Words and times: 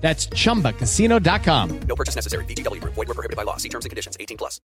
That's 0.00 0.26
chumbacasino.com. 0.28 1.80
No 1.80 1.94
purchase 1.94 2.14
necessary. 2.14 2.44
VGW 2.46 2.80
Group. 2.80 2.94
Void 2.94 3.08
were 3.08 3.14
prohibited 3.14 3.36
by 3.36 3.42
law. 3.42 3.58
See 3.58 3.68
terms 3.68 3.84
and 3.84 3.90
conditions. 3.90 4.16
18 4.18 4.38
plus. 4.38 4.60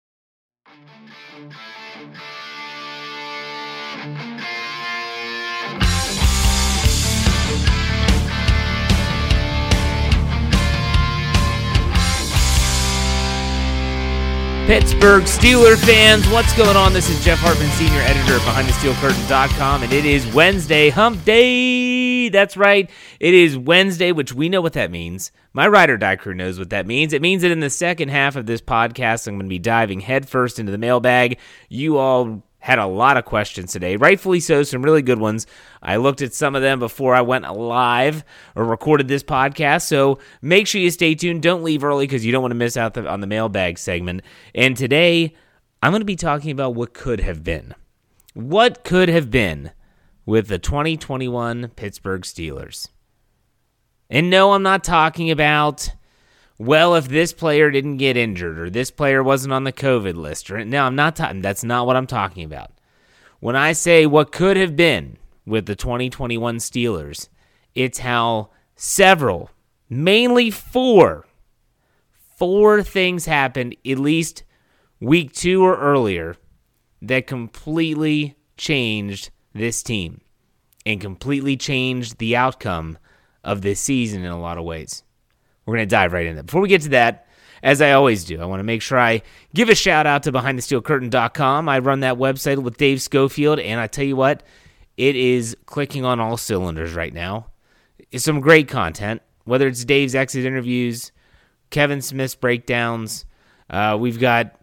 Pittsburgh 14.67 15.23
Steeler 15.23 15.75
fans, 15.75 16.29
what's 16.29 16.55
going 16.55 16.77
on? 16.77 16.93
This 16.93 17.09
is 17.09 17.21
Jeff 17.25 17.39
Hartman, 17.39 17.69
senior 17.71 17.99
editor 18.01 18.35
of 18.35 18.41
BehindTheSteelCurtain.com, 18.43 19.83
and 19.83 19.91
it 19.91 20.05
is 20.05 20.25
Wednesday, 20.33 20.89
Hump 20.89 21.25
Day. 21.25 22.10
That's 22.29 22.57
right, 22.57 22.89
it 23.19 23.33
is 23.33 23.57
Wednesday, 23.57 24.11
which 24.11 24.33
we 24.33 24.49
know 24.49 24.61
what 24.61 24.73
that 24.73 24.91
means. 24.91 25.31
My 25.53 25.67
ride 25.67 25.89
or 25.89 25.97
die 25.97 26.15
crew 26.15 26.33
knows 26.33 26.59
what 26.59 26.69
that 26.69 26.87
means. 26.87 27.13
It 27.13 27.21
means 27.21 27.41
that 27.41 27.51
in 27.51 27.59
the 27.59 27.69
second 27.69 28.09
half 28.09 28.35
of 28.35 28.45
this 28.45 28.61
podcast, 28.61 29.27
I'm 29.27 29.35
going 29.35 29.45
to 29.45 29.49
be 29.49 29.59
diving 29.59 29.99
headfirst 29.99 30.59
into 30.59 30.71
the 30.71 30.77
mailbag. 30.77 31.39
You 31.69 31.97
all 31.97 32.43
had 32.61 32.77
a 32.79 32.85
lot 32.85 33.17
of 33.17 33.25
questions 33.25 33.71
today, 33.71 33.95
rightfully 33.95 34.39
so, 34.39 34.61
some 34.63 34.83
really 34.83 35.01
good 35.01 35.19
ones. 35.19 35.47
I 35.81 35.97
looked 35.97 36.21
at 36.21 36.33
some 36.33 36.55
of 36.55 36.61
them 36.61 36.79
before 36.79 37.15
I 37.15 37.21
went 37.21 37.51
live 37.51 38.23
or 38.55 38.63
recorded 38.63 39.07
this 39.07 39.23
podcast, 39.23 39.87
so 39.87 40.19
make 40.43 40.67
sure 40.67 40.79
you 40.79 40.91
stay 40.91 41.15
tuned. 41.15 41.41
Don't 41.41 41.63
leave 41.63 41.83
early 41.83 42.05
because 42.05 42.23
you 42.23 42.31
don't 42.31 42.43
want 42.43 42.51
to 42.51 42.55
miss 42.55 42.77
out 42.77 42.95
on 42.97 43.19
the 43.19 43.27
mailbag 43.27 43.79
segment. 43.79 44.21
And 44.53 44.77
today, 44.77 45.33
I'm 45.81 45.91
going 45.91 46.01
to 46.01 46.05
be 46.05 46.15
talking 46.15 46.51
about 46.51 46.75
what 46.75 46.93
could 46.93 47.19
have 47.19 47.43
been. 47.43 47.73
What 48.35 48.83
could 48.83 49.09
have 49.09 49.31
been 49.31 49.71
with 50.25 50.47
the 50.47 50.59
2021 50.59 51.69
Pittsburgh 51.75 52.21
Steelers. 52.21 52.89
And 54.09 54.29
no, 54.29 54.53
I'm 54.53 54.63
not 54.63 54.83
talking 54.83 55.31
about 55.31 55.91
well, 56.61 56.93
if 56.93 57.07
this 57.07 57.33
player 57.33 57.71
didn't 57.71 57.97
get 57.97 58.15
injured 58.15 58.59
or 58.59 58.69
this 58.69 58.91
player 58.91 59.23
wasn't 59.23 59.51
on 59.51 59.63
the 59.63 59.73
COVID 59.73 60.13
list, 60.13 60.51
or 60.51 60.63
no, 60.63 60.83
I'm 60.83 60.95
not 60.95 61.15
talking. 61.15 61.41
That's 61.41 61.63
not 61.63 61.87
what 61.87 61.95
I'm 61.95 62.05
talking 62.05 62.43
about. 62.43 62.71
When 63.39 63.55
I 63.55 63.71
say 63.71 64.05
what 64.05 64.31
could 64.31 64.57
have 64.57 64.75
been 64.75 65.17
with 65.43 65.65
the 65.65 65.75
2021 65.75 66.57
Steelers, 66.57 67.29
it's 67.73 67.97
how 67.97 68.51
several, 68.75 69.49
mainly 69.89 70.51
four, 70.51 71.25
four 72.37 72.83
things 72.83 73.25
happened 73.25 73.75
at 73.83 73.97
least 73.97 74.43
week 74.99 75.33
two 75.33 75.63
or 75.63 75.77
earlier 75.77 76.35
that 77.01 77.25
completely 77.25 78.35
changed 78.55 79.31
this 79.53 79.83
team 79.83 80.21
and 80.85 80.99
completely 81.01 81.57
changed 81.57 82.17
the 82.17 82.35
outcome 82.35 82.97
of 83.43 83.61
this 83.61 83.79
season 83.79 84.23
in 84.23 84.31
a 84.31 84.39
lot 84.39 84.57
of 84.57 84.63
ways. 84.63 85.03
We're 85.65 85.75
going 85.75 85.87
to 85.87 85.95
dive 85.95 86.13
right 86.13 86.25
into 86.25 86.43
Before 86.43 86.61
we 86.61 86.69
get 86.69 86.81
to 86.83 86.89
that, 86.89 87.27
as 87.63 87.81
I 87.81 87.91
always 87.91 88.23
do, 88.23 88.41
I 88.41 88.45
want 88.45 88.59
to 88.59 88.63
make 88.65 88.81
sure 88.81 88.97
I 88.97 89.21
give 89.53 89.69
a 89.69 89.75
shout 89.75 90.07
out 90.07 90.23
to 90.23 90.31
BehindTheSteelCurtain.com. 90.31 91.69
I 91.69 91.79
run 91.79 91.99
that 91.99 92.15
website 92.15 92.57
with 92.57 92.77
Dave 92.77 93.01
Schofield, 93.01 93.59
and 93.59 93.79
I 93.79 93.87
tell 93.87 94.05
you 94.05 94.15
what, 94.15 94.41
it 94.97 95.15
is 95.15 95.55
clicking 95.67 96.03
on 96.03 96.19
all 96.19 96.37
cylinders 96.37 96.93
right 96.93 97.13
now. 97.13 97.47
It's 98.11 98.23
some 98.23 98.39
great 98.39 98.67
content, 98.67 99.21
whether 99.45 99.67
it's 99.67 99.85
Dave's 99.85 100.15
exit 100.15 100.43
interviews, 100.43 101.11
Kevin 101.69 102.01
Smith's 102.01 102.35
breakdowns. 102.35 103.25
Uh, 103.69 103.97
we've 103.99 104.19
got 104.19 104.55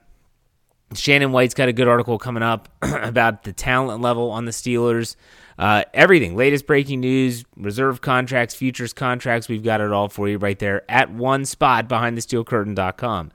Shannon 0.95 1.33
White's 1.33 1.55
got 1.55 1.69
a 1.69 1.73
good 1.73 1.89
article 1.89 2.19
coming 2.19 2.43
up 2.43 2.69
about 2.83 3.45
the 3.45 3.53
talent 3.53 4.01
level 4.01 4.31
on 4.31 4.45
the 4.45 4.53
Steelers. 4.53 5.17
Uh, 5.59 5.83
everything, 5.93 6.37
latest 6.37 6.67
breaking 6.67 7.01
news, 7.01 7.45
reserve 7.57 8.01
contracts, 8.01 8.55
futures 8.55 8.93
contracts, 8.93 9.49
we've 9.49 9.65
got 9.65 9.81
it 9.81 9.91
all 9.91 10.09
for 10.09 10.29
you 10.29 10.39
right 10.39 10.59
there 10.61 10.85
at 10.89 11.11
one 11.11 11.45
spot 11.45 11.89
behind 11.89 12.17
the 12.17 12.23
steelcurtain.com. 12.23 13.33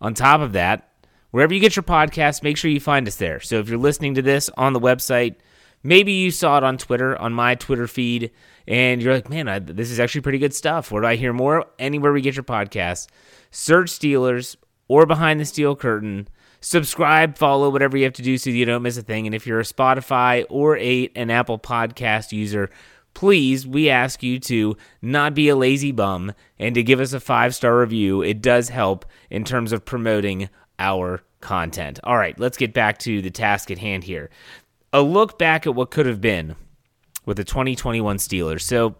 On 0.00 0.14
top 0.14 0.40
of 0.40 0.52
that, 0.54 0.88
wherever 1.30 1.52
you 1.52 1.60
get 1.60 1.76
your 1.76 1.82
podcast, 1.82 2.42
make 2.42 2.56
sure 2.56 2.70
you 2.70 2.80
find 2.80 3.06
us 3.06 3.16
there. 3.16 3.40
So 3.40 3.58
if 3.58 3.68
you're 3.68 3.78
listening 3.78 4.14
to 4.14 4.22
this 4.22 4.48
on 4.56 4.72
the 4.72 4.80
website, 4.80 5.36
maybe 5.82 6.12
you 6.12 6.30
saw 6.30 6.56
it 6.56 6.64
on 6.64 6.78
Twitter, 6.78 7.16
on 7.18 7.34
my 7.34 7.54
Twitter 7.54 7.86
feed, 7.86 8.30
and 8.66 9.02
you're 9.02 9.14
like, 9.14 9.28
man, 9.28 9.46
I, 9.46 9.58
this 9.58 9.90
is 9.90 10.00
actually 10.00 10.22
pretty 10.22 10.38
good 10.38 10.54
stuff. 10.54 10.90
Where 10.90 11.02
do 11.02 11.08
I 11.08 11.16
hear 11.16 11.34
more? 11.34 11.66
Anywhere 11.78 12.12
we 12.12 12.22
get 12.22 12.36
your 12.36 12.42
podcast, 12.42 13.08
search 13.50 13.90
Steelers 13.90 14.56
or 14.88 15.04
Behind 15.04 15.38
the 15.38 15.44
Steel 15.44 15.76
Curtain 15.76 16.28
subscribe, 16.60 17.36
follow, 17.36 17.70
whatever 17.70 17.96
you 17.96 18.04
have 18.04 18.12
to 18.14 18.22
do 18.22 18.38
so 18.38 18.50
you 18.50 18.64
don't 18.64 18.82
miss 18.82 18.96
a 18.96 19.02
thing. 19.02 19.26
And 19.26 19.34
if 19.34 19.46
you're 19.46 19.60
a 19.60 19.64
Spotify 19.64 20.44
or 20.48 20.76
a, 20.78 21.10
an 21.14 21.30
Apple 21.30 21.58
Podcast 21.58 22.32
user, 22.32 22.70
please, 23.14 23.66
we 23.66 23.88
ask 23.88 24.22
you 24.22 24.38
to 24.40 24.76
not 25.00 25.34
be 25.34 25.48
a 25.48 25.56
lazy 25.56 25.92
bum 25.92 26.32
and 26.58 26.74
to 26.74 26.82
give 26.82 27.00
us 27.00 27.12
a 27.12 27.20
five 27.20 27.54
star 27.54 27.78
review. 27.78 28.22
It 28.22 28.42
does 28.42 28.68
help 28.68 29.06
in 29.30 29.44
terms 29.44 29.72
of 29.72 29.84
promoting 29.84 30.48
our 30.78 31.22
content. 31.40 32.00
All 32.04 32.18
right, 32.18 32.38
let's 32.38 32.56
get 32.56 32.74
back 32.74 32.98
to 32.98 33.22
the 33.22 33.30
task 33.30 33.70
at 33.70 33.78
hand 33.78 34.04
here. 34.04 34.30
A 34.92 35.00
look 35.00 35.38
back 35.38 35.66
at 35.66 35.74
what 35.74 35.90
could 35.90 36.06
have 36.06 36.20
been 36.20 36.56
with 37.24 37.36
the 37.36 37.44
2021 37.44 38.18
Steelers. 38.18 38.62
So, 38.62 38.96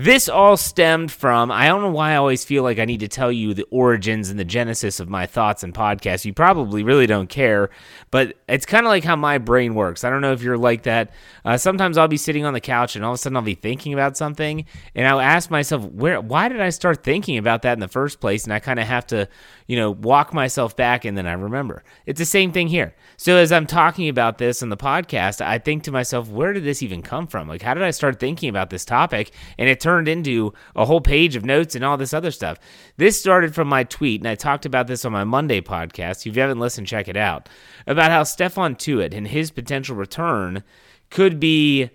This 0.00 0.28
all 0.28 0.56
stemmed 0.56 1.10
from, 1.10 1.50
I 1.50 1.66
don't 1.66 1.82
know 1.82 1.90
why 1.90 2.12
I 2.12 2.16
always 2.18 2.44
feel 2.44 2.62
like 2.62 2.78
I 2.78 2.84
need 2.84 3.00
to 3.00 3.08
tell 3.08 3.32
you 3.32 3.52
the 3.52 3.66
origins 3.72 4.30
and 4.30 4.38
the 4.38 4.44
genesis 4.44 5.00
of 5.00 5.08
my 5.08 5.26
thoughts 5.26 5.64
and 5.64 5.74
podcasts. 5.74 6.24
You 6.24 6.32
probably 6.32 6.84
really 6.84 7.08
don't 7.08 7.28
care, 7.28 7.70
but 8.12 8.36
it's 8.48 8.64
kind 8.64 8.86
of 8.86 8.90
like 8.90 9.02
how 9.02 9.16
my 9.16 9.38
brain 9.38 9.74
works. 9.74 10.04
I 10.04 10.10
don't 10.10 10.20
know 10.20 10.30
if 10.30 10.40
you're 10.40 10.56
like 10.56 10.84
that. 10.84 11.10
Uh, 11.44 11.56
sometimes 11.56 11.98
I'll 11.98 12.06
be 12.06 12.16
sitting 12.16 12.44
on 12.44 12.52
the 12.52 12.60
couch 12.60 12.94
and 12.94 13.04
all 13.04 13.10
of 13.10 13.16
a 13.16 13.18
sudden 13.18 13.34
I'll 13.34 13.42
be 13.42 13.56
thinking 13.56 13.92
about 13.92 14.16
something 14.16 14.66
and 14.94 15.08
I'll 15.08 15.18
ask 15.18 15.50
myself, 15.50 15.84
where, 15.86 16.20
why 16.20 16.48
did 16.48 16.60
I 16.60 16.68
start 16.68 17.02
thinking 17.02 17.36
about 17.36 17.62
that 17.62 17.72
in 17.72 17.80
the 17.80 17.88
first 17.88 18.20
place? 18.20 18.44
And 18.44 18.52
I 18.52 18.60
kind 18.60 18.78
of 18.78 18.86
have 18.86 19.04
to, 19.08 19.28
you 19.68 19.76
know, 19.76 19.90
walk 19.90 20.32
myself 20.32 20.74
back 20.74 21.04
and 21.04 21.16
then 21.16 21.26
I 21.26 21.34
remember. 21.34 21.84
It's 22.06 22.18
the 22.18 22.24
same 22.24 22.52
thing 22.52 22.68
here. 22.68 22.94
So 23.18 23.36
as 23.36 23.52
I'm 23.52 23.66
talking 23.66 24.08
about 24.08 24.38
this 24.38 24.62
in 24.62 24.70
the 24.70 24.78
podcast, 24.78 25.44
I 25.44 25.58
think 25.58 25.84
to 25.84 25.92
myself, 25.92 26.28
where 26.28 26.54
did 26.54 26.64
this 26.64 26.82
even 26.82 27.02
come 27.02 27.26
from? 27.26 27.46
Like, 27.46 27.60
how 27.60 27.74
did 27.74 27.82
I 27.82 27.90
start 27.90 28.18
thinking 28.18 28.48
about 28.48 28.70
this 28.70 28.86
topic? 28.86 29.30
And 29.58 29.68
it 29.68 29.78
turned 29.78 30.08
into 30.08 30.54
a 30.74 30.86
whole 30.86 31.02
page 31.02 31.36
of 31.36 31.44
notes 31.44 31.74
and 31.74 31.84
all 31.84 31.98
this 31.98 32.14
other 32.14 32.30
stuff. 32.30 32.58
This 32.96 33.20
started 33.20 33.54
from 33.54 33.68
my 33.68 33.84
tweet, 33.84 34.22
and 34.22 34.28
I 34.28 34.34
talked 34.36 34.64
about 34.64 34.86
this 34.86 35.04
on 35.04 35.12
my 35.12 35.24
Monday 35.24 35.60
podcast. 35.60 36.26
If 36.26 36.34
you 36.34 36.40
haven't 36.40 36.60
listened, 36.60 36.86
check 36.86 37.06
it 37.06 37.16
out. 37.16 37.50
About 37.86 38.10
how 38.10 38.22
Stephon 38.22 38.76
Tuitt 38.76 39.14
and 39.14 39.28
his 39.28 39.50
potential 39.50 39.96
return 39.96 40.64
could 41.10 41.38
be 41.38 41.90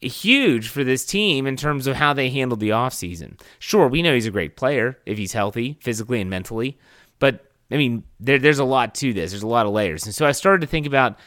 huge 0.00 0.68
for 0.68 0.84
this 0.84 1.06
team 1.06 1.46
in 1.46 1.56
terms 1.56 1.86
of 1.86 1.96
how 1.96 2.12
they 2.12 2.28
handled 2.28 2.60
the 2.60 2.70
offseason. 2.70 3.40
Sure, 3.58 3.88
we 3.88 4.02
know 4.02 4.14
he's 4.14 4.26
a 4.26 4.32
great 4.32 4.56
player 4.56 4.98
if 5.06 5.16
he's 5.16 5.32
healthy, 5.32 5.78
physically 5.80 6.20
and 6.20 6.28
mentally, 6.28 6.76
but 7.18 7.50
I 7.70 7.76
mean, 7.76 8.04
there, 8.20 8.38
there's 8.38 8.58
a 8.58 8.64
lot 8.64 8.94
to 8.96 9.12
this. 9.12 9.30
There's 9.30 9.42
a 9.42 9.48
lot 9.48 9.66
of 9.66 9.72
layers. 9.72 10.04
And 10.04 10.14
so 10.14 10.26
I 10.26 10.32
started 10.32 10.60
to 10.60 10.66
think 10.66 10.86
about 10.86 11.18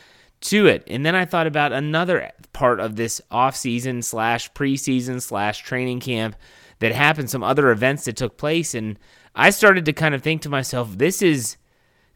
Tuitt, 0.41 0.83
And 0.87 1.05
then 1.05 1.15
I 1.15 1.25
thought 1.25 1.47
about 1.47 1.73
another 1.73 2.31
part 2.53 2.79
of 2.79 2.95
this 2.95 3.21
off-season 3.31 4.03
slash 4.03 4.51
preseason 4.53 5.21
slash 5.21 5.63
training 5.63 5.99
camp 5.99 6.35
that 6.79 6.91
happened, 6.91 7.29
some 7.29 7.43
other 7.43 7.71
events 7.71 8.05
that 8.05 8.17
took 8.17 8.37
place. 8.37 8.75
And 8.75 8.99
I 9.35 9.49
started 9.49 9.85
to 9.85 9.93
kind 9.93 10.13
of 10.13 10.21
think 10.21 10.43
to 10.43 10.49
myself, 10.49 10.95
this 10.97 11.23
is 11.23 11.57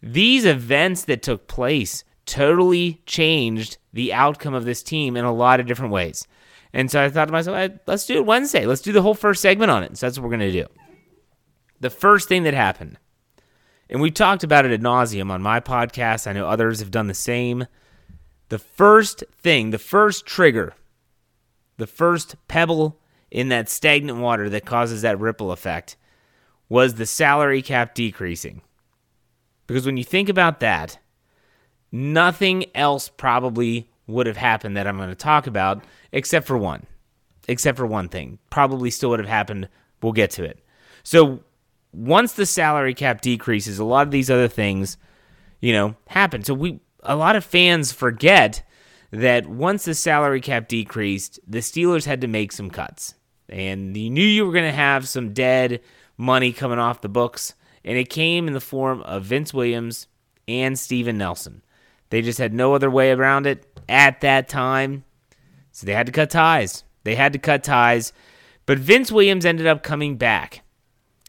these 0.03 0.45
events 0.45 1.06
that 1.06 1.24
took 1.24 1.47
place 1.47 2.03
totally 2.27 3.01
changed 3.07 3.77
the 3.91 4.13
outcome 4.13 4.53
of 4.53 4.65
this 4.65 4.83
team 4.83 5.17
in 5.17 5.25
a 5.25 5.33
lot 5.33 5.59
of 5.59 5.65
different 5.65 5.91
ways. 5.91 6.27
And 6.74 6.91
so 6.91 7.03
I 7.03 7.09
thought 7.09 7.25
to 7.25 7.31
myself, 7.31 7.71
let's 7.88 8.06
do 8.06 8.17
it 8.17 8.25
Wednesday. 8.25 8.67
Let's 8.67 8.81
do 8.81 8.91
the 8.91 9.01
whole 9.01 9.15
first 9.15 9.41
segment 9.41 9.71
on 9.71 9.83
it. 9.83 9.97
So 9.97 10.06
that's 10.06 10.17
what 10.17 10.24
we're 10.24 10.38
going 10.38 10.51
to 10.51 10.63
do. 10.63 10.67
The 11.79 11.89
first 11.89 12.29
thing 12.29 12.44
that 12.44 12.53
happened 12.53 13.00
and 13.91 14.01
we've 14.01 14.13
talked 14.13 14.43
about 14.43 14.65
it 14.65 14.71
ad 14.71 14.81
nauseum 14.81 15.29
on 15.29 15.41
my 15.41 15.59
podcast. 15.59 16.25
I 16.25 16.33
know 16.33 16.47
others 16.47 16.79
have 16.79 16.91
done 16.91 17.07
the 17.07 17.13
same. 17.13 17.67
The 18.47 18.57
first 18.57 19.23
thing, 19.38 19.71
the 19.71 19.77
first 19.77 20.25
trigger, 20.25 20.73
the 21.77 21.88
first 21.88 22.35
pebble 22.47 22.99
in 23.29 23.49
that 23.49 23.69
stagnant 23.69 24.19
water 24.19 24.49
that 24.49 24.65
causes 24.65 25.01
that 25.01 25.19
ripple 25.19 25.51
effect 25.51 25.97
was 26.69 26.95
the 26.95 27.05
salary 27.05 27.61
cap 27.61 27.93
decreasing. 27.93 28.61
Because 29.67 29.85
when 29.85 29.97
you 29.97 30.03
think 30.05 30.29
about 30.29 30.61
that, 30.61 30.97
nothing 31.91 32.65
else 32.73 33.09
probably 33.09 33.89
would 34.07 34.25
have 34.25 34.38
happened 34.38 34.77
that 34.77 34.88
I'm 34.88 34.97
going 34.97 35.09
to 35.09 35.15
talk 35.15 35.47
about 35.47 35.83
except 36.13 36.47
for 36.47 36.57
one. 36.57 36.85
Except 37.47 37.77
for 37.77 37.85
one 37.85 38.07
thing. 38.07 38.39
Probably 38.49 38.89
still 38.89 39.09
would 39.09 39.19
have 39.19 39.27
happened. 39.27 39.67
We'll 40.01 40.13
get 40.13 40.31
to 40.31 40.43
it. 40.43 40.59
So, 41.03 41.43
once 41.93 42.33
the 42.33 42.45
salary 42.45 42.93
cap 42.93 43.21
decreases, 43.21 43.79
a 43.79 43.83
lot 43.83 44.07
of 44.07 44.11
these 44.11 44.29
other 44.29 44.47
things, 44.47 44.97
you 45.59 45.73
know, 45.73 45.95
happen. 46.07 46.43
So 46.43 46.53
we 46.53 46.79
a 47.03 47.15
lot 47.15 47.35
of 47.35 47.43
fans 47.43 47.91
forget 47.91 48.63
that 49.11 49.47
once 49.47 49.85
the 49.85 49.95
salary 49.95 50.41
cap 50.41 50.67
decreased, 50.67 51.39
the 51.47 51.59
Steelers 51.59 52.05
had 52.05 52.21
to 52.21 52.27
make 52.27 52.51
some 52.51 52.69
cuts. 52.69 53.15
And 53.49 53.95
you 53.97 54.09
knew 54.09 54.23
you 54.23 54.45
were 54.45 54.53
going 54.53 54.69
to 54.69 54.75
have 54.75 55.07
some 55.07 55.33
dead 55.33 55.81
money 56.17 56.53
coming 56.53 56.79
off 56.79 57.01
the 57.01 57.09
books, 57.09 57.53
and 57.83 57.97
it 57.97 58.09
came 58.09 58.47
in 58.47 58.53
the 58.53 58.61
form 58.61 59.01
of 59.01 59.25
Vince 59.25 59.53
Williams 59.53 60.07
and 60.47 60.79
Steven 60.79 61.17
Nelson. 61.17 61.61
They 62.09 62.21
just 62.21 62.39
had 62.39 62.53
no 62.53 62.73
other 62.73 62.89
way 62.89 63.11
around 63.11 63.47
it 63.47 63.65
at 63.89 64.21
that 64.21 64.47
time. 64.47 65.03
So 65.71 65.85
they 65.85 65.93
had 65.93 66.05
to 66.05 66.11
cut 66.11 66.29
ties. 66.29 66.83
They 67.03 67.15
had 67.15 67.33
to 67.33 67.39
cut 67.39 67.63
ties. 67.63 68.13
But 68.65 68.79
Vince 68.79 69.11
Williams 69.11 69.45
ended 69.45 69.67
up 69.67 69.83
coming 69.83 70.17
back. 70.17 70.61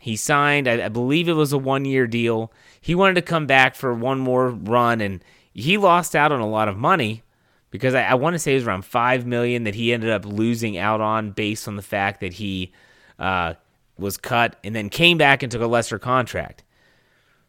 He 0.02 0.16
signed, 0.16 0.66
I, 0.66 0.86
I 0.86 0.88
believe 0.88 1.28
it 1.28 1.34
was 1.34 1.52
a 1.52 1.58
one 1.58 1.84
year 1.84 2.08
deal. 2.08 2.52
He 2.80 2.92
wanted 2.92 3.14
to 3.14 3.22
come 3.22 3.46
back 3.46 3.76
for 3.76 3.94
one 3.94 4.18
more 4.18 4.50
run, 4.50 5.00
and 5.00 5.22
he 5.54 5.76
lost 5.76 6.16
out 6.16 6.32
on 6.32 6.40
a 6.40 6.48
lot 6.48 6.66
of 6.66 6.76
money 6.76 7.22
because 7.70 7.94
I, 7.94 8.02
I 8.02 8.14
want 8.14 8.34
to 8.34 8.40
say 8.40 8.50
it 8.50 8.56
was 8.56 8.66
around 8.66 8.84
five 8.84 9.26
million 9.26 9.62
that 9.62 9.76
he 9.76 9.92
ended 9.92 10.10
up 10.10 10.26
losing 10.26 10.76
out 10.76 11.00
on 11.00 11.30
based 11.30 11.68
on 11.68 11.76
the 11.76 11.82
fact 11.82 12.18
that 12.18 12.32
he 12.32 12.72
uh, 13.20 13.54
was 13.96 14.16
cut 14.16 14.56
and 14.64 14.74
then 14.74 14.88
came 14.88 15.18
back 15.18 15.44
and 15.44 15.52
took 15.52 15.62
a 15.62 15.68
lesser 15.68 16.00
contract. 16.00 16.64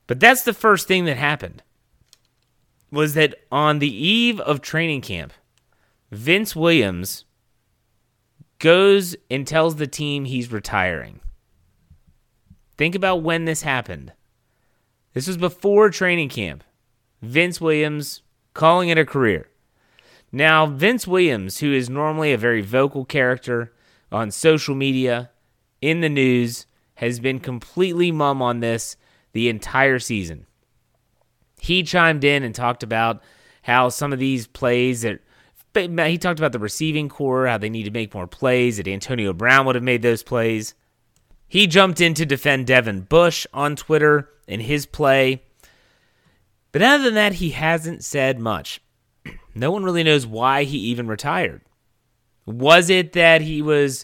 But 0.06 0.20
that's 0.20 0.44
the 0.44 0.54
first 0.54 0.88
thing 0.88 1.06
that 1.06 1.18
happened 1.18 1.64
was 2.92 3.16
that 3.16 3.34
on 3.52 3.80
the 3.80 3.92
eve 3.92 4.40
of 4.42 4.62
training 4.62 5.02
camp, 5.02 5.34
Vince 6.12 6.56
Williams 6.56 7.26
goes 8.60 9.16
and 9.32 9.48
tells 9.48 9.78
the 9.78 9.88
team 9.88 10.26
he's 10.26 10.52
retiring. 10.52 11.20
Think 12.78 12.96
about 12.96 13.22
when 13.22 13.46
this 13.46 13.62
happened. 13.62 14.14
This 15.14 15.28
was 15.28 15.38
before 15.38 15.90
training 15.90 16.30
camp. 16.30 16.64
Vince 17.22 17.62
Williams 17.62 18.22
calling 18.54 18.90
it 18.90 18.98
a 18.98 19.06
career. 19.06 19.48
Now, 20.32 20.66
Vince 20.66 21.08
Williams, 21.08 21.60
who 21.60 21.72
is 21.72 21.90
normally 21.90 22.34
a 22.34 22.38
very 22.38 22.62
vocal 22.62 23.06
character 23.06 23.72
on 24.12 24.32
social 24.32 24.74
media, 24.74 25.30
in 25.82 26.02
the 26.02 26.10
news, 26.10 26.66
has 26.96 27.20
been 27.20 27.40
completely 27.40 28.12
mum 28.12 28.42
on 28.42 28.60
this 28.60 28.96
the 29.34 29.50
entire 29.50 30.00
season. 30.00 30.48
He 31.60 31.84
chimed 31.84 32.24
in 32.24 32.44
and 32.44 32.56
talked 32.56 32.84
about 32.84 33.22
how 33.62 33.90
some 33.90 34.12
of 34.12 34.20
these 34.20 34.48
plays 34.48 35.04
that 35.04 35.20
he 35.76 36.18
talked 36.18 36.40
about 36.40 36.52
the 36.52 36.60
receiving 36.60 37.10
corps, 37.10 37.48
how 37.48 37.58
they 37.58 37.70
need 37.70 37.84
to 37.84 37.92
make 37.92 38.14
more 38.14 38.28
plays, 38.28 38.78
that 38.78 38.88
Antonio 38.88 39.34
Brown 39.34 39.66
would 39.66 39.76
have 39.76 39.84
made 39.84 40.02
those 40.02 40.24
plays. 40.24 40.76
He 41.54 41.68
jumped 41.68 42.02
in 42.02 42.16
to 42.16 42.26
defend 42.26 42.66
Devin 42.66 43.02
Bush 43.02 43.46
on 43.54 43.76
Twitter 43.76 44.28
in 44.48 44.60
his 44.60 44.88
play. 44.88 45.44
But 46.72 46.82
other 46.82 47.04
than 47.04 47.14
that, 47.14 47.34
he 47.34 47.52
hasn't 47.52 48.04
said 48.04 48.40
much. 48.40 48.82
No 49.54 49.70
one 49.70 49.84
really 49.84 50.02
knows 50.02 50.26
why 50.26 50.64
he 50.64 50.80
even 50.80 51.06
retired. 51.06 51.62
Was 52.48 52.90
it 52.90 53.14
that 53.14 53.42
he 53.42 53.62
was, 53.62 54.04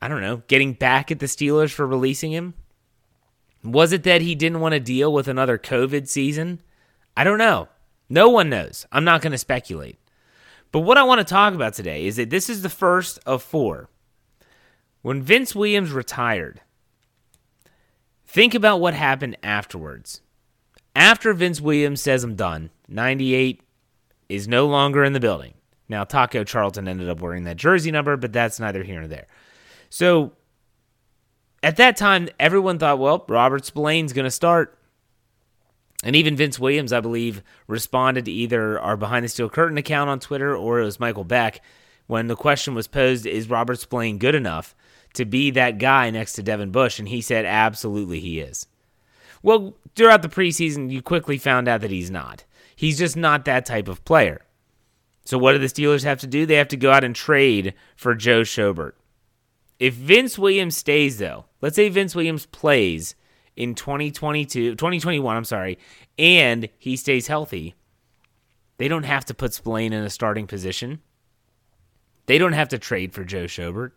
I 0.00 0.08
don't 0.08 0.22
know, 0.22 0.42
getting 0.48 0.72
back 0.72 1.12
at 1.12 1.20
the 1.20 1.26
Steelers 1.26 1.70
for 1.70 1.86
releasing 1.86 2.32
him? 2.32 2.54
Was 3.62 3.92
it 3.92 4.02
that 4.02 4.20
he 4.20 4.34
didn't 4.34 4.58
want 4.58 4.72
to 4.72 4.80
deal 4.80 5.12
with 5.12 5.28
another 5.28 5.58
COVID 5.58 6.08
season? 6.08 6.60
I 7.16 7.22
don't 7.22 7.38
know. 7.38 7.68
No 8.08 8.28
one 8.28 8.50
knows. 8.50 8.88
I'm 8.90 9.04
not 9.04 9.22
going 9.22 9.30
to 9.30 9.38
speculate. 9.38 10.00
But 10.72 10.80
what 10.80 10.98
I 10.98 11.04
want 11.04 11.20
to 11.20 11.24
talk 11.24 11.54
about 11.54 11.74
today 11.74 12.06
is 12.06 12.16
that 12.16 12.30
this 12.30 12.50
is 12.50 12.62
the 12.62 12.68
first 12.68 13.20
of 13.24 13.40
four. 13.40 13.88
When 15.02 15.22
Vince 15.22 15.54
Williams 15.54 15.92
retired, 15.92 16.60
Think 18.32 18.54
about 18.54 18.80
what 18.80 18.94
happened 18.94 19.36
afterwards. 19.42 20.22
After 20.96 21.34
Vince 21.34 21.60
Williams 21.60 22.00
says 22.00 22.24
I'm 22.24 22.34
done, 22.34 22.70
98 22.88 23.60
is 24.30 24.48
no 24.48 24.66
longer 24.66 25.04
in 25.04 25.12
the 25.12 25.20
building. 25.20 25.52
Now, 25.86 26.04
Taco 26.04 26.42
Charlton 26.42 26.88
ended 26.88 27.10
up 27.10 27.20
wearing 27.20 27.44
that 27.44 27.58
jersey 27.58 27.90
number, 27.90 28.16
but 28.16 28.32
that's 28.32 28.58
neither 28.58 28.84
here 28.84 29.00
nor 29.00 29.06
there. 29.06 29.26
So, 29.90 30.32
at 31.62 31.76
that 31.76 31.98
time, 31.98 32.30
everyone 32.40 32.78
thought, 32.78 32.98
well, 32.98 33.22
Robert 33.28 33.66
Spillane's 33.66 34.14
going 34.14 34.24
to 34.24 34.30
start. 34.30 34.78
And 36.02 36.16
even 36.16 36.34
Vince 36.34 36.58
Williams, 36.58 36.94
I 36.94 37.00
believe, 37.00 37.42
responded 37.66 38.24
to 38.24 38.32
either 38.32 38.80
our 38.80 38.96
Behind 38.96 39.26
the 39.26 39.28
Steel 39.28 39.50
Curtain 39.50 39.76
account 39.76 40.08
on 40.08 40.20
Twitter 40.20 40.56
or 40.56 40.80
it 40.80 40.84
was 40.84 40.98
Michael 40.98 41.24
Beck 41.24 41.60
when 42.06 42.28
the 42.28 42.36
question 42.36 42.74
was 42.74 42.88
posed, 42.88 43.26
is 43.26 43.50
Robert 43.50 43.78
Spillane 43.78 44.16
good 44.16 44.34
enough? 44.34 44.74
To 45.14 45.24
be 45.24 45.50
that 45.50 45.78
guy 45.78 46.10
next 46.10 46.34
to 46.34 46.42
Devin 46.42 46.70
Bush? 46.70 46.98
And 46.98 47.08
he 47.08 47.20
said, 47.20 47.44
absolutely, 47.44 48.20
he 48.20 48.40
is. 48.40 48.66
Well, 49.42 49.74
throughout 49.94 50.22
the 50.22 50.28
preseason, 50.28 50.90
you 50.90 51.02
quickly 51.02 51.38
found 51.38 51.68
out 51.68 51.80
that 51.80 51.90
he's 51.90 52.10
not. 52.10 52.44
He's 52.76 52.98
just 52.98 53.16
not 53.16 53.44
that 53.44 53.66
type 53.66 53.88
of 53.88 54.04
player. 54.04 54.42
So, 55.24 55.38
what 55.38 55.52
do 55.52 55.58
the 55.58 55.66
Steelers 55.66 56.04
have 56.04 56.20
to 56.20 56.26
do? 56.26 56.46
They 56.46 56.56
have 56.56 56.68
to 56.68 56.76
go 56.76 56.90
out 56.90 57.04
and 57.04 57.14
trade 57.14 57.74
for 57.96 58.14
Joe 58.14 58.42
Schobert. 58.42 58.92
If 59.78 59.94
Vince 59.94 60.38
Williams 60.38 60.76
stays, 60.76 61.18
though, 61.18 61.44
let's 61.60 61.76
say 61.76 61.88
Vince 61.88 62.14
Williams 62.14 62.46
plays 62.46 63.14
in 63.56 63.74
2022, 63.74 64.72
2021, 64.72 65.36
I'm 65.36 65.44
sorry, 65.44 65.78
and 66.18 66.68
he 66.78 66.96
stays 66.96 67.26
healthy, 67.26 67.74
they 68.78 68.88
don't 68.88 69.04
have 69.04 69.24
to 69.26 69.34
put 69.34 69.54
Spillane 69.54 69.92
in 69.92 70.02
a 70.04 70.10
starting 70.10 70.46
position. 70.46 71.00
They 72.26 72.38
don't 72.38 72.52
have 72.52 72.68
to 72.70 72.78
trade 72.78 73.12
for 73.12 73.24
Joe 73.24 73.44
Schobert. 73.44 73.92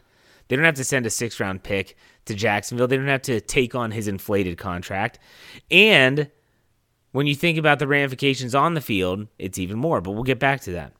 They 0.47 0.55
don't 0.55 0.65
have 0.65 0.75
to 0.75 0.83
send 0.83 1.05
a 1.05 1.09
six 1.09 1.39
round 1.39 1.63
pick 1.63 1.95
to 2.25 2.33
Jacksonville. 2.33 2.87
They 2.87 2.97
don't 2.97 3.07
have 3.07 3.21
to 3.23 3.41
take 3.41 3.75
on 3.75 3.91
his 3.91 4.07
inflated 4.07 4.57
contract. 4.57 5.19
And 5.71 6.29
when 7.11 7.27
you 7.27 7.35
think 7.35 7.57
about 7.57 7.79
the 7.79 7.87
ramifications 7.87 8.53
on 8.53 8.73
the 8.73 8.81
field, 8.81 9.27
it's 9.39 9.57
even 9.57 9.77
more, 9.77 10.01
but 10.01 10.11
we'll 10.11 10.23
get 10.23 10.39
back 10.39 10.61
to 10.61 10.71
that. 10.73 10.93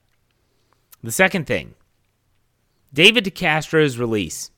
The 1.04 1.12
second 1.12 1.46
thing 1.46 1.76
David 2.94 3.26
DeCastro's 3.26 4.00
release. 4.00 4.52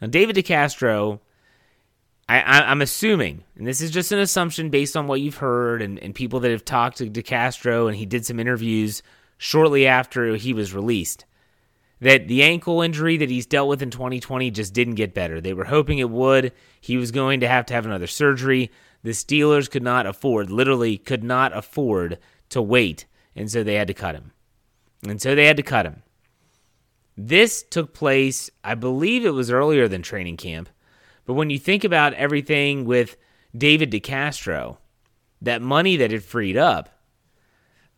Now, 0.00 0.08
David 0.08 0.36
DeCastro, 0.36 1.20
I, 2.28 2.40
I, 2.40 2.70
am 2.70 2.82
assuming, 2.82 3.44
and 3.56 3.66
this 3.66 3.80
is 3.80 3.90
just 3.90 4.12
an 4.12 4.18
assumption 4.18 4.70
based 4.70 4.96
on 4.96 5.06
what 5.06 5.20
you've 5.20 5.38
heard 5.38 5.82
and, 5.82 5.98
and 5.98 6.14
people 6.14 6.40
that 6.40 6.50
have 6.50 6.64
talked 6.64 6.98
to 6.98 7.10
DeCastro, 7.10 7.88
and 7.88 7.96
he 7.96 8.06
did 8.06 8.26
some 8.26 8.38
interviews 8.38 9.02
shortly 9.38 9.86
after 9.86 10.36
he 10.36 10.52
was 10.52 10.74
released, 10.74 11.24
that 12.00 12.28
the 12.28 12.42
ankle 12.42 12.80
injury 12.80 13.16
that 13.18 13.30
he's 13.30 13.46
dealt 13.46 13.68
with 13.68 13.82
in 13.82 13.90
2020 13.90 14.50
just 14.50 14.72
didn't 14.72 14.94
get 14.94 15.14
better. 15.14 15.40
They 15.40 15.52
were 15.52 15.64
hoping 15.64 15.98
it 15.98 16.10
would. 16.10 16.52
He 16.80 16.96
was 16.96 17.10
going 17.10 17.40
to 17.40 17.48
have 17.48 17.66
to 17.66 17.74
have 17.74 17.84
another 17.86 18.06
surgery. 18.06 18.70
The 19.02 19.10
Steelers 19.10 19.70
could 19.70 19.82
not 19.82 20.06
afford, 20.06 20.50
literally, 20.50 20.98
could 20.98 21.24
not 21.24 21.56
afford 21.56 22.18
to 22.50 22.60
wait, 22.60 23.06
and 23.34 23.50
so 23.50 23.62
they 23.62 23.74
had 23.74 23.88
to 23.88 23.94
cut 23.94 24.14
him. 24.14 24.32
And 25.06 25.20
so 25.20 25.34
they 25.34 25.46
had 25.46 25.56
to 25.56 25.62
cut 25.62 25.86
him. 25.86 26.02
This 27.16 27.62
took 27.62 27.92
place, 27.94 28.50
I 28.64 28.74
believe 28.74 29.24
it 29.24 29.30
was 29.30 29.50
earlier 29.50 29.88
than 29.88 30.02
training 30.02 30.36
camp. 30.36 30.68
But 31.26 31.34
when 31.34 31.50
you 31.50 31.58
think 31.58 31.84
about 31.84 32.14
everything 32.14 32.84
with 32.84 33.16
David 33.56 33.90
DeCastro, 33.90 34.78
that 35.42 35.62
money 35.62 35.96
that 35.96 36.12
it 36.12 36.22
freed 36.22 36.56
up, 36.56 36.99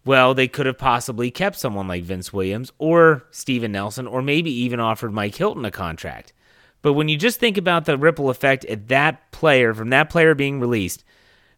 well, 0.05 0.35
they 0.35 0.49
could 0.49 0.67
have 0.67 0.79
possibly 0.79 1.31
kept 1.31 1.57
someone 1.57 1.87
like 1.87 2.03
Vince 2.03 2.33
Williams 2.33 2.73
or 2.79 3.25
Steven 3.31 3.73
Nelson, 3.73 4.07
or 4.07 4.23
maybe 4.23 4.51
even 4.51 4.81
offered 4.81 5.13
Mike 5.13 5.37
Hilton 5.37 5.65
a 5.65 5.71
contract. 5.71 6.33
But 6.83 6.95
when 6.95 7.09
you 7.09 7.17
just 7.17 7.39
think 7.39 7.57
about 7.57 7.85
the 7.85 7.97
ripple 7.97 8.29
effect 8.29 8.65
at 8.65 8.89
that 8.89 9.31
player, 9.31 9.73
from 9.73 9.91
that 9.91 10.11
player 10.11 10.35
being 10.35 10.59
released, 10.59 11.05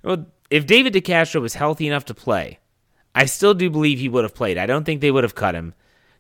well, 0.02 0.26
if 0.50 0.66
David 0.66 0.92
DeCastro 0.92 1.40
was 1.40 1.54
healthy 1.54 1.86
enough 1.86 2.04
to 2.06 2.14
play, 2.14 2.58
I 3.14 3.24
still 3.24 3.54
do 3.54 3.70
believe 3.70 3.98
he 3.98 4.08
would 4.08 4.24
have 4.24 4.34
played. 4.34 4.58
I 4.58 4.66
don't 4.66 4.84
think 4.84 5.00
they 5.00 5.10
would 5.10 5.24
have 5.24 5.34
cut 5.34 5.54
him. 5.54 5.72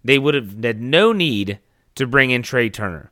They 0.02 0.18
would 0.18 0.34
have 0.34 0.62
had 0.62 0.80
no 0.80 1.12
need 1.12 1.58
to 1.96 2.06
bring 2.06 2.30
in 2.30 2.42
Trey 2.42 2.70
Turner. 2.70 3.10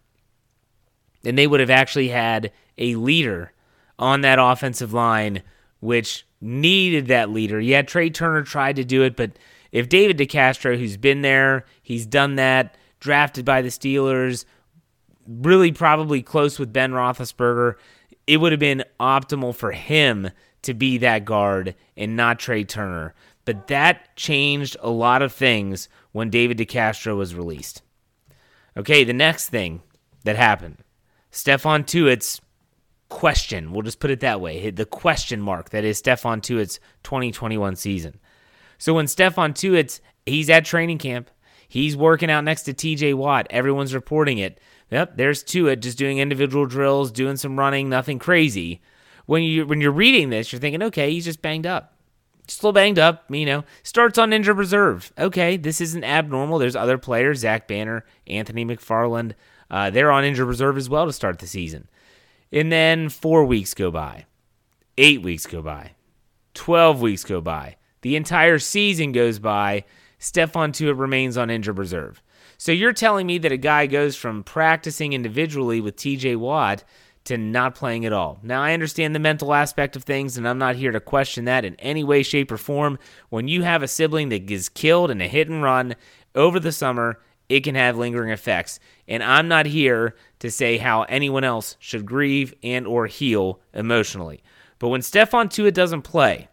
And 1.24 1.36
they 1.36 1.46
would 1.46 1.60
have 1.60 1.70
actually 1.70 2.08
had 2.08 2.52
a 2.78 2.94
leader 2.94 3.52
on 3.98 4.22
that 4.22 4.38
offensive 4.40 4.92
line, 4.92 5.42
which 5.80 6.26
needed 6.42 7.06
that 7.06 7.30
leader. 7.30 7.60
Yeah, 7.60 7.82
Trey 7.82 8.10
Turner 8.10 8.42
tried 8.42 8.76
to 8.76 8.84
do 8.84 9.02
it, 9.02 9.16
but 9.16 9.32
if 9.70 9.88
David 9.88 10.18
DeCastro, 10.18 10.78
who's 10.78 10.96
been 10.96 11.22
there, 11.22 11.64
he's 11.82 12.04
done 12.04 12.36
that, 12.36 12.76
drafted 13.00 13.44
by 13.44 13.62
the 13.62 13.68
Steelers, 13.68 14.44
really 15.26 15.72
probably 15.72 16.22
close 16.22 16.58
with 16.58 16.72
Ben 16.72 16.92
Roethlisberger, 16.92 17.74
it 18.26 18.38
would 18.38 18.52
have 18.52 18.60
been 18.60 18.84
optimal 19.00 19.54
for 19.54 19.72
him 19.72 20.30
to 20.62 20.74
be 20.74 20.98
that 20.98 21.24
guard 21.24 21.74
and 21.96 22.16
not 22.16 22.38
Trey 22.38 22.64
Turner. 22.64 23.14
But 23.44 23.66
that 23.68 24.14
changed 24.16 24.76
a 24.80 24.90
lot 24.90 25.22
of 25.22 25.32
things 25.32 25.88
when 26.12 26.30
David 26.30 26.58
DeCastro 26.58 27.16
was 27.16 27.34
released. 27.34 27.82
Okay, 28.76 29.04
the 29.04 29.12
next 29.12 29.48
thing 29.48 29.82
that 30.24 30.36
happened 30.36 30.78
Stephon 31.32 31.84
Tuitt's 31.84 32.40
question, 33.12 33.72
we'll 33.72 33.82
just 33.82 34.00
put 34.00 34.10
it 34.10 34.20
that 34.20 34.40
way, 34.40 34.70
the 34.70 34.86
question 34.86 35.40
mark 35.40 35.70
that 35.70 35.84
is 35.84 36.00
Stephon 36.00 36.40
Tuitt's 36.40 36.80
2021 37.04 37.76
season. 37.76 38.18
So 38.78 38.94
when 38.94 39.06
Stephon 39.06 39.54
Tuitt's, 39.54 40.00
he's 40.26 40.50
at 40.50 40.64
training 40.64 40.98
camp, 40.98 41.30
he's 41.68 41.96
working 41.96 42.30
out 42.30 42.44
next 42.44 42.62
to 42.62 42.74
TJ 42.74 43.14
Watt, 43.14 43.46
everyone's 43.50 43.94
reporting 43.94 44.38
it. 44.38 44.58
Yep, 44.90 45.16
there's 45.16 45.44
Tuitt 45.44 45.80
just 45.80 45.98
doing 45.98 46.18
individual 46.18 46.66
drills, 46.66 47.12
doing 47.12 47.36
some 47.36 47.58
running, 47.58 47.88
nothing 47.88 48.18
crazy. 48.18 48.80
When 49.26 49.42
you 49.42 49.66
when 49.66 49.80
you're 49.80 49.92
reading 49.92 50.30
this, 50.30 50.52
you're 50.52 50.60
thinking, 50.60 50.82
okay, 50.82 51.10
he's 51.12 51.24
just 51.24 51.42
banged 51.42 51.66
up 51.66 51.90
still 52.48 52.72
banged 52.72 52.98
up, 52.98 53.24
you 53.30 53.46
know, 53.46 53.64
starts 53.84 54.18
on 54.18 54.32
injured 54.32 54.58
reserve. 54.58 55.12
Okay, 55.16 55.56
this 55.56 55.80
isn't 55.80 56.04
abnormal. 56.04 56.58
There's 56.58 56.76
other 56.76 56.98
players, 56.98 57.38
Zach 57.38 57.68
Banner, 57.68 58.04
Anthony 58.26 58.64
McFarland, 58.64 59.34
uh, 59.72 59.88
they're 59.88 60.12
on 60.12 60.24
injured 60.24 60.46
reserve 60.46 60.76
as 60.76 60.90
well 60.90 61.06
to 61.06 61.12
start 61.12 61.38
the 61.38 61.46
season. 61.46 61.88
And 62.52 62.70
then 62.70 63.08
four 63.08 63.44
weeks 63.44 63.74
go 63.74 63.90
by, 63.90 64.26
eight 64.98 65.22
weeks 65.22 65.46
go 65.46 65.62
by, 65.62 65.92
12 66.54 67.00
weeks 67.00 67.24
go 67.24 67.40
by. 67.40 67.76
The 68.02 68.16
entire 68.16 68.58
season 68.58 69.12
goes 69.12 69.38
by. 69.38 69.84
Stephon 70.20 70.72
Tuitt 70.72 70.98
remains 70.98 71.36
on 71.36 71.50
injured 71.50 71.78
reserve. 71.78 72.22
So 72.58 72.70
you're 72.70 72.92
telling 72.92 73.26
me 73.26 73.38
that 73.38 73.52
a 73.52 73.56
guy 73.56 73.86
goes 73.86 74.14
from 74.14 74.44
practicing 74.44 75.14
individually 75.14 75.80
with 75.80 75.96
TJ 75.96 76.36
Watt 76.36 76.84
to 77.24 77.38
not 77.38 77.74
playing 77.74 78.04
at 78.04 78.12
all. 78.12 78.38
Now, 78.42 78.62
I 78.62 78.72
understand 78.72 79.14
the 79.14 79.20
mental 79.20 79.54
aspect 79.54 79.96
of 79.96 80.04
things, 80.04 80.36
and 80.36 80.46
I'm 80.46 80.58
not 80.58 80.76
here 80.76 80.92
to 80.92 81.00
question 81.00 81.44
that 81.46 81.64
in 81.64 81.76
any 81.76 82.04
way, 82.04 82.22
shape, 82.22 82.50
or 82.50 82.58
form. 82.58 82.98
When 83.30 83.48
you 83.48 83.62
have 83.62 83.82
a 83.82 83.88
sibling 83.88 84.28
that 84.30 84.46
gets 84.46 84.68
killed 84.68 85.10
in 85.10 85.20
a 85.20 85.28
hit 85.28 85.48
and 85.48 85.62
run 85.62 85.94
over 86.34 86.58
the 86.58 86.72
summer, 86.72 87.20
it 87.48 87.60
can 87.60 87.74
have 87.74 87.96
lingering 87.96 88.30
effects. 88.30 88.80
And 89.06 89.22
I'm 89.22 89.46
not 89.46 89.66
here 89.66 90.14
to 90.42 90.50
say 90.50 90.76
how 90.76 91.02
anyone 91.02 91.44
else 91.44 91.76
should 91.78 92.04
grieve 92.04 92.52
and 92.64 92.84
or 92.84 93.06
heal 93.06 93.60
emotionally. 93.72 94.42
But 94.80 94.88
when 94.88 95.00
Stephon 95.00 95.48
Tuitt 95.48 95.72
doesn't 95.72 96.02
play, 96.02 96.48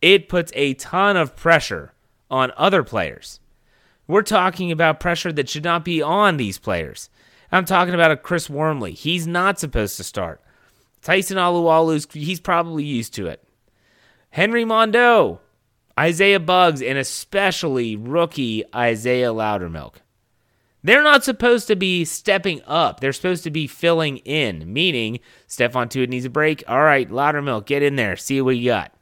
it 0.00 0.28
puts 0.28 0.50
a 0.56 0.74
ton 0.74 1.16
of 1.16 1.36
pressure 1.36 1.94
on 2.28 2.50
other 2.56 2.82
players. 2.82 3.38
We're 4.08 4.22
talking 4.22 4.72
about 4.72 4.98
pressure 4.98 5.30
that 5.32 5.48
should 5.48 5.62
not 5.62 5.84
be 5.84 6.02
on 6.02 6.38
these 6.38 6.58
players. 6.58 7.08
I'm 7.52 7.66
talking 7.66 7.94
about 7.94 8.10
a 8.10 8.16
Chris 8.16 8.50
Wormley. 8.50 8.94
He's 8.94 9.28
not 9.28 9.60
supposed 9.60 9.96
to 9.98 10.02
start. 10.02 10.40
Tyson 11.02 11.36
Alualu's 11.36 12.08
he's 12.12 12.40
probably 12.40 12.82
used 12.82 13.14
to 13.14 13.28
it. 13.28 13.44
Henry 14.30 14.64
Mondeaux, 14.64 15.38
Isaiah 15.96 16.40
Buggs, 16.40 16.82
and 16.82 16.98
especially 16.98 17.94
rookie 17.94 18.64
Isaiah 18.74 19.32
Loudermilk. 19.32 20.01
They're 20.84 21.02
not 21.02 21.22
supposed 21.22 21.68
to 21.68 21.76
be 21.76 22.04
stepping 22.04 22.60
up. 22.66 23.00
They're 23.00 23.12
supposed 23.12 23.44
to 23.44 23.50
be 23.50 23.66
filling 23.66 24.18
in, 24.18 24.72
meaning 24.72 25.20
Stephon 25.48 25.88
Tuitt 25.88 26.08
needs 26.08 26.24
a 26.24 26.30
break. 26.30 26.64
All 26.66 26.82
right, 26.82 27.08
Loudermilk, 27.08 27.66
get 27.66 27.82
in 27.82 27.96
there, 27.96 28.16
see 28.16 28.40
what 28.40 28.56
you 28.56 28.70
got. 28.70 28.92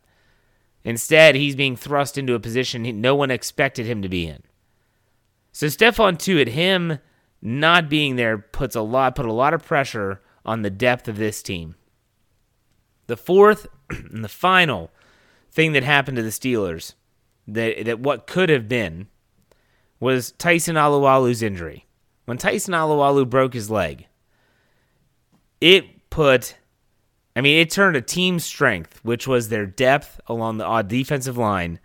Instead, 0.85 1.35
he's 1.35 1.57
being 1.57 1.77
thrust 1.77 2.19
into 2.19 2.35
a 2.35 2.41
position 2.41 3.01
no 3.01 3.15
one 3.15 3.31
expected 3.31 3.87
him 3.87 4.03
to 4.03 4.09
be 4.09 4.27
in. 4.27 4.43
So 5.53 5.67
Stephon 5.67 6.17
Tuitt, 6.17 6.49
him 6.49 6.99
not 7.43 7.89
being 7.89 8.17
there 8.17 8.39
puts 8.39 8.77
a 8.77 8.83
lot 8.83 9.17
put 9.17 9.27
a 9.27 9.33
lot 9.33 9.55
of 9.55 9.65
pressure 9.65 10.21
on 10.45 10.63
the 10.63 10.71
depth 10.71 11.09
of 11.09 11.17
this 11.17 11.43
team. 11.43 11.75
The 13.07 13.17
fourth 13.17 13.67
and 13.91 14.23
the 14.23 14.29
final 14.29 14.91
thing 15.51 15.73
that 15.73 15.83
happened 15.83 16.17
to 16.17 16.23
the 16.23 16.29
Steelers 16.29 16.95
that 17.49 17.85
that 17.85 18.01
what 18.01 18.27
could 18.27 18.49
have 18.49 18.69
been 18.69 19.09
was 20.01 20.33
Tyson 20.33 20.77
Alualu's 20.77 21.43
injury. 21.43 21.87
When 22.25 22.39
Tyson 22.39 22.75
Alualu 22.75 23.29
broke 23.29 23.55
his 23.55 23.71
leg, 23.71 24.07
it 25.61 26.11
put 26.11 26.57
I 27.37 27.43
mean, 27.43 27.61
it 27.61 27.71
turned 27.71 27.97
a 27.97 28.03
team 28.03 28.41
strength, 28.41 28.99
which 29.05 29.29
was 29.29 29.49
their 29.49 29.65
depth 29.65 30.21
along 30.27 30.59
the 30.59 30.65
odd 30.65 30.89
defensive 30.89 31.39
line, 31.39 31.79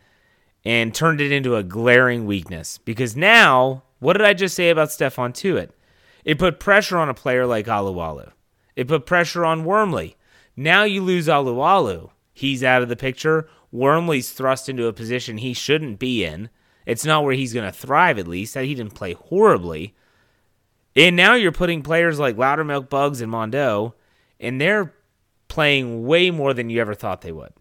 and 0.63 0.93
turned 0.93 1.21
it 1.21 1.31
into 1.31 1.55
a 1.55 1.63
glaring 1.63 2.25
weakness. 2.25 2.79
Because 2.79 3.15
now 3.15 3.83
what 3.99 4.13
did 4.13 4.25
I 4.25 4.33
just 4.33 4.55
say 4.55 4.69
about 4.69 4.89
Stephon 4.89 5.33
Tuitt? 5.33 5.71
It 6.23 6.39
put 6.39 6.59
pressure 6.59 6.97
on 6.97 7.09
a 7.09 7.13
player 7.13 7.45
like 7.45 7.67
Alualu. 7.67 8.31
It 8.75 8.87
put 8.87 9.05
pressure 9.05 9.45
on 9.45 9.65
Wormley. 9.65 10.15
Now 10.55 10.83
you 10.83 11.01
lose 11.01 11.27
Alualu. 11.27 12.09
He's 12.33 12.63
out 12.63 12.81
of 12.81 12.89
the 12.89 12.95
picture. 12.95 13.47
Wormley's 13.71 14.31
thrust 14.31 14.67
into 14.67 14.87
a 14.87 14.93
position 14.93 15.37
he 15.37 15.53
shouldn't 15.53 15.99
be 15.99 16.25
in. 16.25 16.49
It's 16.85 17.05
not 17.05 17.23
where 17.23 17.33
he's 17.33 17.53
going 17.53 17.65
to 17.65 17.77
thrive, 17.77 18.19
at 18.19 18.27
least. 18.27 18.53
That 18.53 18.65
he 18.65 18.75
didn't 18.75 18.95
play 18.95 19.13
horribly. 19.13 19.95
And 20.95 21.15
now 21.15 21.35
you're 21.35 21.51
putting 21.51 21.81
players 21.81 22.19
like 22.19 22.37
Loudermilk 22.37 22.89
Buggs 22.89 23.21
and 23.21 23.31
Mondeaux, 23.31 23.93
and 24.39 24.61
they're 24.61 24.93
playing 25.47 26.05
way 26.05 26.31
more 26.31 26.53
than 26.53 26.69
you 26.69 26.79
ever 26.79 26.93
thought 26.93 27.21
they 27.21 27.31
would. 27.31 27.53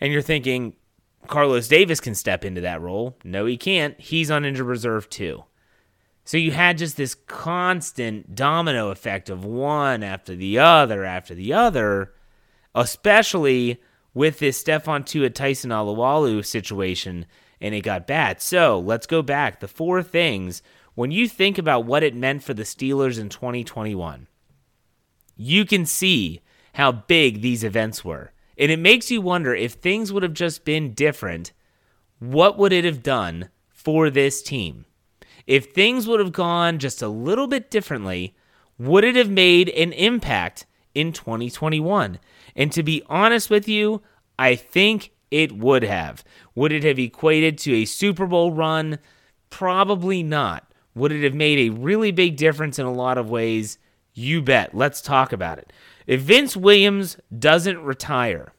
And 0.00 0.12
you're 0.12 0.22
thinking, 0.22 0.74
Carlos 1.26 1.68
Davis 1.68 2.00
can 2.00 2.14
step 2.14 2.44
into 2.44 2.60
that 2.60 2.82
role. 2.82 3.16
No, 3.24 3.46
he 3.46 3.56
can't. 3.56 3.98
He's 3.98 4.30
on 4.30 4.44
injured 4.44 4.66
reserve 4.66 5.08
too. 5.08 5.44
So 6.24 6.36
you 6.38 6.52
had 6.52 6.78
just 6.78 6.96
this 6.96 7.14
constant 7.14 8.34
domino 8.34 8.90
effect 8.90 9.28
of 9.28 9.44
one 9.44 10.02
after 10.02 10.34
the 10.34 10.58
other 10.58 11.04
after 11.04 11.34
the 11.34 11.52
other, 11.52 12.14
especially 12.74 13.80
with 14.14 14.38
this 14.38 14.62
Stephon 14.62 15.04
Tuitt 15.04 15.34
Tyson 15.34 15.70
Alualu 15.70 16.44
situation, 16.44 17.26
and 17.60 17.74
it 17.74 17.82
got 17.82 18.06
bad. 18.06 18.40
So 18.40 18.78
let's 18.78 19.06
go 19.06 19.22
back. 19.22 19.60
The 19.60 19.68
four 19.68 20.02
things, 20.02 20.62
when 20.94 21.10
you 21.10 21.28
think 21.28 21.58
about 21.58 21.86
what 21.86 22.02
it 22.02 22.14
meant 22.14 22.42
for 22.42 22.54
the 22.54 22.62
Steelers 22.62 23.18
in 23.18 23.28
2021, 23.28 24.28
you 25.36 25.64
can 25.64 25.86
see 25.86 26.40
how 26.74 26.92
big 26.92 27.40
these 27.40 27.64
events 27.64 28.04
were. 28.04 28.32
And 28.56 28.70
it 28.70 28.78
makes 28.78 29.10
you 29.10 29.20
wonder 29.20 29.54
if 29.54 29.72
things 29.72 30.12
would 30.12 30.22
have 30.22 30.34
just 30.34 30.64
been 30.64 30.94
different, 30.94 31.52
what 32.18 32.56
would 32.58 32.72
it 32.72 32.84
have 32.84 33.02
done 33.02 33.48
for 33.68 34.10
this 34.10 34.42
team? 34.42 34.86
If 35.46 35.72
things 35.72 36.06
would 36.06 36.20
have 36.20 36.32
gone 36.32 36.78
just 36.78 37.02
a 37.02 37.08
little 37.08 37.46
bit 37.46 37.70
differently, 37.70 38.34
would 38.78 39.04
it 39.04 39.16
have 39.16 39.30
made 39.30 39.68
an 39.70 39.92
impact 39.92 40.66
in 40.94 41.12
2021? 41.12 42.18
And 42.56 42.72
to 42.72 42.82
be 42.82 43.02
honest 43.08 43.50
with 43.50 43.68
you, 43.68 44.02
I 44.38 44.54
think 44.54 45.12
it 45.34 45.50
would 45.50 45.82
have. 45.82 46.22
Would 46.54 46.72
it 46.72 46.84
have 46.84 46.98
equated 47.00 47.58
to 47.58 47.74
a 47.74 47.86
Super 47.86 48.24
Bowl 48.24 48.52
run? 48.52 49.00
Probably 49.50 50.22
not. 50.22 50.72
Would 50.94 51.10
it 51.10 51.24
have 51.24 51.34
made 51.34 51.58
a 51.58 51.74
really 51.74 52.12
big 52.12 52.36
difference 52.36 52.78
in 52.78 52.86
a 52.86 52.92
lot 52.92 53.18
of 53.18 53.30
ways? 53.30 53.78
You 54.12 54.42
bet. 54.42 54.76
Let's 54.76 55.02
talk 55.02 55.32
about 55.32 55.58
it. 55.58 55.72
If 56.06 56.20
Vince 56.20 56.56
Williams 56.56 57.16
doesn't 57.36 57.82
retire 57.82 58.52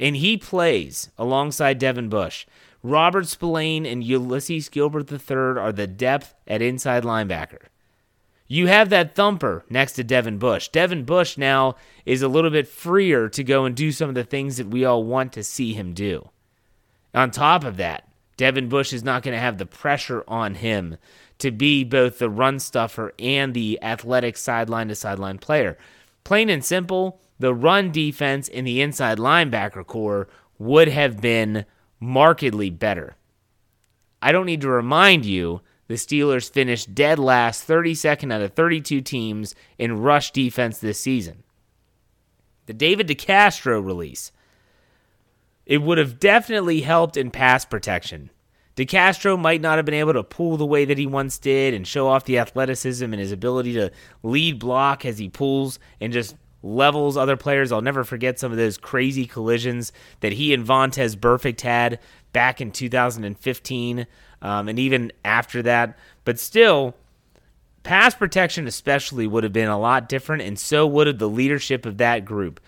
and 0.00 0.16
he 0.16 0.36
plays 0.36 1.10
alongside 1.16 1.78
Devin 1.78 2.08
Bush, 2.08 2.46
Robert 2.82 3.28
Spillane 3.28 3.86
and 3.86 4.02
Ulysses 4.02 4.68
Gilbert 4.68 5.12
III 5.12 5.36
are 5.36 5.72
the 5.72 5.86
depth 5.86 6.34
at 6.48 6.60
inside 6.62 7.04
linebacker. 7.04 7.66
You 8.52 8.66
have 8.66 8.90
that 8.90 9.14
thumper 9.14 9.64
next 9.70 9.92
to 9.92 10.04
Devin 10.04 10.36
Bush. 10.36 10.68
Devin 10.68 11.04
Bush 11.04 11.38
now 11.38 11.76
is 12.04 12.20
a 12.20 12.28
little 12.28 12.50
bit 12.50 12.68
freer 12.68 13.30
to 13.30 13.42
go 13.42 13.64
and 13.64 13.74
do 13.74 13.90
some 13.90 14.10
of 14.10 14.14
the 14.14 14.24
things 14.24 14.58
that 14.58 14.68
we 14.68 14.84
all 14.84 15.04
want 15.04 15.32
to 15.32 15.42
see 15.42 15.72
him 15.72 15.94
do. 15.94 16.28
On 17.14 17.30
top 17.30 17.64
of 17.64 17.78
that, 17.78 18.06
Devin 18.36 18.68
Bush 18.68 18.92
is 18.92 19.02
not 19.02 19.22
going 19.22 19.32
to 19.32 19.40
have 19.40 19.56
the 19.56 19.64
pressure 19.64 20.22
on 20.28 20.56
him 20.56 20.98
to 21.38 21.50
be 21.50 21.82
both 21.82 22.18
the 22.18 22.28
run 22.28 22.58
stuffer 22.58 23.14
and 23.18 23.54
the 23.54 23.82
athletic 23.82 24.36
sideline 24.36 24.88
to 24.88 24.94
sideline 24.94 25.38
player. 25.38 25.78
Plain 26.22 26.50
and 26.50 26.62
simple, 26.62 27.22
the 27.38 27.54
run 27.54 27.90
defense 27.90 28.48
in 28.48 28.66
the 28.66 28.82
inside 28.82 29.16
linebacker 29.16 29.86
corps 29.86 30.28
would 30.58 30.88
have 30.88 31.22
been 31.22 31.64
markedly 31.98 32.68
better. 32.68 33.16
I 34.20 34.30
don't 34.30 34.44
need 34.44 34.60
to 34.60 34.68
remind 34.68 35.24
you 35.24 35.62
the 35.92 35.98
Steelers 35.98 36.50
finished 36.50 36.94
dead 36.94 37.18
last 37.18 37.68
32nd 37.68 38.32
out 38.32 38.40
of 38.40 38.54
32 38.54 39.02
teams 39.02 39.54
in 39.76 40.00
rush 40.00 40.30
defense 40.30 40.78
this 40.78 40.98
season. 40.98 41.42
The 42.64 42.72
David 42.72 43.08
DeCastro 43.08 43.84
release. 43.84 44.32
It 45.66 45.82
would 45.82 45.98
have 45.98 46.18
definitely 46.18 46.80
helped 46.80 47.18
in 47.18 47.30
pass 47.30 47.66
protection. 47.66 48.30
DeCastro 48.74 49.38
might 49.38 49.60
not 49.60 49.76
have 49.76 49.84
been 49.84 49.92
able 49.92 50.14
to 50.14 50.22
pull 50.22 50.56
the 50.56 50.64
way 50.64 50.86
that 50.86 50.96
he 50.96 51.06
once 51.06 51.38
did 51.38 51.74
and 51.74 51.86
show 51.86 52.08
off 52.08 52.24
the 52.24 52.38
athleticism 52.38 53.04
and 53.04 53.20
his 53.20 53.30
ability 53.30 53.74
to 53.74 53.92
lead 54.22 54.58
block 54.58 55.04
as 55.04 55.18
he 55.18 55.28
pulls 55.28 55.78
and 56.00 56.10
just 56.10 56.36
levels 56.62 57.18
other 57.18 57.36
players. 57.36 57.70
I'll 57.70 57.82
never 57.82 58.02
forget 58.02 58.38
some 58.38 58.50
of 58.50 58.56
those 58.56 58.78
crazy 58.78 59.26
collisions 59.26 59.92
that 60.20 60.32
he 60.32 60.54
and 60.54 60.64
Vontaze 60.64 61.16
Burfict 61.16 61.60
had 61.60 61.98
back 62.32 62.62
in 62.62 62.72
2015 62.72 64.06
um, 64.42 64.68
and 64.68 64.78
even 64.78 65.12
after 65.24 65.62
that. 65.62 65.96
But 66.24 66.38
still, 66.38 66.94
pass 67.82 68.14
protection 68.14 68.66
especially 68.66 69.26
would 69.26 69.44
have 69.44 69.52
been 69.52 69.68
a 69.68 69.78
lot 69.78 70.08
different, 70.08 70.42
and 70.42 70.58
so 70.58 70.86
would 70.86 71.06
have 71.06 71.18
the 71.18 71.28
leadership 71.28 71.86
of 71.86 71.98
that 71.98 72.24
group. 72.24 72.60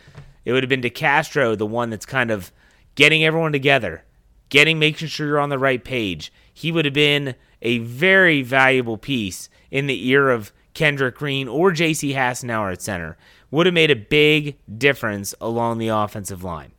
It 0.44 0.52
would 0.52 0.62
have 0.62 0.70
been 0.70 0.80
DeCastro, 0.82 1.58
the 1.58 1.66
one 1.66 1.90
that's 1.90 2.06
kind 2.06 2.30
of 2.30 2.52
getting 2.94 3.24
everyone 3.24 3.52
together, 3.52 4.04
getting 4.48 4.78
making 4.78 5.08
sure 5.08 5.26
you're 5.26 5.40
on 5.40 5.48
the 5.48 5.58
right 5.58 5.82
page. 5.82 6.32
He 6.52 6.70
would 6.70 6.84
have 6.84 6.94
been 6.94 7.34
a 7.60 7.78
very 7.78 8.42
valuable 8.42 8.96
piece 8.98 9.48
in 9.70 9.86
the 9.86 10.08
ear 10.08 10.30
of 10.30 10.52
Kendrick 10.74 11.16
Green 11.16 11.48
or 11.48 11.72
J.C. 11.72 12.12
Hassenauer 12.12 12.72
at 12.72 12.82
center. 12.82 13.16
Would 13.50 13.66
have 13.66 13.74
made 13.74 13.90
a 13.90 13.96
big 13.96 14.56
difference 14.78 15.34
along 15.40 15.78
the 15.78 15.88
offensive 15.88 16.42
line. 16.42 16.72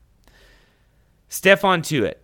Stephon 1.30 1.82
Tuitt. 1.82 2.16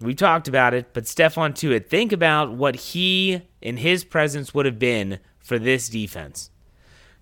We 0.00 0.14
talked 0.14 0.46
about 0.46 0.74
it, 0.74 0.92
but 0.92 1.04
Stephon 1.04 1.54
Tuitt, 1.54 1.88
think 1.88 2.12
about 2.12 2.52
what 2.52 2.76
he 2.76 3.42
in 3.62 3.78
his 3.78 4.04
presence 4.04 4.52
would 4.52 4.66
have 4.66 4.78
been 4.78 5.20
for 5.38 5.58
this 5.58 5.88
defense. 5.88 6.50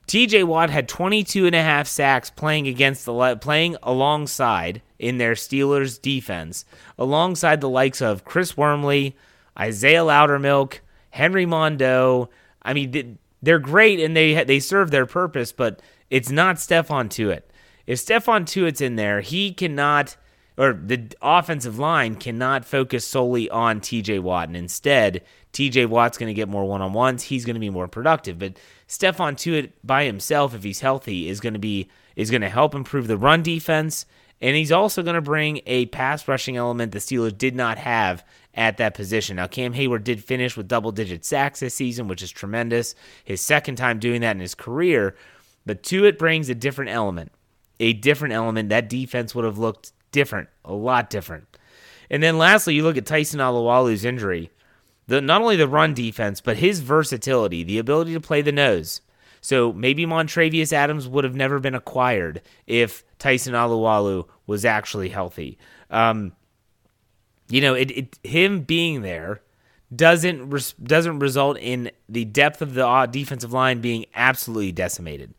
TJ 0.06 0.44
Watt 0.44 0.70
had 0.70 0.88
22 0.88 1.46
and 1.46 1.54
a 1.54 1.62
half 1.62 1.86
sacks 1.86 2.30
playing 2.30 2.66
against 2.66 3.06
the 3.06 3.36
playing 3.40 3.76
alongside 3.82 4.82
in 4.98 5.18
their 5.18 5.32
Steelers 5.32 6.00
defense, 6.00 6.64
alongside 6.98 7.60
the 7.60 7.68
likes 7.68 8.02
of 8.02 8.24
Chris 8.24 8.56
Wormley, 8.56 9.16
Isaiah 9.58 10.00
Loudermilk, 10.00 10.80
Henry 11.10 11.46
Mondeaux. 11.46 12.28
I 12.62 12.74
mean, 12.74 13.18
they're 13.42 13.58
great 13.58 14.00
and 14.00 14.16
they 14.16 14.44
they 14.44 14.60
serve 14.60 14.90
their 14.90 15.06
purpose, 15.06 15.52
but 15.52 15.80
it's 16.10 16.30
not 16.30 16.56
Stephon 16.56 17.08
Tuitt. 17.08 17.42
If 17.86 17.98
Stephon 17.98 18.44
Tuitt's 18.44 18.80
in 18.80 18.96
there, 18.96 19.20
he 19.20 19.52
cannot 19.52 20.16
or 20.56 20.72
the 20.72 21.12
offensive 21.20 21.78
line 21.78 22.14
cannot 22.16 22.64
focus 22.64 23.04
solely 23.04 23.50
on 23.50 23.80
TJ 23.80 24.20
Watt. 24.20 24.48
And 24.48 24.56
instead, 24.56 25.22
TJ 25.52 25.88
Watt's 25.88 26.18
going 26.18 26.28
to 26.28 26.34
get 26.34 26.48
more 26.48 26.64
one 26.64 26.82
on 26.82 26.92
ones. 26.92 27.24
He's 27.24 27.44
going 27.44 27.54
to 27.54 27.60
be 27.60 27.70
more 27.70 27.88
productive. 27.88 28.38
But 28.38 28.58
Stephon 28.88 29.34
Tuitt 29.34 29.72
by 29.82 30.04
himself, 30.04 30.54
if 30.54 30.62
he's 30.62 30.80
healthy, 30.80 31.28
is 31.28 31.40
going 31.40 31.54
to 31.54 31.58
be 31.58 31.88
is 32.14 32.30
going 32.30 32.42
to 32.42 32.48
help 32.48 32.74
improve 32.74 33.08
the 33.08 33.18
run 33.18 33.42
defense. 33.42 34.06
And 34.40 34.56
he's 34.56 34.72
also 34.72 35.02
going 35.02 35.14
to 35.14 35.20
bring 35.20 35.60
a 35.66 35.86
pass 35.86 36.28
rushing 36.28 36.56
element 36.56 36.92
the 36.92 36.98
Steelers 36.98 37.36
did 37.36 37.56
not 37.56 37.78
have 37.78 38.24
at 38.52 38.76
that 38.76 38.94
position. 38.94 39.36
Now, 39.36 39.46
Cam 39.46 39.74
Heyward 39.74 40.04
did 40.04 40.22
finish 40.22 40.56
with 40.56 40.68
double 40.68 40.92
digit 40.92 41.24
sacks 41.24 41.60
this 41.60 41.74
season, 41.74 42.08
which 42.08 42.22
is 42.22 42.30
tremendous. 42.30 42.94
His 43.24 43.40
second 43.40 43.76
time 43.76 43.98
doing 43.98 44.20
that 44.20 44.36
in 44.36 44.40
his 44.40 44.54
career. 44.54 45.16
But 45.66 45.82
Tuitt 45.82 46.18
brings 46.18 46.48
a 46.48 46.54
different 46.54 46.90
element. 46.90 47.32
A 47.80 47.94
different 47.94 48.34
element. 48.34 48.68
That 48.68 48.88
defense 48.88 49.34
would 49.34 49.44
have 49.44 49.58
looked 49.58 49.92
different, 50.14 50.48
a 50.64 50.72
lot 50.72 51.10
different. 51.10 51.58
And 52.08 52.22
then 52.22 52.38
lastly, 52.38 52.74
you 52.74 52.82
look 52.82 52.96
at 52.96 53.04
Tyson 53.04 53.40
Alualu's 53.40 54.04
injury. 54.04 54.50
The, 55.08 55.20
not 55.20 55.42
only 55.42 55.56
the 55.56 55.68
run 55.68 55.92
defense, 55.92 56.40
but 56.40 56.56
his 56.56 56.80
versatility, 56.80 57.62
the 57.62 57.78
ability 57.78 58.14
to 58.14 58.20
play 58.20 58.40
the 58.40 58.52
nose. 58.52 59.02
So 59.42 59.74
maybe 59.74 60.06
Montravius 60.06 60.72
Adams 60.72 61.06
would 61.06 61.24
have 61.24 61.34
never 61.34 61.58
been 61.58 61.74
acquired 61.74 62.40
if 62.66 63.04
Tyson 63.18 63.52
Alualu 63.52 64.26
was 64.46 64.64
actually 64.64 65.10
healthy. 65.10 65.58
Um, 65.90 66.32
you 67.50 67.60
know, 67.60 67.74
it, 67.74 67.90
it, 67.90 68.18
him 68.22 68.60
being 68.60 69.02
there 69.02 69.42
doesn't 69.94 70.48
res, 70.48 70.72
doesn't 70.82 71.18
result 71.18 71.58
in 71.58 71.90
the 72.08 72.24
depth 72.24 72.62
of 72.62 72.72
the 72.72 72.86
uh, 72.86 73.04
defensive 73.04 73.52
line 73.52 73.82
being 73.82 74.06
absolutely 74.14 74.72
decimated, 74.72 75.34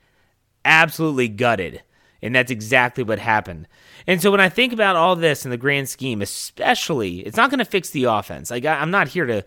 absolutely 0.63 1.27
gutted. 1.27 1.81
And 2.21 2.35
that's 2.35 2.51
exactly 2.51 3.03
what 3.03 3.19
happened. 3.19 3.67
And 4.07 4.21
so 4.21 4.31
when 4.31 4.39
I 4.39 4.49
think 4.49 4.73
about 4.73 4.95
all 4.95 5.15
this 5.15 5.45
in 5.45 5.51
the 5.51 5.57
grand 5.57 5.89
scheme, 5.89 6.21
especially, 6.21 7.19
it's 7.19 7.37
not 7.37 7.49
going 7.49 7.59
to 7.59 7.65
fix 7.65 7.89
the 7.89 8.05
offense. 8.05 8.51
Like 8.51 8.65
I, 8.65 8.81
am 8.81 8.91
not 8.91 9.09
here 9.09 9.25
to 9.25 9.45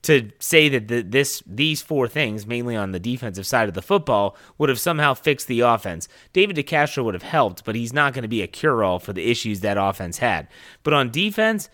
to 0.00 0.30
say 0.38 0.68
that 0.68 0.86
the, 0.88 1.02
this 1.02 1.42
these 1.46 1.82
four 1.82 2.06
things, 2.06 2.46
mainly 2.46 2.76
on 2.76 2.92
the 2.92 3.00
defensive 3.00 3.46
side 3.46 3.68
of 3.68 3.74
the 3.74 3.82
football, 3.82 4.36
would 4.56 4.68
have 4.68 4.78
somehow 4.78 5.14
fixed 5.14 5.48
the 5.48 5.60
offense. 5.60 6.08
David 6.32 6.56
DeCastro 6.56 7.04
would 7.04 7.14
have 7.14 7.22
helped, 7.22 7.64
but 7.64 7.74
he's 7.74 7.92
not 7.92 8.14
going 8.14 8.22
to 8.22 8.28
be 8.28 8.42
a 8.42 8.46
cure-all 8.46 9.00
for 9.00 9.12
the 9.12 9.28
issues 9.28 9.60
that 9.60 9.76
offense 9.76 10.18
had. 10.18 10.46
But 10.82 10.94
on 10.94 11.10
defense, 11.10 11.68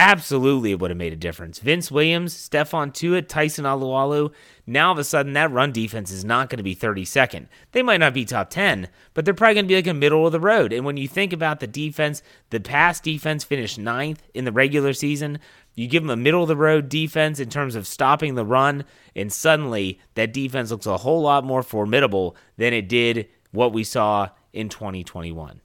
Absolutely, 0.00 0.70
it 0.70 0.78
would 0.78 0.92
have 0.92 0.96
made 0.96 1.12
a 1.12 1.16
difference. 1.16 1.58
Vince 1.58 1.90
Williams, 1.90 2.32
Stephon 2.32 2.92
Tuitt, 2.92 3.26
Tyson 3.26 3.64
Alualu. 3.64 4.30
Now, 4.64 4.86
all 4.86 4.92
of 4.92 4.98
a 4.98 5.02
sudden, 5.02 5.32
that 5.32 5.50
run 5.50 5.72
defense 5.72 6.12
is 6.12 6.24
not 6.24 6.48
going 6.48 6.58
to 6.58 6.62
be 6.62 6.76
32nd. 6.76 7.48
They 7.72 7.82
might 7.82 7.98
not 7.98 8.14
be 8.14 8.24
top 8.24 8.48
10, 8.48 8.90
but 9.12 9.24
they're 9.24 9.34
probably 9.34 9.54
going 9.54 9.64
to 9.64 9.68
be 9.68 9.74
like 9.74 9.88
a 9.88 9.94
middle 9.94 10.24
of 10.24 10.30
the 10.30 10.38
road. 10.38 10.72
And 10.72 10.84
when 10.84 10.96
you 10.98 11.08
think 11.08 11.32
about 11.32 11.58
the 11.58 11.66
defense, 11.66 12.22
the 12.50 12.60
past 12.60 13.02
defense 13.02 13.42
finished 13.42 13.76
ninth 13.76 14.22
in 14.34 14.44
the 14.44 14.52
regular 14.52 14.92
season. 14.92 15.40
You 15.74 15.88
give 15.88 16.04
them 16.04 16.10
a 16.10 16.16
middle 16.16 16.42
of 16.42 16.48
the 16.48 16.54
road 16.54 16.88
defense 16.88 17.40
in 17.40 17.50
terms 17.50 17.74
of 17.74 17.84
stopping 17.84 18.36
the 18.36 18.46
run, 18.46 18.84
and 19.16 19.32
suddenly 19.32 19.98
that 20.14 20.32
defense 20.32 20.70
looks 20.70 20.86
a 20.86 20.98
whole 20.98 21.22
lot 21.22 21.44
more 21.44 21.64
formidable 21.64 22.36
than 22.56 22.72
it 22.72 22.88
did 22.88 23.28
what 23.50 23.72
we 23.72 23.82
saw 23.82 24.28
in 24.52 24.68
2021. 24.68 25.60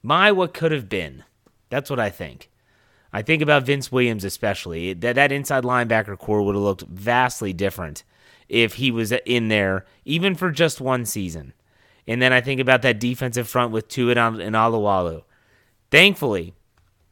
My, 0.00 0.30
what 0.30 0.54
could 0.54 0.70
have 0.70 0.88
been. 0.88 1.24
That's 1.70 1.90
what 1.90 1.98
I 1.98 2.10
think. 2.10 2.50
I 3.14 3.22
think 3.22 3.42
about 3.42 3.62
Vince 3.62 3.92
Williams 3.92 4.24
especially. 4.24 4.92
That 4.92 5.14
that 5.14 5.30
inside 5.30 5.62
linebacker 5.62 6.18
corps 6.18 6.42
would 6.42 6.56
have 6.56 6.64
looked 6.64 6.82
vastly 6.82 7.52
different 7.52 8.02
if 8.48 8.74
he 8.74 8.90
was 8.90 9.12
in 9.12 9.46
there, 9.46 9.86
even 10.04 10.34
for 10.34 10.50
just 10.50 10.80
one 10.80 11.04
season. 11.04 11.52
And 12.08 12.20
then 12.20 12.32
I 12.32 12.40
think 12.40 12.60
about 12.60 12.82
that 12.82 12.98
defensive 12.98 13.48
front 13.48 13.70
with 13.70 13.86
Tuitt 13.86 14.16
and 14.16 14.56
Alualu. 14.56 15.22
Thankfully, 15.92 16.54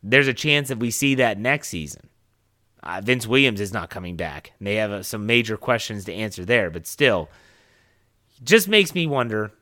there's 0.03 0.27
a 0.27 0.35
chance 0.35 0.69
that 0.69 0.81
we 0.81 0.91
see 0.91 1.15
that 1.15 1.39
next 1.39 1.69
season. 1.69 2.09
Uh, 2.83 3.01
Vince 3.01 3.29
Williams 3.29 3.61
is 3.61 3.73
not 3.73 3.89
coming 3.89 4.17
back. 4.17 4.55
They 4.61 4.75
have 4.75 4.91
uh, 4.91 5.03
some 5.05 5.25
major 5.25 5.57
questions 5.57 6.05
to 6.07 6.13
answer 6.13 6.45
there, 6.45 6.69
but 6.69 6.89
still, 6.89 7.31
just 8.43 8.67
makes 8.67 8.93
me 8.93 9.07
wonder 9.07 9.53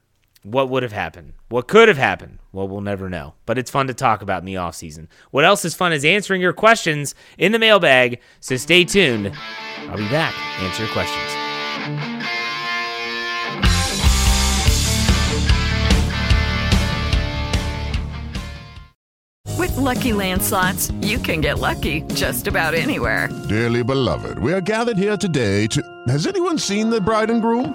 what 0.42 0.70
would 0.70 0.82
have 0.82 0.92
happened? 0.92 1.34
What 1.48 1.68
could 1.68 1.88
have 1.88 1.98
happened? 1.98 2.38
Well, 2.52 2.66
we'll 2.66 2.80
never 2.80 3.08
know. 3.08 3.34
But 3.46 3.58
it's 3.58 3.70
fun 3.70 3.86
to 3.88 3.94
talk 3.94 4.22
about 4.22 4.40
in 4.40 4.46
the 4.46 4.56
off 4.56 4.74
season. 4.74 5.08
What 5.30 5.44
else 5.44 5.64
is 5.64 5.74
fun 5.74 5.92
is 5.92 6.04
answering 6.04 6.40
your 6.40 6.52
questions 6.52 7.14
in 7.38 7.52
the 7.52 7.58
mailbag. 7.58 8.20
So 8.40 8.56
stay 8.56 8.84
tuned. 8.84 9.32
I'll 9.80 9.96
be 9.96 10.08
back. 10.08 10.34
Answer 10.60 10.84
your 10.84 10.92
questions. 10.92 11.36
With 19.58 19.76
lucky 19.76 20.12
landslots, 20.12 20.90
you 21.06 21.18
can 21.18 21.42
get 21.42 21.58
lucky 21.58 22.00
just 22.14 22.46
about 22.46 22.72
anywhere. 22.72 23.28
Dearly 23.48 23.84
beloved, 23.84 24.38
we 24.38 24.54
are 24.54 24.62
gathered 24.62 24.96
here 24.96 25.18
today 25.18 25.66
to. 25.66 25.82
Has 26.08 26.26
anyone 26.26 26.58
seen 26.58 26.88
the 26.88 27.00
bride 27.00 27.28
and 27.28 27.42
groom? 27.42 27.74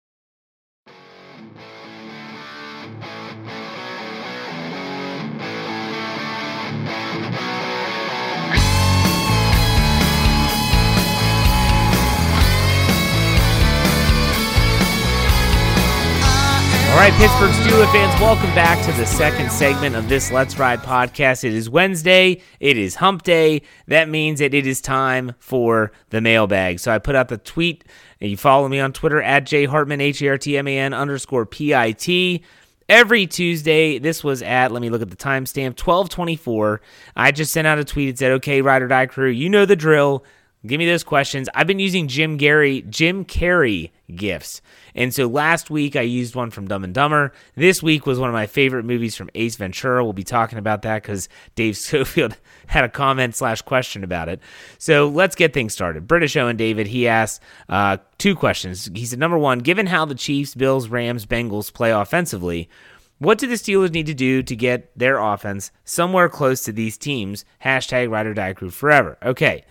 Right, 17.01 17.13
Pittsburgh 17.13 17.49
Steelers 17.49 17.91
fans, 17.91 18.21
welcome 18.21 18.53
back 18.53 18.85
to 18.85 18.91
the 18.91 19.07
second 19.07 19.51
segment 19.51 19.95
of 19.95 20.07
this 20.07 20.29
Let's 20.29 20.59
Ride 20.59 20.81
podcast. 20.81 21.43
It 21.43 21.51
is 21.51 21.67
Wednesday. 21.67 22.43
It 22.59 22.77
is 22.77 22.93
hump 22.93 23.23
day. 23.23 23.63
That 23.87 24.07
means 24.07 24.37
that 24.37 24.53
it 24.53 24.67
is 24.67 24.81
time 24.81 25.33
for 25.39 25.91
the 26.11 26.21
mailbag. 26.21 26.77
So 26.77 26.91
I 26.91 26.99
put 26.99 27.15
out 27.15 27.29
the 27.29 27.39
tweet, 27.39 27.85
you 28.19 28.37
follow 28.37 28.67
me 28.67 28.79
on 28.79 28.93
Twitter 28.93 29.19
at 29.19 29.45
jhartman, 29.45 29.99
H-E-R-T-M-A-N 29.99 30.93
underscore 30.93 31.47
P-I-T. 31.47 32.43
Every 32.87 33.25
Tuesday, 33.25 33.97
this 33.97 34.23
was 34.23 34.43
at, 34.43 34.71
let 34.71 34.83
me 34.83 34.91
look 34.91 35.01
at 35.01 35.09
the 35.09 35.15
timestamp, 35.15 35.79
1224. 35.83 36.81
I 37.15 37.31
just 37.31 37.51
sent 37.51 37.65
out 37.65 37.79
a 37.79 37.83
tweet. 37.83 38.09
It 38.09 38.19
said, 38.19 38.33
okay, 38.33 38.61
Ride 38.61 38.83
or 38.83 38.87
Die 38.87 39.07
crew, 39.07 39.31
you 39.31 39.49
know 39.49 39.65
the 39.65 39.75
drill. 39.75 40.23
Give 40.65 40.77
me 40.77 40.85
those 40.85 41.03
questions. 41.03 41.49
I've 41.55 41.65
been 41.65 41.79
using 41.79 42.07
Jim 42.07 42.37
Gary, 42.37 42.83
Jim 42.87 43.25
Carrey 43.25 43.89
gifts. 44.15 44.61
And 44.93 45.11
so 45.11 45.25
last 45.25 45.71
week 45.71 45.95
I 45.95 46.01
used 46.01 46.35
one 46.35 46.51
from 46.51 46.67
Dumb 46.67 46.83
and 46.83 46.93
Dumber. 46.93 47.33
This 47.55 47.81
week 47.81 48.05
was 48.05 48.19
one 48.19 48.29
of 48.29 48.33
my 48.33 48.45
favorite 48.45 48.85
movies 48.85 49.15
from 49.15 49.31
Ace 49.33 49.55
Ventura. 49.55 50.03
We'll 50.03 50.13
be 50.13 50.23
talking 50.23 50.59
about 50.59 50.83
that 50.83 51.01
because 51.01 51.29
Dave 51.55 51.77
Schofield 51.77 52.37
had 52.67 52.83
a 52.83 52.89
comment 52.89 53.35
slash 53.35 53.63
question 53.63 54.03
about 54.03 54.29
it. 54.29 54.39
So 54.77 55.07
let's 55.07 55.35
get 55.35 55.51
things 55.51 55.73
started. 55.73 56.07
British 56.07 56.37
Owen 56.37 56.57
David, 56.57 56.85
he 56.85 57.07
asked 57.07 57.41
uh, 57.67 57.97
two 58.19 58.35
questions. 58.35 58.87
He 58.93 59.05
said, 59.05 59.17
number 59.17 59.39
one, 59.39 59.59
given 59.59 59.87
how 59.87 60.05
the 60.05 60.13
Chiefs, 60.13 60.53
Bills, 60.53 60.89
Rams, 60.89 61.25
Bengals 61.25 61.73
play 61.73 61.89
offensively, 61.89 62.69
what 63.17 63.39
do 63.39 63.47
the 63.47 63.55
Steelers 63.55 63.93
need 63.93 64.07
to 64.07 64.13
do 64.13 64.43
to 64.43 64.55
get 64.55 64.95
their 64.97 65.17
offense 65.17 65.71
somewhere 65.85 66.29
close 66.29 66.63
to 66.65 66.71
these 66.71 66.99
teams? 66.99 67.45
Hashtag 67.63 68.11
Ride 68.11 68.27
or 68.27 68.33
Die 68.35 68.53
Crew 68.53 68.69
forever. 68.69 69.17
Okay. 69.23 69.63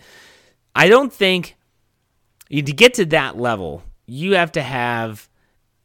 I 0.75 0.87
don't 0.87 1.11
think 1.11 1.57
to 2.49 2.61
get 2.61 2.93
to 2.95 3.05
that 3.05 3.37
level, 3.37 3.83
you 4.05 4.35
have 4.35 4.51
to 4.53 4.61
have 4.61 5.29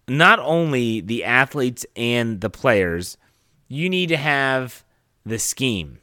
not 0.08 0.38
only 0.38 1.00
the 1.00 1.24
athletes 1.24 1.86
and 1.96 2.40
the 2.40 2.50
players, 2.50 3.16
you 3.68 3.88
need 3.88 4.08
to 4.08 4.16
have 4.16 4.84
the 5.24 5.38
scheme. 5.38 5.98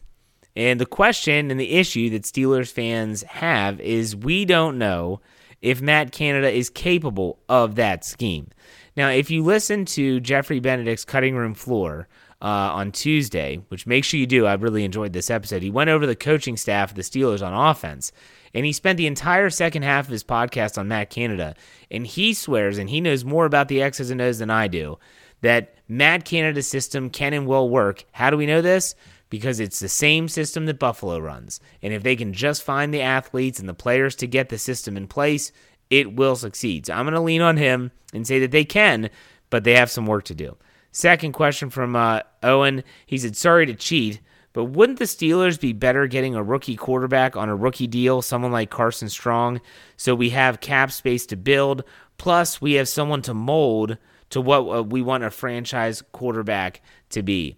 And 0.56 0.80
the 0.80 0.86
question 0.86 1.50
and 1.50 1.60
the 1.60 1.72
issue 1.72 2.10
that 2.12 2.24
Steelers 2.24 2.72
fans 2.72 3.24
have 3.24 3.80
is 3.80 4.16
we 4.16 4.46
don't 4.46 4.78
know 4.78 5.20
if 5.62 5.82
Matt 5.82 6.12
Canada 6.12 6.52
is 6.52 6.70
capable 6.70 7.40
of 7.50 7.76
that 7.76 8.06
scheme. 8.06 8.50
Now, 8.96 9.10
if 9.10 9.32
you 9.32 9.44
listen 9.44 9.86
to 9.86 10.20
Jeffrey 10.20 10.60
Benedict's 10.60 11.06
cutting 11.06 11.36
room 11.36 11.56
floor 11.56 12.08
uh, 12.42 12.46
on 12.46 12.92
Tuesday, 12.92 13.62
which 13.70 13.88
make 13.88 14.04
sure 14.04 14.20
you 14.20 14.28
do, 14.28 14.46
I 14.46 14.54
really 14.54 14.84
enjoyed 14.84 15.14
this 15.14 15.32
episode. 15.32 15.64
He 15.64 15.72
went 15.72 15.90
over 15.90 16.06
the 16.06 16.16
coaching 16.16 16.58
staff 16.58 16.92
of 16.92 16.96
the 16.96 17.02
Steelers 17.02 17.46
on 17.46 17.54
offense, 17.54 18.12
and 18.54 18.66
he 18.66 18.72
spent 18.72 18.98
the 18.98 19.08
entire 19.08 19.50
second 19.50 19.84
half 19.84 20.06
of 20.06 20.12
his 20.12 20.24
podcast 20.24 20.78
on 20.78 20.88
Matt 20.88 21.10
Canada. 21.10 21.56
And 21.90 22.06
he 22.06 22.34
swears, 22.34 22.78
and 22.78 22.90
he 22.90 23.02
knows 23.02 23.26
more 23.26 23.46
about 23.46 23.68
the 23.68 23.82
X's 23.82 24.12
and 24.12 24.22
O's 24.22 24.40
than 24.40 24.50
I 24.50 24.68
do, 24.68 25.00
that 25.42 25.76
Matt 25.88 26.26
Canada's 26.26 26.68
system 26.68 27.10
can 27.10 27.34
and 27.34 27.48
will 27.48 27.70
work. 27.70 28.06
How 28.12 28.30
do 28.30 28.38
we 28.38 28.46
know 28.46 28.62
this? 28.62 28.96
Because 29.30 29.60
it's 29.60 29.80
the 29.80 29.90
same 29.90 30.28
system 30.28 30.68
that 30.68 30.80
Buffalo 30.80 31.18
runs. 31.20 31.60
And 31.82 31.94
if 31.94 32.04
they 32.04 32.16
can 32.16 32.34
just 32.34 32.62
find 32.62 32.94
the 32.94 33.02
athletes 33.02 33.60
and 33.60 33.68
the 33.68 33.74
players 33.74 34.16
to 34.18 34.28
get 34.28 34.50
the 34.50 34.60
system 34.60 34.96
in 34.96 35.08
place, 35.08 35.52
it 35.90 36.16
will 36.16 36.36
succeed. 36.36 36.86
So 36.86 36.94
I'm 36.94 37.06
going 37.06 37.16
to 37.16 37.22
lean 37.22 37.42
on 37.42 37.58
him 37.58 37.92
and 38.14 38.28
say 38.28 38.40
that 38.40 38.52
they 38.52 38.66
can, 38.66 39.10
but 39.50 39.64
they 39.64 39.74
have 39.76 39.90
some 39.90 40.06
work 40.06 40.26
to 40.26 40.36
do. 40.36 40.56
Second 40.92 41.34
question 41.34 41.72
from 41.72 41.96
uh, 41.96 42.22
Owen. 42.44 42.84
He 43.08 43.18
said, 43.18 43.36
Sorry 43.36 43.66
to 43.66 43.74
cheat, 43.74 44.22
but 44.54 44.66
wouldn't 44.66 45.00
the 45.00 45.06
Steelers 45.06 45.60
be 45.60 45.74
better 45.74 46.08
getting 46.08 46.36
a 46.36 46.44
rookie 46.44 46.76
quarterback 46.76 47.36
on 47.36 47.50
a 47.50 47.56
rookie 47.56 47.88
deal, 47.88 48.22
someone 48.22 48.52
like 48.52 48.70
Carson 48.70 49.10
Strong, 49.10 49.62
so 49.98 50.16
we 50.16 50.30
have 50.30 50.62
cap 50.62 50.92
space 50.92 51.26
to 51.28 51.36
build? 51.36 51.84
Plus, 52.18 52.62
we 52.62 52.74
have 52.74 52.88
someone 52.88 53.22
to 53.24 53.34
mold 53.34 53.98
to 54.30 54.40
what 54.40 54.60
uh, 54.60 54.84
we 54.84 55.02
want 55.02 55.24
a 55.24 55.32
franchise 55.32 56.04
quarterback 56.12 56.82
to 57.10 57.24
be. 57.24 57.58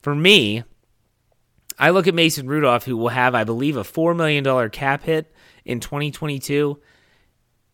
For 0.00 0.14
me, 0.14 0.64
I 1.78 1.90
look 1.90 2.06
at 2.06 2.14
Mason 2.14 2.46
Rudolph, 2.46 2.84
who 2.84 2.96
will 2.96 3.08
have, 3.08 3.34
I 3.34 3.44
believe, 3.44 3.76
a 3.76 3.82
$4 3.82 4.16
million 4.16 4.70
cap 4.70 5.04
hit 5.04 5.32
in 5.64 5.80
2022 5.80 6.80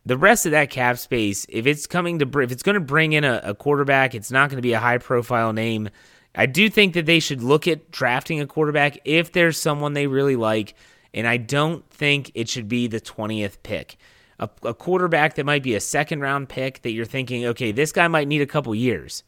the 0.08 0.16
rest 0.16 0.46
of 0.46 0.52
that 0.52 0.70
cap 0.70 0.96
space, 0.96 1.44
if 1.50 1.66
it's 1.66 1.86
coming 1.86 2.18
to 2.18 2.38
if 2.40 2.50
it's 2.50 2.62
going 2.62 2.74
to 2.74 2.80
bring 2.80 3.12
in 3.12 3.24
a, 3.24 3.42
a 3.44 3.54
quarterback, 3.54 4.14
it's 4.14 4.30
not 4.30 4.48
going 4.48 4.56
to 4.56 4.62
be 4.62 4.72
a 4.72 4.78
high 4.78 4.96
profile 4.96 5.52
name. 5.52 5.90
I 6.34 6.46
do 6.46 6.68
think 6.70 6.94
that 6.94 7.06
they 7.06 7.20
should 7.20 7.42
look 7.42 7.66
at 7.66 7.90
drafting 7.90 8.40
a 8.40 8.46
quarterback 8.46 8.98
if 9.04 9.32
there's 9.32 9.58
someone 9.58 9.92
they 9.92 10.06
really 10.06 10.36
like, 10.36 10.74
and 11.12 11.26
I 11.26 11.36
don't 11.36 11.88
think 11.90 12.30
it 12.34 12.48
should 12.48 12.68
be 12.68 12.86
the 12.86 13.00
20th 13.00 13.58
pick. 13.62 13.96
A, 14.38 14.48
a 14.62 14.74
quarterback 14.74 15.34
that 15.34 15.46
might 15.46 15.62
be 15.62 15.74
a 15.74 15.80
second 15.80 16.20
round 16.20 16.48
pick 16.48 16.82
that 16.82 16.92
you're 16.92 17.04
thinking, 17.04 17.46
okay, 17.46 17.72
this 17.72 17.90
guy 17.90 18.06
might 18.06 18.28
need 18.28 18.40
a 18.40 18.46
couple 18.46 18.72
years, 18.74 19.24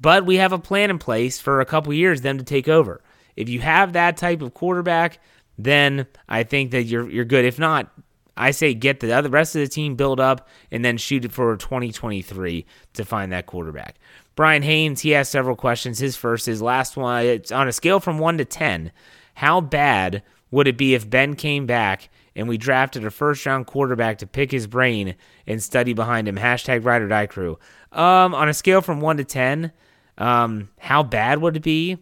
but 0.00 0.26
we 0.26 0.36
have 0.36 0.52
a 0.52 0.58
plan 0.58 0.90
in 0.90 0.98
place 0.98 1.38
for 1.38 1.60
a 1.60 1.66
couple 1.66 1.92
years 1.92 2.22
them 2.22 2.38
to 2.38 2.44
take 2.44 2.68
over. 2.68 3.00
If 3.36 3.48
you 3.48 3.60
have 3.60 3.92
that 3.92 4.16
type 4.16 4.42
of 4.42 4.54
quarterback, 4.54 5.20
then 5.56 6.06
I 6.28 6.42
think 6.42 6.72
that 6.72 6.84
you're 6.84 7.08
you're 7.08 7.24
good. 7.24 7.44
If 7.44 7.58
not, 7.58 7.92
I 8.36 8.50
say 8.50 8.74
get 8.74 9.00
the 9.00 9.12
other 9.12 9.28
rest 9.28 9.54
of 9.54 9.60
the 9.60 9.68
team 9.68 9.96
build 9.96 10.18
up 10.18 10.48
and 10.70 10.84
then 10.84 10.96
shoot 10.96 11.24
it 11.24 11.32
for 11.32 11.56
2023 11.56 12.66
to 12.94 13.04
find 13.04 13.32
that 13.32 13.46
quarterback. 13.46 13.96
Brian 14.34 14.62
Haynes, 14.62 15.00
he 15.00 15.10
has 15.10 15.28
several 15.28 15.56
questions. 15.56 15.98
His 15.98 16.16
first, 16.16 16.46
his 16.46 16.62
last 16.62 16.96
one, 16.96 17.24
it's 17.24 17.52
on 17.52 17.68
a 17.68 17.72
scale 17.72 18.00
from 18.00 18.18
1 18.18 18.38
to 18.38 18.44
10. 18.44 18.92
How 19.34 19.60
bad 19.60 20.22
would 20.50 20.66
it 20.66 20.76
be 20.76 20.94
if 20.94 21.08
Ben 21.08 21.34
came 21.34 21.66
back 21.66 22.08
and 22.34 22.48
we 22.48 22.56
drafted 22.56 23.04
a 23.04 23.10
first 23.10 23.44
round 23.44 23.66
quarterback 23.66 24.18
to 24.18 24.26
pick 24.26 24.50
his 24.50 24.66
brain 24.66 25.14
and 25.46 25.62
study 25.62 25.92
behind 25.92 26.28
him? 26.28 26.36
Hashtag 26.36 26.84
ride 26.84 27.02
or 27.02 27.08
die 27.08 27.26
crew. 27.26 27.58
Um, 27.92 28.34
on 28.34 28.48
a 28.48 28.54
scale 28.54 28.80
from 28.80 29.00
1 29.00 29.18
to 29.18 29.24
10, 29.24 29.72
um, 30.18 30.70
how 30.78 31.02
bad 31.02 31.40
would 31.40 31.56
it 31.56 31.62
be? 31.62 31.98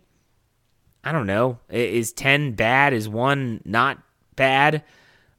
I 1.02 1.12
don't 1.12 1.26
know. 1.26 1.58
Is 1.70 2.12
10 2.12 2.52
bad? 2.52 2.92
Is 2.92 3.08
1 3.08 3.62
not 3.64 3.98
bad? 4.36 4.84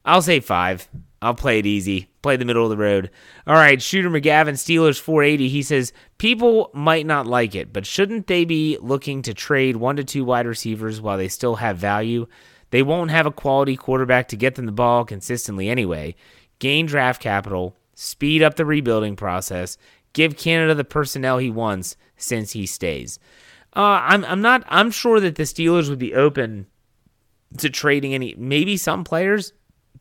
I'll 0.04 0.22
say 0.22 0.40
five. 0.40 0.88
I'll 1.22 1.34
play 1.34 1.58
it 1.58 1.66
easy. 1.66 2.09
Play 2.22 2.36
the 2.36 2.44
middle 2.44 2.64
of 2.64 2.70
the 2.70 2.76
road. 2.76 3.10
All 3.46 3.54
right, 3.54 3.80
Shooter 3.80 4.10
McGavin, 4.10 4.54
Steelers 4.54 5.00
480. 5.00 5.48
He 5.48 5.62
says 5.62 5.92
people 6.18 6.70
might 6.74 7.06
not 7.06 7.26
like 7.26 7.54
it, 7.54 7.72
but 7.72 7.86
shouldn't 7.86 8.26
they 8.26 8.44
be 8.44 8.76
looking 8.80 9.22
to 9.22 9.32
trade 9.32 9.76
one 9.76 9.96
to 9.96 10.04
two 10.04 10.24
wide 10.24 10.46
receivers 10.46 11.00
while 11.00 11.16
they 11.16 11.28
still 11.28 11.56
have 11.56 11.78
value? 11.78 12.26
They 12.70 12.82
won't 12.82 13.10
have 13.10 13.26
a 13.26 13.32
quality 13.32 13.76
quarterback 13.76 14.28
to 14.28 14.36
get 14.36 14.54
them 14.54 14.66
the 14.66 14.72
ball 14.72 15.04
consistently 15.04 15.68
anyway. 15.68 16.14
Gain 16.58 16.86
draft 16.86 17.22
capital, 17.22 17.74
speed 17.94 18.42
up 18.42 18.56
the 18.56 18.66
rebuilding 18.66 19.16
process, 19.16 19.78
give 20.12 20.36
Canada 20.36 20.74
the 20.74 20.84
personnel 20.84 21.38
he 21.38 21.50
wants 21.50 21.96
since 22.16 22.52
he 22.52 22.66
stays. 22.66 23.18
Uh, 23.74 24.02
I'm 24.02 24.24
I'm 24.24 24.42
not 24.42 24.64
I'm 24.68 24.90
sure 24.90 25.20
that 25.20 25.36
the 25.36 25.44
Steelers 25.44 25.88
would 25.88 25.98
be 25.98 26.14
open 26.14 26.66
to 27.58 27.70
trading 27.70 28.14
any 28.14 28.34
maybe 28.36 28.76
some 28.76 29.04
players, 29.04 29.52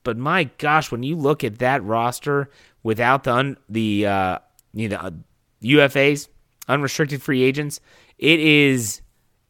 but 0.04 0.18
my 0.18 0.46
gosh, 0.58 0.92
when 0.92 1.04
you 1.04 1.16
look 1.16 1.44
at 1.44 1.60
that 1.60 1.84
roster 1.84 2.50
without 2.84 3.24
the 3.24 3.34
un, 3.34 3.58
the 3.68 4.06
uh, 4.06 4.40
you 4.74 4.90
know 4.90 4.98
uh, 4.98 5.12
UFAs, 5.64 6.28
unrestricted 6.68 7.22
free 7.22 7.44
agents, 7.44 7.80
it 8.18 8.40
is 8.40 9.02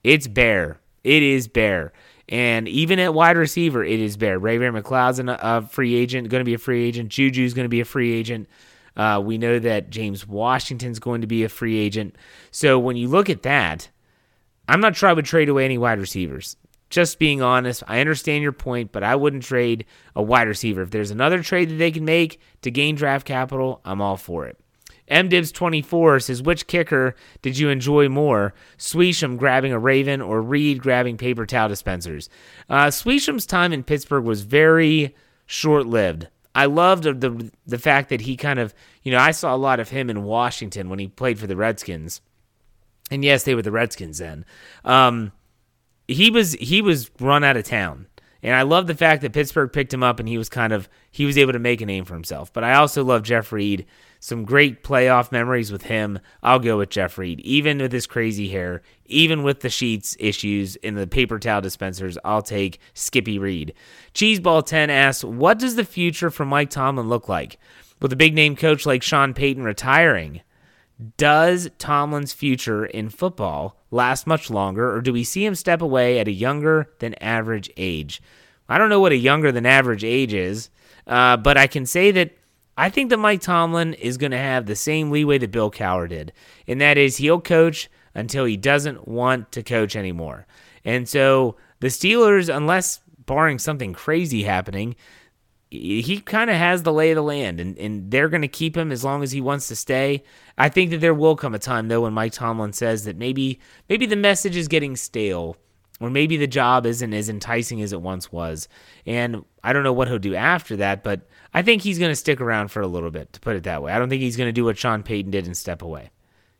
it's 0.03 0.27
bare. 0.27 0.79
It 1.03 1.23
is 1.23 1.47
bare. 1.47 1.93
And 2.27 2.67
even 2.67 2.99
at 2.99 3.13
wide 3.13 3.37
receiver, 3.37 3.83
it 3.83 3.99
is 3.99 4.15
bare. 4.15 4.37
Ray 4.37 4.57
Ray 4.57 4.69
McCloud's 4.69 5.19
a, 5.19 5.37
a 5.41 5.61
free 5.63 5.95
agent, 5.95 6.29
going 6.29 6.41
to 6.41 6.45
be 6.45 6.53
a 6.53 6.59
free 6.59 6.87
agent. 6.87 7.09
Juju's 7.09 7.53
going 7.53 7.65
to 7.65 7.69
be 7.69 7.81
a 7.81 7.85
free 7.85 8.13
agent. 8.13 8.47
Uh, 8.95 9.21
we 9.23 9.37
know 9.37 9.59
that 9.59 9.89
James 9.89 10.27
Washington's 10.27 10.99
going 10.99 11.21
to 11.21 11.27
be 11.27 11.43
a 11.43 11.49
free 11.49 11.77
agent. 11.77 12.15
So 12.51 12.77
when 12.77 12.97
you 12.97 13.07
look 13.07 13.29
at 13.29 13.43
that, 13.43 13.89
I'm 14.67 14.81
not 14.81 14.95
sure 14.95 15.09
I 15.09 15.13
would 15.13 15.25
trade 15.25 15.49
away 15.49 15.65
any 15.65 15.77
wide 15.77 15.99
receivers 15.99 16.57
just 16.89 17.19
being 17.19 17.41
honest, 17.41 17.83
I 17.87 17.99
understand 17.99 18.43
your 18.43 18.51
point, 18.51 18.91
but 18.91 19.03
I 19.03 19.15
wouldn't 19.15 19.43
trade 19.43 19.85
a 20.15 20.23
wide 20.23 20.47
receiver. 20.47 20.81
If 20.81 20.91
there's 20.91 21.11
another 21.11 21.43
trade 21.43 21.69
that 21.69 21.75
they 21.75 21.91
can 21.91 22.05
make 22.05 22.39
to 22.61 22.71
gain 22.71 22.95
draft 22.95 23.25
capital, 23.25 23.81
I'm 23.85 24.01
all 24.01 24.17
for 24.17 24.47
it. 24.47 24.57
MDibs24 25.09 26.23
says, 26.23 26.41
which 26.41 26.67
kicker 26.67 27.15
did 27.41 27.57
you 27.57 27.69
enjoy 27.69 28.09
more? 28.09 28.53
Suisham 28.77 29.37
grabbing 29.37 29.71
a 29.71 29.79
Raven 29.79 30.21
or 30.21 30.41
Reed 30.41 30.81
grabbing 30.81 31.17
paper 31.17 31.45
towel 31.45 31.69
dispensers? 31.69 32.29
Uh, 32.69 32.91
time 32.91 33.73
in 33.73 33.83
Pittsburgh 33.83 34.23
was 34.23 34.41
very 34.41 35.15
short 35.45 35.87
lived. 35.87 36.27
I 36.55 36.65
loved 36.65 37.03
the 37.03 37.51
the 37.65 37.77
fact 37.77 38.09
that 38.09 38.21
he 38.21 38.35
kind 38.35 38.59
of, 38.59 38.73
you 39.03 39.11
know, 39.11 39.19
I 39.19 39.31
saw 39.31 39.55
a 39.55 39.57
lot 39.57 39.79
of 39.79 39.89
him 39.89 40.09
in 40.09 40.23
Washington 40.23 40.89
when 40.89 40.99
he 40.99 41.07
played 41.07 41.39
for 41.39 41.47
the 41.47 41.55
Redskins. 41.55 42.21
And 43.11 43.23
yes, 43.23 43.43
they 43.43 43.55
were 43.55 43.61
the 43.61 43.71
Redskins 43.71 44.17
then. 44.17 44.45
Um, 44.83 45.31
he 46.09 46.31
was 46.31 46.53
he 46.53 46.81
was 46.81 47.09
run 47.19 47.43
out 47.43 47.57
of 47.57 47.63
town. 47.63 48.07
And 48.41 48.55
I 48.55 48.61
love 48.61 48.87
the 48.87 48.95
fact 48.95 49.21
that 49.21 49.33
Pittsburgh 49.33 49.71
picked 49.71 49.93
him 49.93 50.01
up 50.01 50.17
and 50.17 50.27
he 50.27 50.37
was 50.37 50.47
kind 50.47 50.71
of 50.71 50.87
he 51.11 51.25
was 51.25 51.37
able 51.37 51.53
to 51.53 51.59
make 51.59 51.81
a 51.81 51.85
name 51.85 52.05
for 52.05 52.13
himself. 52.13 52.53
But 52.53 52.63
I 52.63 52.75
also 52.75 53.03
love 53.03 53.23
Jeff 53.23 53.51
Reed. 53.51 53.85
Some 54.21 54.45
great 54.45 54.83
playoff 54.83 55.31
memories 55.31 55.71
with 55.71 55.83
him. 55.83 56.19
I'll 56.41 56.59
go 56.59 56.77
with 56.77 56.89
Jeff 56.89 57.17
Reed. 57.17 57.39
Even 57.41 57.77
with 57.79 57.91
his 57.91 58.07
crazy 58.07 58.49
hair, 58.49 58.81
even 59.05 59.43
with 59.43 59.59
the 59.59 59.69
sheets 59.69 60.15
issues 60.19 60.75
in 60.77 60.95
the 60.95 61.07
paper 61.07 61.37
towel 61.39 61.61
dispensers, 61.61 62.17
I'll 62.23 62.41
take 62.41 62.79
Skippy 62.93 63.39
Reed. 63.39 63.73
Cheeseball10 64.13 64.89
asks, 64.89 65.23
What 65.23 65.59
does 65.59 65.75
the 65.75 65.85
future 65.85 66.29
for 66.29 66.45
Mike 66.45 66.69
Tomlin 66.69 67.07
look 67.07 67.29
like? 67.29 67.59
With 68.01 68.13
a 68.13 68.17
big 68.17 68.33
name 68.33 68.55
coach 68.55 68.85
like 68.85 69.03
Sean 69.03 69.33
Payton 69.33 69.63
retiring, 69.63 70.41
does 71.17 71.69
Tomlin's 71.77 72.33
future 72.33 72.85
in 72.85 73.09
football 73.09 73.77
last 73.91 74.27
much 74.27 74.49
longer, 74.49 74.93
or 74.93 75.01
do 75.01 75.13
we 75.13 75.23
see 75.23 75.45
him 75.45 75.55
step 75.55 75.81
away 75.81 76.19
at 76.19 76.27
a 76.27 76.31
younger 76.31 76.91
than 76.99 77.13
average 77.15 77.69
age? 77.77 78.21
I 78.67 78.77
don't 78.77 78.89
know 78.89 78.99
what 78.99 79.11
a 79.11 79.17
younger 79.17 79.51
than 79.51 79.65
average 79.65 80.03
age 80.03 80.33
is, 80.33 80.69
uh, 81.07 81.37
but 81.37 81.57
I 81.57 81.67
can 81.67 81.85
say 81.85 82.11
that 82.11 82.37
I 82.77 82.89
think 82.89 83.09
that 83.09 83.17
Mike 83.17 83.41
Tomlin 83.41 83.93
is 83.93 84.17
going 84.17 84.31
to 84.31 84.37
have 84.37 84.65
the 84.65 84.75
same 84.75 85.09
leeway 85.11 85.37
that 85.39 85.51
Bill 85.51 85.71
Cowher 85.71 86.07
did, 86.07 86.33
and 86.67 86.79
that 86.81 86.97
is 86.97 87.17
he'll 87.17 87.41
coach 87.41 87.89
until 88.13 88.45
he 88.45 88.57
doesn't 88.57 89.07
want 89.07 89.51
to 89.53 89.63
coach 89.63 89.95
anymore. 89.95 90.45
And 90.85 91.07
so 91.07 91.55
the 91.79 91.87
Steelers, 91.87 92.53
unless 92.53 93.01
barring 93.25 93.59
something 93.59 93.93
crazy 93.93 94.43
happening, 94.43 94.95
he 95.71 96.19
kind 96.21 96.49
of 96.49 96.55
has 96.55 96.81
the 96.81 96.91
lay 96.91 97.11
of 97.11 97.15
the 97.15 97.21
land, 97.21 97.59
and, 97.59 97.77
and 97.77 98.09
they're 98.09 98.29
going 98.29 98.41
to 98.41 98.47
keep 98.47 98.75
him 98.75 98.91
as 98.91 99.03
long 99.03 99.21
as 99.21 99.31
he 99.31 99.39
wants 99.39 99.67
to 99.67 99.75
stay. 99.75 100.23
I 100.57 100.67
think 100.69 100.89
that 100.91 100.99
there 100.99 101.13
will 101.13 101.35
come 101.35 101.53
a 101.53 101.59
time 101.59 101.87
though 101.87 102.01
when 102.01 102.13
Mike 102.13 102.33
Tomlin 102.33 102.73
says 102.73 103.05
that 103.05 103.17
maybe 103.17 103.59
maybe 103.87 104.05
the 104.05 104.15
message 104.15 104.55
is 104.55 104.67
getting 104.67 104.95
stale, 104.95 105.57
or 105.99 106.09
maybe 106.09 106.37
the 106.37 106.47
job 106.47 106.87
isn't 106.87 107.13
as 107.13 107.29
enticing 107.29 107.81
as 107.81 107.93
it 107.93 108.01
once 108.01 108.31
was. 108.31 108.67
And 109.05 109.45
I 109.63 109.73
don't 109.73 109.83
know 109.83 109.93
what 109.93 110.07
he'll 110.07 110.17
do 110.17 110.33
after 110.33 110.77
that, 110.77 111.03
but 111.03 111.21
I 111.53 111.61
think 111.61 111.83
he's 111.83 111.99
going 111.99 112.11
to 112.11 112.15
stick 112.15 112.41
around 112.41 112.69
for 112.69 112.81
a 112.81 112.87
little 112.87 113.11
bit, 113.11 113.31
to 113.33 113.39
put 113.39 113.55
it 113.55 113.63
that 113.63 113.83
way. 113.83 113.91
I 113.91 113.99
don't 113.99 114.09
think 114.09 114.21
he's 114.21 114.37
going 114.37 114.47
to 114.47 114.53
do 114.53 114.65
what 114.65 114.77
Sean 114.77 115.03
Payton 115.03 115.31
did 115.31 115.45
and 115.45 115.55
step 115.55 115.81
away. 115.81 116.09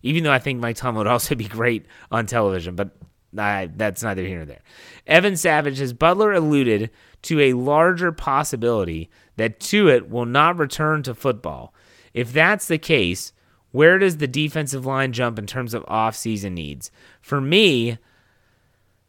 Even 0.04 0.24
though 0.24 0.32
I 0.32 0.40
think 0.40 0.60
Mike 0.60 0.76
Tomlin 0.76 1.00
would 1.00 1.12
also 1.12 1.36
be 1.36 1.48
great 1.48 1.86
on 2.12 2.26
television, 2.26 2.76
but 2.76 2.92
I, 3.38 3.70
that's 3.76 4.04
neither 4.04 4.24
here 4.24 4.38
nor 4.38 4.46
there. 4.46 4.62
Evan 5.08 5.36
Savage 5.36 5.80
has 5.80 5.94
Butler 5.94 6.32
alluded 6.34 6.90
to 7.24 7.40
a 7.40 7.54
larger 7.54 8.12
possibility 8.12 9.10
that 9.38 9.60
Tuitt 9.60 10.10
will 10.10 10.26
not 10.26 10.58
return 10.58 11.04
to 11.04 11.16
football. 11.16 11.74
If 12.14 12.34
that's 12.34 12.68
the 12.68 12.78
case, 12.78 13.34
where 13.72 14.00
does 14.00 14.18
the 14.18 14.28
defensive 14.28 14.86
line 14.86 15.14
jump 15.14 15.38
in 15.38 15.46
terms 15.46 15.74
of 15.74 15.86
offseason 15.86 16.54
needs? 16.54 16.92
For 17.22 17.40
me, 17.40 17.98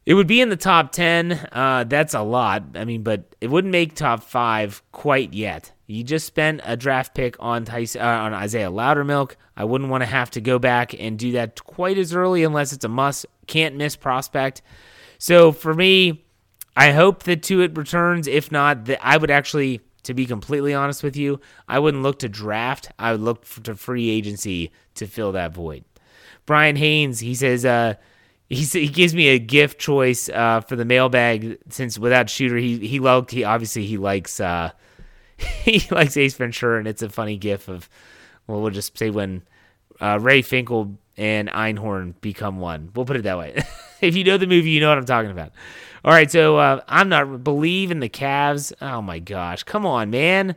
it 0.06 0.14
would 0.14 0.26
be 0.26 0.40
in 0.40 0.48
the 0.48 0.56
top 0.56 0.92
10. 0.92 1.48
Uh, 1.52 1.84
that's 1.84 2.14
a 2.14 2.22
lot. 2.22 2.64
I 2.74 2.84
mean, 2.84 3.02
but 3.02 3.34
it 3.40 3.48
wouldn't 3.48 3.72
make 3.72 3.94
top 3.94 4.22
five 4.22 4.82
quite 4.92 5.32
yet. 5.32 5.72
You 5.86 6.04
just 6.04 6.26
spent 6.26 6.60
a 6.64 6.76
draft 6.76 7.14
pick 7.14 7.36
on 7.40 7.66
uh, 7.68 8.00
on 8.00 8.34
Isaiah 8.34 8.70
Loudermilk. 8.70 9.34
I 9.56 9.64
wouldn't 9.64 9.90
want 9.90 10.02
to 10.02 10.06
have 10.06 10.30
to 10.32 10.40
go 10.40 10.58
back 10.58 10.94
and 10.98 11.18
do 11.18 11.32
that 11.32 11.64
quite 11.64 11.98
as 11.98 12.14
early 12.14 12.44
unless 12.44 12.72
it's 12.72 12.84
a 12.84 12.88
must, 12.88 13.26
can't 13.46 13.76
miss 13.76 13.96
prospect. 13.96 14.62
So 15.18 15.52
for 15.52 15.74
me, 15.74 16.24
I 16.80 16.92
hope 16.92 17.24
that 17.24 17.42
Tuitt 17.42 17.76
returns. 17.76 18.26
If 18.26 18.50
not, 18.50 18.86
that 18.86 19.00
I 19.02 19.18
would 19.18 19.30
actually, 19.30 19.82
to 20.04 20.14
be 20.14 20.24
completely 20.24 20.72
honest 20.72 21.02
with 21.02 21.14
you, 21.14 21.38
I 21.68 21.78
wouldn't 21.78 22.02
look 22.02 22.20
to 22.20 22.28
draft. 22.28 22.90
I 22.98 23.12
would 23.12 23.20
look 23.20 23.44
to 23.64 23.74
free 23.74 24.08
agency 24.08 24.72
to 24.94 25.06
fill 25.06 25.32
that 25.32 25.52
void. 25.52 25.84
Brian 26.46 26.76
Haynes, 26.76 27.20
he 27.20 27.34
says, 27.34 27.66
uh, 27.66 27.96
he, 28.48 28.64
he 28.64 28.88
gives 28.88 29.14
me 29.14 29.28
a 29.28 29.38
gift 29.38 29.78
choice 29.78 30.30
uh, 30.30 30.62
for 30.62 30.74
the 30.74 30.86
mailbag 30.86 31.58
since 31.68 31.98
without 31.98 32.30
shooter 32.30 32.56
he 32.56 32.78
he 32.78 32.98
loved 32.98 33.30
he 33.30 33.44
obviously 33.44 33.84
he 33.84 33.98
likes 33.98 34.40
uh, 34.40 34.70
he 35.36 35.82
likes 35.90 36.16
Ace 36.16 36.34
Ventura 36.34 36.78
and 36.78 36.88
it's 36.88 37.02
a 37.02 37.10
funny 37.10 37.36
gift 37.36 37.68
of 37.68 37.88
well 38.46 38.60
we'll 38.60 38.70
just 38.70 38.98
say 38.98 39.10
when 39.10 39.42
uh, 40.00 40.18
Ray 40.20 40.42
Finkle 40.42 40.96
and 41.16 41.48
Einhorn 41.50 42.14
become 42.22 42.58
one 42.58 42.90
we'll 42.96 43.06
put 43.06 43.16
it 43.16 43.22
that 43.22 43.38
way 43.38 43.62
if 44.06 44.16
you 44.16 44.24
know 44.24 44.36
the 44.36 44.46
movie 44.46 44.70
you 44.70 44.80
know 44.80 44.88
what 44.88 44.98
I'm 44.98 45.04
talking 45.04 45.30
about 45.30 45.52
all 46.04 46.12
right 46.12 46.30
so 46.30 46.58
uh, 46.58 46.82
I'm 46.88 47.08
not 47.08 47.44
believe 47.44 47.90
in 47.90 48.00
the 48.00 48.08
Cavs 48.08 48.72
oh 48.80 49.02
my 49.02 49.18
gosh 49.18 49.62
come 49.62 49.86
on 49.86 50.10
man 50.10 50.56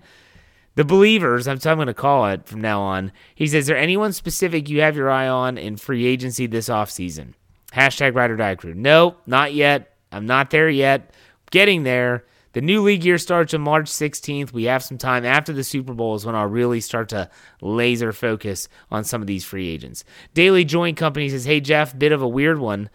the 0.76 0.86
believers 0.86 1.48
I'm, 1.48 1.60
I'm 1.66 1.78
going 1.78 1.88
to 1.88 1.94
call 1.94 2.28
it 2.28 2.48
from 2.48 2.62
now 2.62 2.82
on 2.82 3.12
he 3.36 3.48
says 3.48 3.62
is 3.62 3.68
there 3.68 3.78
anyone 3.78 4.14
specific 4.14 4.70
you 4.70 4.82
have 4.82 4.96
your 4.96 5.10
eye 5.10 5.28
on 5.28 5.58
in 5.58 5.78
free 5.78 6.06
agency 6.06 6.48
this 6.48 6.70
offseason 6.70 7.34
Hashtag 7.74 8.14
ride 8.14 8.30
or 8.30 8.38
die 8.38 8.56
crew. 8.56 8.76
Nope, 8.76 9.22
not 9.26 9.54
yet. 9.54 9.98
I'm 10.12 10.28
not 10.28 10.52
there 10.52 10.70
yet. 10.70 11.12
Getting 11.50 11.84
there. 11.84 12.24
The 12.54 12.62
new 12.62 12.84
league 12.84 13.04
year 13.04 13.18
starts 13.18 13.56
on 13.56 13.62
March 13.62 13.90
16th. 13.90 14.54
We 14.54 14.66
have 14.66 14.84
some 14.84 15.00
time 15.00 15.26
after 15.26 15.52
the 15.52 15.64
Super 15.64 15.94
Bowl 15.94 16.14
is 16.14 16.24
when 16.24 16.36
I'll 16.36 16.46
really 16.46 16.82
start 16.82 17.10
to 17.10 17.30
laser 17.62 18.14
focus 18.14 18.70
on 18.92 19.04
some 19.04 19.22
of 19.22 19.28
these 19.28 19.44
free 19.44 19.70
agents. 19.70 20.04
Daily 20.36 20.64
Joint 20.64 20.96
Company 20.96 21.30
says, 21.30 21.46
Hey, 21.46 21.60
Jeff, 21.60 21.98
bit 21.98 22.12
of 22.12 22.22
a 22.22 22.28
weird 22.28 22.60
one. 22.60 22.92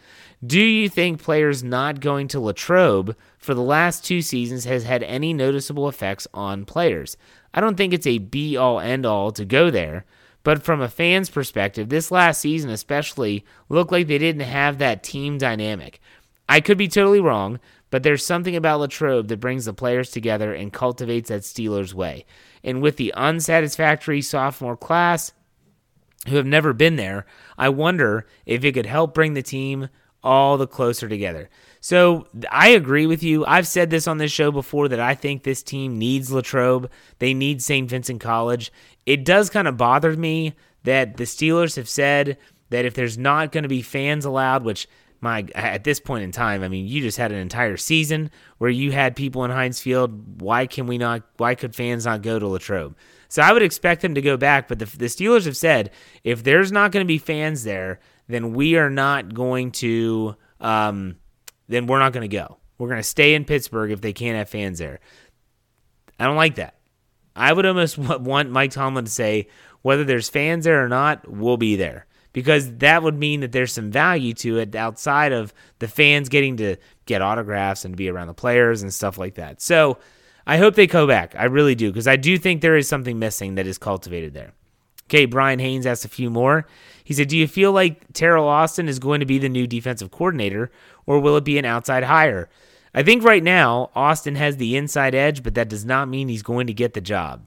Do 0.47 0.61
you 0.61 0.89
think 0.89 1.21
players 1.21 1.65
not 1.65 1.99
going 1.99 2.29
to 2.29 2.39
Latrobe 2.39 3.17
for 3.37 3.53
the 3.53 3.61
last 3.61 4.05
two 4.05 4.23
seasons 4.23 4.65
has 4.65 4.85
had 4.85 5.03
any 5.03 5.33
noticeable 5.33 5.89
effects 5.89 6.29
on 6.33 6.65
players? 6.65 7.17
I 7.53 7.61
don't 7.61 7.77
think 7.77 7.93
it's 7.93 8.07
a 8.07 8.19
be 8.19 8.57
all 8.57 8.79
end 8.79 9.05
all 9.05 9.33
to 9.33 9.45
go 9.45 9.71
there, 9.71 10.05
but 10.45 10.63
from 10.63 10.81
a 10.81 10.89
fan's 10.89 11.31
perspective, 11.31 11.89
this 11.89 12.13
last 12.13 12.41
season 12.41 12.71
especially 12.71 13.45
looked 13.69 13.91
like 13.91 14.07
they 14.07 14.19
didn't 14.19 14.43
have 14.43 14.79
that 14.79 15.03
team 15.03 15.37
dynamic. 15.37 16.01
I 16.49 16.61
could 16.61 16.79
be 16.79 16.89
totally 16.89 17.21
wrong, 17.21 17.59
but 17.91 18.03
there's 18.03 18.25
something 18.25 18.57
about 18.57 18.81
Latrobe 18.81 19.29
that 19.29 19.41
brings 19.41 19.65
the 19.65 19.73
players 19.73 20.11
together 20.11 20.53
and 20.53 20.73
cultivates 20.73 21.29
that 21.29 21.43
Steelers 21.43 21.95
way. 21.95 22.27
And 22.63 22.83
with 22.83 22.97
the 22.97 23.15
unsatisfactory 23.15 24.23
sophomore 24.23 24.77
class 24.77 25.33
who 26.29 26.37
have 26.37 26.47
never 26.47 26.73
been 26.73 26.97
there, 26.97 27.27
I 27.57 27.69
wonder 27.69 28.27
if 28.47 28.65
it 28.65 28.73
could 28.73 28.87
help 28.87 29.15
bring 29.15 29.35
the 29.35 29.43
team 29.43 29.89
all 30.23 30.59
the 30.59 30.67
closer 30.67 31.09
together. 31.09 31.49
So 31.81 32.27
I 32.51 32.71
agree 32.71 33.07
with 33.07 33.23
you. 33.23 33.47
I've 33.47 33.67
said 33.67 33.91
this 33.91 34.09
on 34.09 34.19
this 34.19 34.33
show 34.33 34.51
before 34.51 34.89
that 34.89 35.01
I 35.01 35.15
think 35.15 35.43
this 35.43 35.63
team 35.63 35.99
needs 35.99 36.33
Latrobe. 36.33 36.91
They 37.21 37.35
need 37.35 37.63
St. 37.63 37.89
Vincent 37.89 38.21
College. 38.21 38.73
It 39.07 39.25
does 39.25 39.49
kind 39.49 39.69
of 39.69 39.77
bother 39.77 40.17
me 40.17 40.55
that 40.83 41.17
the 41.17 41.25
Steelers 41.25 41.77
have 41.77 41.89
said 41.89 42.37
that 42.71 42.85
if 42.85 42.95
there's 42.95 43.17
not 43.17 43.53
going 43.53 43.63
to 43.63 43.69
be 43.69 43.83
fans 43.83 44.25
allowed, 44.25 44.65
which 44.65 44.89
my 45.21 45.47
at 45.55 45.85
this 45.85 46.01
point 46.01 46.25
in 46.25 46.33
time, 46.33 46.63
I 46.63 46.69
mean, 46.69 46.87
you 46.87 47.01
just 47.01 47.19
had 47.19 47.33
an 47.33 47.39
entire 47.39 47.77
season 47.77 48.31
where 48.59 48.71
you 48.71 48.93
had 48.93 49.17
people 49.17 49.45
in 49.45 49.51
Heinz 49.51 49.81
Field. 49.81 50.41
Why 50.41 50.67
can 50.67 50.87
we 50.87 50.99
not? 50.99 51.23
Why 51.37 51.55
could 51.55 51.75
fans 51.75 52.05
not 52.05 52.23
go 52.23 52.39
to 52.39 52.47
Latrobe? 52.47 52.97
So 53.29 53.43
I 53.43 53.53
would 53.53 53.63
expect 53.63 54.03
them 54.03 54.15
to 54.15 54.23
go 54.23 54.37
back, 54.37 54.69
but 54.69 54.79
the, 54.79 54.87
the 54.87 55.07
Steelers 55.07 55.45
have 55.45 55.57
said 55.57 55.91
if 56.25 56.45
there's 56.45 56.73
not 56.73 56.93
going 56.93 57.05
to 57.05 57.09
be 57.09 57.19
fans 57.19 57.65
there, 57.65 58.01
then 58.27 58.55
we 58.55 58.77
are 58.77 58.91
not 58.91 59.35
going 59.35 59.73
to. 59.73 60.37
Um, 60.61 61.17
then 61.69 61.87
we're 61.87 61.99
not 61.99 62.13
going 62.13 62.29
to 62.29 62.35
go. 62.35 62.57
We're 62.79 62.89
going 62.89 63.01
to 63.01 63.03
stay 63.03 63.35
in 63.35 63.45
Pittsburgh 63.45 63.91
if 63.91 64.01
they 64.01 64.13
can't 64.13 64.39
have 64.39 64.49
fans 64.49 64.79
there. 64.79 65.01
I 66.19 66.25
don't 66.25 66.37
like 66.37 66.57
that. 66.57 66.75
I 67.37 67.53
would 67.53 67.67
almost 67.67 67.99
want 67.99 68.51
Mike 68.51 68.71
Tomlin 68.71 69.05
to 69.05 69.11
say, 69.11 69.49
whether 69.83 70.05
there's 70.05 70.29
fans 70.29 70.65
there 70.65 70.85
or 70.85 70.89
not, 70.89 71.29
we'll 71.29 71.57
be 71.57 71.77
there. 71.77 72.07
Because 72.33 72.77
that 72.77 73.03
would 73.03 73.19
mean 73.19 73.41
that 73.41 73.53
there's 73.53 73.73
some 73.73 73.91
value 73.91 74.35
to 74.35 74.59
it 74.59 74.75
outside 74.75 75.33
of 75.33 75.53
the 75.79 75.89
fans 75.89 76.29
getting 76.29 76.57
to 76.59 76.77
get 77.07 77.23
autographs 77.23 77.85
and 77.85 77.97
be 77.97 78.09
around 78.09 78.29
the 78.29 78.35
players 78.35 78.83
and 78.83 78.93
stuff 78.93 79.19
like 79.19 79.35
that. 79.35 79.63
So 79.63 79.99
I 80.47 80.59
hope 80.59 80.75
they 80.75 80.87
go 80.87 81.07
back. 81.07 81.35
I 81.37 81.45
really 81.45 81.75
do. 81.75 81.91
Because 81.91 82.07
I 82.07 82.17
do 82.17 82.39
think 82.39 82.61
there 82.61 82.77
is 82.77 82.89
something 82.89 83.19
missing 83.19 83.55
that 83.57 83.67
is 83.67 83.79
cultivated 83.79 84.35
there. 84.35 84.53
Okay, 85.07 85.25
Brian 85.25 85.59
Haynes 85.59 85.87
asked 85.87 86.05
a 86.05 86.09
few 86.09 86.29
more. 86.29 86.67
He 87.03 87.15
said, 87.15 87.29
Do 87.29 87.37
you 87.37 87.49
feel 87.49 87.73
like 87.73 88.13
Teryl 88.13 88.45
Austin 88.45 88.89
is 88.89 88.99
going 88.99 89.21
to 89.21 89.27
be 89.27 89.39
the 89.39 89.49
new 89.49 89.67
defensive 89.67 90.11
coordinator, 90.11 90.71
or 91.07 91.19
will 91.19 91.37
it 91.39 91.45
be 91.45 91.57
an 91.57 91.65
outside 91.65 92.05
hire? 92.05 92.51
I 92.95 93.03
think 93.03 93.25
right 93.25 93.43
now, 93.43 93.91
Austin 93.95 94.35
has 94.35 94.59
the 94.59 94.77
inside 94.77 95.15
edge, 95.15 95.43
but 95.43 95.55
that 95.55 95.71
does 95.71 95.85
not 95.85 96.09
mean 96.09 96.29
he's 96.29 96.43
going 96.43 96.67
to 96.67 96.75
get 96.75 96.93
the 96.93 97.01
job. 97.01 97.47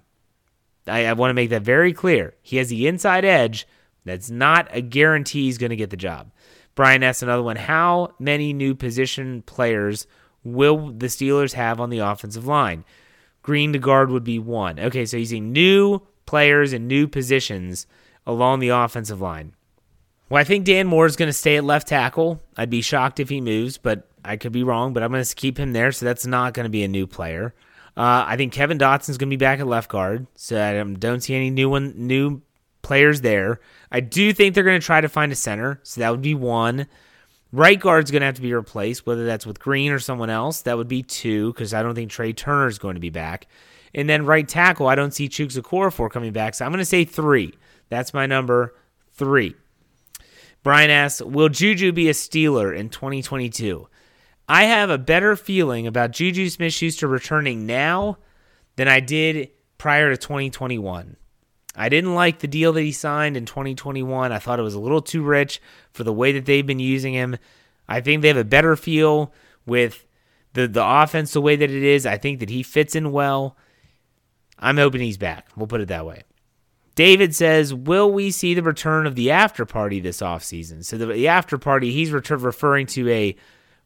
I, 0.88 1.06
I 1.06 1.14
want 1.14 1.30
to 1.30 1.36
make 1.36 1.52
that 1.52 1.62
very 1.62 1.94
clear. 1.94 2.34
He 2.42 2.58
has 2.58 2.70
the 2.70 2.88
inside 2.88 3.26
edge. 3.26 3.68
That's 4.06 4.30
not 4.30 4.68
a 4.72 4.82
guarantee 4.82 5.46
he's 5.46 5.58
going 5.58 5.70
to 5.70 5.76
get 5.76 5.90
the 5.90 5.98
job. 5.98 6.32
Brian 6.76 7.04
asked 7.04 7.24
another 7.24 7.44
one 7.44 7.56
How 7.56 8.14
many 8.20 8.54
new 8.54 8.76
position 8.76 9.42
players 9.44 10.08
will 10.44 10.92
the 10.92 11.08
Steelers 11.08 11.54
have 11.54 11.80
on 11.80 11.90
the 11.90 12.00
offensive 12.00 12.48
line? 12.48 12.86
Green 13.44 13.74
to 13.74 13.80
guard 13.80 14.10
would 14.12 14.24
be 14.24 14.40
one. 14.40 14.80
Okay, 14.80 15.06
so 15.06 15.18
a 15.18 15.40
new 15.40 16.02
players 16.26 16.74
and 16.74 16.88
new 16.88 17.08
positions 17.08 17.88
along 18.26 18.60
the 18.60 18.70
offensive 18.70 19.20
line. 19.20 19.54
Well, 20.30 20.40
I 20.40 20.44
think 20.44 20.66
Dan 20.66 20.88
Moore 20.88 21.06
is 21.06 21.16
going 21.16 21.28
to 21.28 21.34
stay 21.34 21.58
at 21.58 21.64
left 21.64 21.88
tackle. 21.88 22.42
I'd 22.56 22.70
be 22.70 22.82
shocked 22.82 23.20
if 23.20 23.30
he 23.30 23.42
moves, 23.42 23.78
but 23.78 24.08
I 24.24 24.38
could 24.38 24.52
be 24.52 24.64
wrong. 24.64 24.94
But 24.94 25.04
I'm 25.04 25.12
going 25.12 25.24
to 25.24 25.36
keep 25.36 25.58
him 25.58 25.74
there, 25.74 25.92
so 25.92 26.06
that's 26.06 26.26
not 26.26 26.54
going 26.54 26.64
to 26.66 26.70
be 26.70 26.84
a 26.84 26.88
new 26.88 27.06
player. 27.08 27.54
Uh, 27.98 28.24
I 28.26 28.38
think 28.38 28.54
Kevin 28.54 28.78
Dotson's 28.78 29.18
going 29.18 29.30
to 29.30 29.36
be 29.36 29.44
back 29.44 29.60
at 29.60 29.68
left 29.68 29.90
guard, 29.90 30.28
so 30.36 30.62
I 30.64 30.82
don't 30.82 31.20
see 31.20 31.36
any 31.36 31.50
new 31.50 31.70
one 31.70 31.94
new 31.98 32.42
players 32.82 33.22
there. 33.22 33.60
I 33.92 34.00
do 34.00 34.34
think 34.34 34.56
they're 34.56 34.64
going 34.64 34.80
to 34.80 34.86
try 34.86 35.02
to 35.02 35.10
find 35.10 35.32
a 35.32 35.36
center, 35.36 35.80
so 35.84 36.02
that 36.02 36.10
would 36.10 36.22
be 36.22 36.36
one. 36.36 36.88
Right 37.52 37.80
guard's 37.80 38.12
going 38.12 38.22
to 38.22 38.28
have 38.28 38.36
to 38.36 38.42
be 38.42 38.54
replaced, 38.54 39.06
whether 39.06 39.26
that's 39.26 39.46
with 39.46 39.60
Green 39.60 39.92
or 39.92 40.00
someone 40.00 40.30
else. 40.30 40.62
That 40.62 40.78
would 40.78 40.88
be 40.88 41.04
two 41.04 41.52
because 41.52 41.74
I 41.74 41.84
don't 41.84 41.96
think 41.96 42.10
Trey 42.10 42.32
Turner 42.32 42.68
is 42.68 42.80
going 42.80 42.96
to 42.96 43.02
be 43.02 43.10
back. 43.10 43.48
And 43.94 44.10
then 44.10 44.26
right 44.26 44.48
tackle, 44.48 44.88
I 44.88 44.96
don't 44.96 45.14
see 45.14 45.28
Chuks 45.28 45.60
Okorafor 45.60 46.10
coming 46.10 46.32
back, 46.32 46.56
so 46.56 46.66
I'm 46.66 46.72
going 46.72 46.80
to 46.80 46.86
say 46.86 47.04
three. 47.04 47.54
That's 47.90 48.14
my 48.14 48.26
number 48.26 48.74
three. 49.12 49.56
Brian 50.64 50.90
asks, 50.90 51.22
will 51.22 51.50
Juju 51.50 51.92
be 51.92 52.08
a 52.08 52.14
Steeler 52.14 52.76
in 52.76 52.90
2022? 52.90 53.88
I 54.48 54.66
have 54.66 54.90
a 54.90 54.98
better 54.98 55.36
feeling 55.36 55.88
about 55.88 56.12
Juju 56.12 56.50
Smith 56.50 56.74
Schuster 56.74 57.08
returning 57.08 57.66
now 57.66 58.18
than 58.76 58.88
I 58.88 59.00
did 59.00 59.50
prior 59.78 60.10
to 60.12 60.18
2021. 60.18 61.18
I 61.76 61.90
didn't 61.90 62.16
like 62.16 62.40
the 62.40 62.48
deal 62.48 62.74
that 62.74 62.82
he 62.82 62.92
signed 62.92 63.38
in 63.38 63.46
2021. 63.46 64.32
I 64.32 64.40
thought 64.40 64.60
it 64.60 64.64
was 64.64 64.74
a 64.74 64.80
little 64.80 65.02
too 65.02 65.24
rich 65.24 65.62
for 65.94 66.04
the 66.04 66.14
way 66.14 66.32
that 66.34 66.46
they've 66.46 66.66
been 66.66 66.80
using 66.80 67.14
him. 67.14 67.38
I 67.88 68.02
think 68.02 68.22
they 68.22 68.28
have 68.28 68.38
a 68.38 68.44
better 68.44 68.76
feel 68.76 69.34
with 69.66 70.06
the 70.54 70.68
the 70.68 70.86
offense 70.86 71.32
the 71.32 71.42
way 71.42 71.56
that 71.56 71.72
it 71.72 71.84
is. 71.84 72.06
I 72.06 72.18
think 72.18 72.40
that 72.40 72.50
he 72.50 72.64
fits 72.64 72.96
in 72.96 73.12
well. 73.12 73.58
I'm 74.60 74.78
hoping 74.78 75.02
he's 75.02 75.18
back. 75.18 75.48
We'll 75.56 75.68
put 75.68 75.82
it 75.82 75.88
that 75.88 76.06
way. 76.06 76.24
David 76.96 77.34
says, 77.34 77.74
"Will 77.74 78.12
we 78.12 78.32
see 78.32 78.54
the 78.54 78.64
return 78.64 79.08
of 79.08 79.16
the 79.16 79.32
after 79.32 79.66
party 79.66 80.00
this 80.00 80.22
offseason?" 80.22 80.84
So 80.84 80.98
the, 80.98 81.06
the 81.08 81.28
after 81.28 81.58
party, 81.58 81.92
he's 81.92 82.12
referring 82.12 82.86
to 82.88 83.10
a 83.10 83.36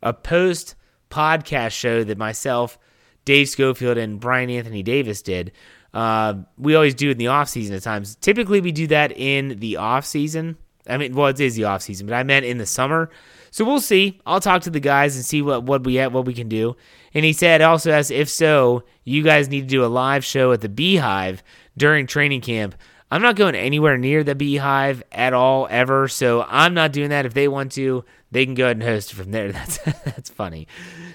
a 0.02 0.13
post 0.13 0.76
podcast 1.10 1.71
show 1.71 2.04
that 2.04 2.17
myself, 2.17 2.78
Dave 3.24 3.48
Schofield, 3.48 3.98
and 3.98 4.19
Brian 4.19 4.50
Anthony 4.50 4.84
Davis 4.84 5.21
did. 5.21 5.52
Uh, 5.95 6.34
we 6.58 6.75
always 6.75 6.93
do 6.93 7.10
in 7.10 7.17
the 7.17 7.27
off 7.27 7.47
season 7.47 7.73
at 7.73 7.81
times. 7.81 8.15
Typically, 8.17 8.60
we 8.60 8.73
do 8.73 8.86
that 8.88 9.13
in 9.13 9.60
the 9.60 9.77
off 9.77 10.05
season. 10.05 10.58
I 10.88 10.97
mean, 10.97 11.15
well, 11.15 11.27
it 11.27 11.39
is 11.39 11.55
the 11.55 11.63
off 11.63 11.81
season, 11.81 12.05
but 12.05 12.13
I 12.13 12.23
meant 12.23 12.45
in 12.45 12.58
the 12.58 12.65
summer. 12.65 13.10
So 13.49 13.63
we'll 13.63 13.79
see. 13.79 14.19
I'll 14.25 14.41
talk 14.41 14.63
to 14.63 14.69
the 14.69 14.81
guys 14.81 15.15
and 15.15 15.23
see 15.23 15.41
what 15.41 15.63
what 15.63 15.86
we 15.86 15.95
have, 15.95 16.13
what 16.13 16.25
we 16.25 16.34
can 16.34 16.49
do. 16.49 16.75
And 17.13 17.23
he 17.23 17.31
said 17.31 17.62
also 17.62 17.91
as 17.91 18.12
if 18.12 18.27
so, 18.29 18.84
you 19.05 19.23
guys 19.23 19.47
need 19.47 19.62
to 19.62 19.67
do 19.67 19.86
a 19.86 19.88
live 19.88 20.25
show 20.25 20.51
at 20.51 20.60
the 20.60 20.67
Beehive 20.67 21.41
during 21.77 22.08
training 22.08 22.41
camp. 22.41 22.75
I'm 23.10 23.21
not 23.21 23.38
going 23.38 23.55
anywhere 23.55 23.97
near 23.97 24.25
the 24.25 24.36
Beehive 24.36 25.01
at 25.13 25.31
all 25.31 25.67
ever, 25.69 26.10
so 26.10 26.45
I'm 26.49 26.73
not 26.73 26.91
doing 26.91 27.12
that. 27.12 27.25
If 27.25 27.34
they 27.34 27.47
want 27.47 27.71
to, 27.73 28.03
they 28.31 28.45
can 28.45 28.55
go 28.55 28.65
ahead 28.65 28.75
and 28.75 28.84
host 28.84 29.13
from 29.13 29.31
there. 29.31 29.51
That's 29.53 29.77
that's 29.77 30.29
funny. 30.29 30.67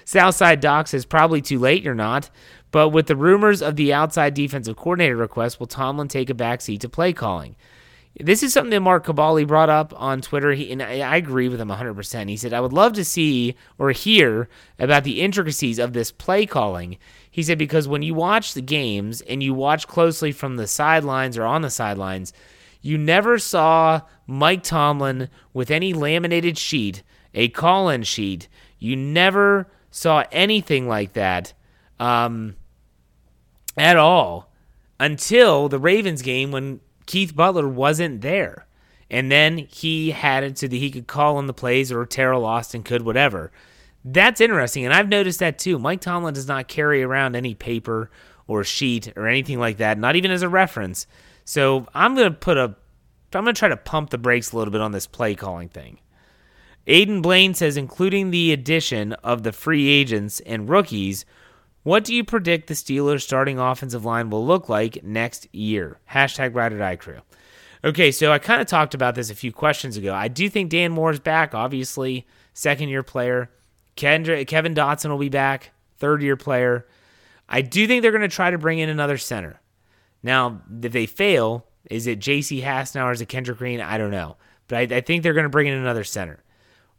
Southside 0.05 0.59
Doc 0.61 0.91
is 0.95 1.05
probably 1.05 1.43
too 1.43 1.59
late. 1.59 1.83
You're 1.83 1.93
not. 1.93 2.31
But 2.71 2.89
with 2.89 3.07
the 3.07 3.15
rumors 3.15 3.61
of 3.61 3.75
the 3.75 3.93
outside 3.93 4.33
defensive 4.33 4.77
coordinator 4.77 5.17
request, 5.17 5.59
will 5.59 5.67
Tomlin 5.67 6.07
take 6.07 6.29
a 6.29 6.33
backseat 6.33 6.79
to 6.79 6.89
play 6.89 7.13
calling? 7.13 7.55
This 8.19 8.43
is 8.43 8.51
something 8.51 8.71
that 8.71 8.81
Mark 8.81 9.05
Kaboly 9.05 9.47
brought 9.47 9.69
up 9.69 9.93
on 9.95 10.19
Twitter, 10.19 10.51
he, 10.51 10.69
and 10.71 10.83
I 10.83 11.15
agree 11.15 11.47
with 11.47 11.61
him 11.61 11.69
100%. 11.69 12.29
He 12.29 12.35
said, 12.35 12.53
I 12.53 12.59
would 12.59 12.73
love 12.73 12.91
to 12.93 13.05
see 13.05 13.55
or 13.77 13.91
hear 13.91 14.49
about 14.77 15.05
the 15.05 15.21
intricacies 15.21 15.79
of 15.79 15.93
this 15.93 16.11
play 16.11 16.45
calling. 16.45 16.97
He 17.29 17.41
said, 17.41 17.57
because 17.57 17.87
when 17.87 18.03
you 18.03 18.13
watch 18.13 18.53
the 18.53 18.61
games 18.61 19.21
and 19.21 19.41
you 19.41 19.53
watch 19.53 19.87
closely 19.87 20.33
from 20.33 20.57
the 20.57 20.67
sidelines 20.67 21.37
or 21.37 21.45
on 21.45 21.61
the 21.61 21.69
sidelines, 21.69 22.33
you 22.81 22.97
never 22.97 23.39
saw 23.39 24.01
Mike 24.27 24.63
Tomlin 24.63 25.29
with 25.53 25.71
any 25.71 25.93
laminated 25.93 26.57
sheet, 26.57 27.03
a 27.33 27.47
call 27.47 27.87
in 27.87 28.03
sheet. 28.03 28.49
You 28.77 28.97
never 28.97 29.71
saw 29.89 30.25
anything 30.33 30.87
like 30.87 31.13
that. 31.13 31.53
Um, 31.97 32.55
at 33.81 33.97
all 33.97 34.51
until 34.99 35.67
the 35.67 35.79
Ravens 35.79 36.21
game 36.21 36.51
when 36.51 36.79
Keith 37.07 37.35
Butler 37.35 37.67
wasn't 37.67 38.21
there. 38.21 38.67
And 39.09 39.31
then 39.31 39.57
he 39.57 40.11
had 40.11 40.43
it 40.43 40.59
so 40.59 40.67
that 40.67 40.75
he 40.75 40.91
could 40.91 41.07
call 41.07 41.37
on 41.37 41.47
the 41.47 41.53
plays 41.53 41.91
or 41.91 42.05
Teryl 42.05 42.45
Austin 42.45 42.83
could, 42.83 43.01
whatever. 43.01 43.51
That's 44.05 44.39
interesting. 44.39 44.85
And 44.85 44.93
I've 44.93 45.09
noticed 45.09 45.39
that 45.39 45.57
too. 45.57 45.79
Mike 45.79 45.99
Tomlin 45.99 46.35
does 46.35 46.47
not 46.47 46.67
carry 46.67 47.01
around 47.01 47.35
any 47.35 47.55
paper 47.55 48.11
or 48.47 48.63
sheet 48.63 49.11
or 49.17 49.27
anything 49.27 49.59
like 49.59 49.77
that, 49.77 49.97
not 49.97 50.15
even 50.15 50.29
as 50.29 50.43
a 50.43 50.49
reference. 50.49 51.07
So 51.43 51.87
I'm 51.95 52.15
going 52.15 52.31
to 52.31 52.37
put 52.37 52.57
a, 52.57 52.75
I'm 53.33 53.43
going 53.43 53.55
to 53.55 53.59
try 53.59 53.69
to 53.69 53.77
pump 53.77 54.11
the 54.11 54.17
brakes 54.19 54.51
a 54.51 54.57
little 54.57 54.71
bit 54.71 54.81
on 54.81 54.91
this 54.91 55.07
play 55.07 55.33
calling 55.33 55.69
thing. 55.69 55.99
Aiden 56.87 57.21
Blaine 57.21 57.55
says, 57.55 57.77
including 57.77 58.29
the 58.29 58.53
addition 58.53 59.13
of 59.13 59.41
the 59.41 59.51
free 59.51 59.89
agents 59.89 60.39
and 60.41 60.69
rookies, 60.69 61.25
what 61.83 62.03
do 62.03 62.13
you 62.13 62.23
predict 62.23 62.67
the 62.67 62.73
Steelers' 62.73 63.21
starting 63.21 63.57
offensive 63.57 64.05
line 64.05 64.29
will 64.29 64.45
look 64.45 64.69
like 64.69 65.03
next 65.03 65.53
year? 65.53 65.99
Hashtag 66.11 66.55
Ride 66.55 66.73
or 66.73 66.77
Die 66.77 66.95
Crew. 66.97 67.21
Okay, 67.83 68.11
so 68.11 68.31
I 68.31 68.37
kind 68.37 68.61
of 68.61 68.67
talked 68.67 68.93
about 68.93 69.15
this 69.15 69.31
a 69.31 69.35
few 69.35 69.51
questions 69.51 69.97
ago. 69.97 70.13
I 70.13 70.27
do 70.27 70.47
think 70.49 70.69
Dan 70.69 70.91
Moore's 70.91 71.19
back, 71.19 71.55
obviously, 71.55 72.27
second 72.53 72.89
year 72.89 73.01
player. 73.01 73.49
Kendra, 73.97 74.45
Kevin 74.45 74.75
Dotson 74.75 75.09
will 75.09 75.17
be 75.17 75.29
back, 75.29 75.71
third 75.97 76.21
year 76.21 76.37
player. 76.37 76.85
I 77.49 77.61
do 77.61 77.87
think 77.87 78.01
they're 78.01 78.11
going 78.11 78.21
to 78.21 78.27
try 78.27 78.51
to 78.51 78.57
bring 78.59 78.79
in 78.79 78.89
another 78.89 79.17
center. 79.17 79.59
Now, 80.21 80.61
if 80.83 80.91
they 80.91 81.07
fail, 81.07 81.65
is 81.89 82.05
it 82.05 82.19
J.C. 82.19 82.61
Hassenauer 82.61 83.05
or 83.05 83.11
is 83.11 83.21
it 83.21 83.29
Kendrick 83.29 83.57
Green? 83.57 83.81
I 83.81 83.97
don't 83.97 84.11
know. 84.11 84.37
But 84.67 84.91
I, 84.91 84.97
I 84.97 85.01
think 85.01 85.23
they're 85.23 85.33
going 85.33 85.43
to 85.43 85.49
bring 85.49 85.67
in 85.67 85.73
another 85.73 86.03
center. 86.03 86.43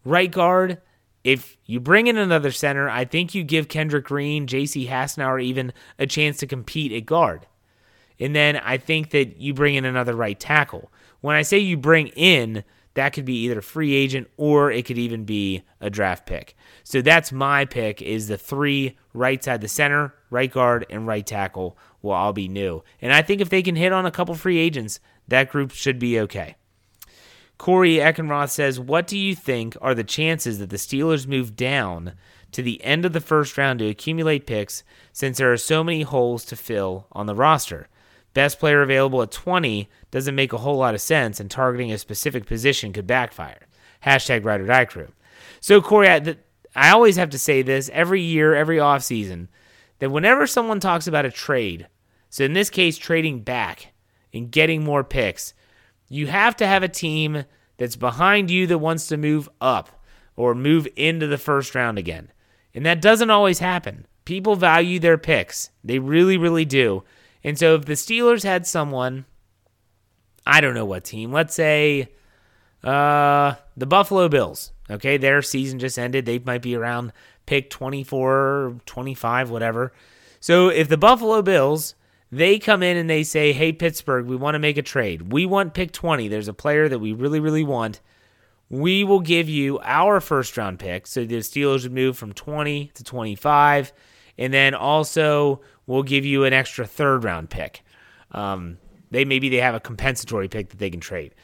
Right 0.05 0.31
guard, 0.31 0.81
if 1.25 1.57
you 1.67 1.81
bring 1.81 2.07
in 2.09 2.17
another 2.17 2.51
center, 2.51 2.89
I 2.89 3.05
think 3.05 3.35
you 3.35 3.45
give 3.45 3.69
Kendrick 3.69 4.05
Green, 4.05 4.47
J.C. 4.47 4.87
Hassenauer 4.87 5.43
even 5.43 5.73
a 5.99 6.07
chance 6.07 6.39
to 6.39 6.47
compete 6.47 6.93
at 6.93 7.07
guard. 7.07 7.47
And 8.19 8.35
then 8.35 8.57
I 8.57 8.77
think 8.77 9.11
that 9.11 9.39
you 9.39 9.55
bring 9.55 9.75
in 9.75 9.85
another 9.85 10.15
right 10.15 10.39
tackle. 10.39 10.93
When 11.21 11.37
I 11.37 11.43
say 11.43 11.59
you 11.59 11.77
bring 11.77 12.09
in, 12.09 12.65
that 12.95 13.13
could 13.13 13.25
be 13.25 13.45
either 13.45 13.61
a 13.61 13.63
free 13.63 13.95
agent 13.95 14.29
or 14.37 14.71
it 14.71 14.85
could 14.85 14.99
even 14.99 15.25
be 15.25 15.63
a 15.81 15.91
draft 15.91 16.27
pick. 16.27 16.55
So 16.85 17.01
that's 17.01 17.33
my 17.33 17.65
pick 17.65 18.03
is 18.03 18.29
the 18.29 18.37
three 18.37 18.99
right 19.15 19.43
side, 19.43 19.61
the 19.61 19.69
center, 19.69 20.15
right 20.31 20.51
guard, 20.51 20.87
and 20.91 21.07
right 21.07 21.27
tackle 21.27 21.79
will 22.03 22.13
all 22.13 22.33
be 22.33 22.49
new. 22.49 22.83
And 23.01 23.13
I 23.13 23.23
think 23.23 23.41
if 23.41 23.49
they 23.49 23.63
can 23.63 23.77
hit 23.77 23.93
on 23.93 24.07
a 24.07 24.11
couple 24.11 24.35
free 24.35 24.59
agents, 24.59 25.01
that 25.29 25.51
group 25.51 25.71
should 25.71 25.99
be 25.99 26.21
okay. 26.21 26.57
Corey 27.63 27.99
Eckenroth 27.99 28.51
says, 28.51 28.81
What 28.81 29.07
do 29.07 29.17
you 29.17 29.37
think 29.37 29.77
are 29.81 29.95
the 29.95 30.03
chances 30.03 30.59
that 30.59 30.71
the 30.71 30.77
Steelers 30.77 31.29
move 31.29 31.55
down 31.55 32.15
to 32.51 32.61
the 32.61 32.83
end 32.83 33.05
of 33.05 33.13
the 33.13 33.21
first 33.21 33.57
round 33.57 33.79
to 33.79 33.87
accumulate 33.87 34.49
picks 34.49 34.83
since 35.13 35.39
there 35.39 35.53
are 35.53 35.57
so 35.57 35.85
many 35.85 36.03
holes 36.03 36.45
to 36.47 36.57
fill 36.57 37.07
on 37.13 37.27
the 37.27 37.37
roster? 37.37 37.87
Best 38.35 38.59
player 38.59 38.83
available 38.83 39.23
at 39.23 39.31
20 39.31 39.89
doesn't 40.11 40.35
make 40.35 40.53
a 40.53 40.59
whole 40.59 40.77
lot 40.77 40.95
of 40.95 41.01
sense, 41.01 41.39
and 41.39 41.49
targeting 41.49 41.93
a 41.93 41.99
specific 41.99 42.47
position 42.47 42.93
could 42.93 43.07
backfire. 43.07 43.69
Hashtag 44.05 44.45
Ride 44.45 44.63
or 44.63 44.67
Die 44.67 44.85
Crew. 44.87 45.13
So, 45.61 45.81
Corey, 45.81 46.09
I, 46.09 46.35
I 46.75 46.91
always 46.91 47.15
have 47.15 47.31
to 47.31 47.39
say 47.39 47.63
this 47.63 47.89
every 47.93 48.23
year, 48.23 48.57
every 48.57 48.79
offseason, 48.79 49.47
that 50.01 50.11
whenever 50.11 50.49
someone 50.49 50.81
talks 50.81 51.07
about 51.07 51.27
a 51.27 51.31
trade, 51.31 51.87
so 52.29 52.43
in 52.43 52.55
this 52.55 52.71
case, 52.71 52.99
trading 52.99 53.43
back 53.43 53.93
and 54.35 54.51
getting 54.51 54.83
more 54.83 55.05
picks, 55.05 55.55
you 56.13 56.27
have 56.27 56.55
to 56.57 56.67
have 56.67 56.83
a 56.83 56.89
team 56.89 57.45
that's 57.79 57.97
behind 57.97 58.51
you 58.51 58.67
that 58.67 58.79
wants 58.79 59.07
to 59.07 59.17
move 59.17 59.49
up 59.63 60.05
or 60.37 60.55
move 60.55 60.87
into 60.95 61.27
the 61.27 61.39
first 61.39 61.75
round 61.75 61.99
again. 61.99 62.31
And 62.75 62.85
that 62.85 63.01
doesn't 63.01 63.31
always 63.31 63.61
happen. 63.61 64.07
People 64.27 64.55
value 64.55 64.99
their 64.99 65.17
picks. 65.17 65.71
They 65.83 65.99
really, 65.99 66.37
really 66.37 66.67
do. 66.67 67.03
And 67.43 67.59
so 67.59 67.77
if 67.77 67.87
the 67.87 67.95
Steelers 67.95 68.45
had 68.45 68.67
someone, 68.67 69.25
I 70.47 70.61
don't 70.61 70.75
know 70.75 70.85
what 70.85 71.05
team, 71.05 71.33
let's 71.33 71.55
say 71.55 72.11
uh, 72.85 73.55
the 73.77 73.87
Buffalo 73.87 74.29
Bills. 74.29 74.73
Okay, 74.91 75.17
their 75.17 75.41
season 75.41 75.79
just 75.79 75.99
ended. 75.99 76.27
They 76.27 76.39
might 76.41 76.61
be 76.61 76.77
around 76.77 77.15
pick 77.47 77.71
24, 77.71 78.81
25, 78.85 79.51
whatever. 79.51 79.95
So 80.41 80.69
if 80.69 80.89
the 80.89 80.99
Buffalo 80.99 81.41
Bills 81.41 81.95
they 82.33 82.59
come 82.59 82.83
in 82.83 82.97
and 82.97 83.09
they 83.11 83.23
say, 83.23 83.53
"Hey 83.53 83.73
Pittsburgh, 83.73 84.27
we 84.27 84.35
want 84.35 84.55
to 84.55 84.59
make 84.59 84.79
a 84.79 84.83
trade. 84.83 85.31
We 85.33 85.45
want 85.45 85.75
pick 85.75 85.93
20. 85.93 86.29
There's 86.29 86.49
a 86.49 86.55
player 86.55 86.89
that 86.89 86.99
we 86.99 87.13
really 87.13 87.39
really 87.39 87.63
want. 87.63 88.01
We 88.71 89.05
will 89.05 89.21
give 89.21 89.51
you 89.51 89.79
our 89.83 90.19
first 90.19 90.57
round 90.57 90.79
pick." 90.79 91.07
So 91.07 91.25
the 91.27 91.37
Steelers 91.37 91.83
would 91.83 91.93
move 91.93 92.17
from 92.17 92.33
20 92.33 92.91
to 92.95 93.05
25, 93.05 93.93
and 94.39 94.53
then 94.53 94.75
also 94.75 95.61
we'll 95.87 96.03
give 96.03 96.25
you 96.25 96.45
an 96.45 96.55
extra 96.55 96.87
third 96.87 97.23
round 97.23 97.51
pick. 97.51 97.85
Um, 98.31 98.79
they 99.11 99.27
maybe 99.27 99.51
they 99.51 99.59
have 99.59 99.75
a 99.75 99.81
compensatory 99.81 100.49
pick 100.49 100.71
that 100.71 100.79
they 100.79 100.91
can 100.91 101.01
trade. 101.01 101.35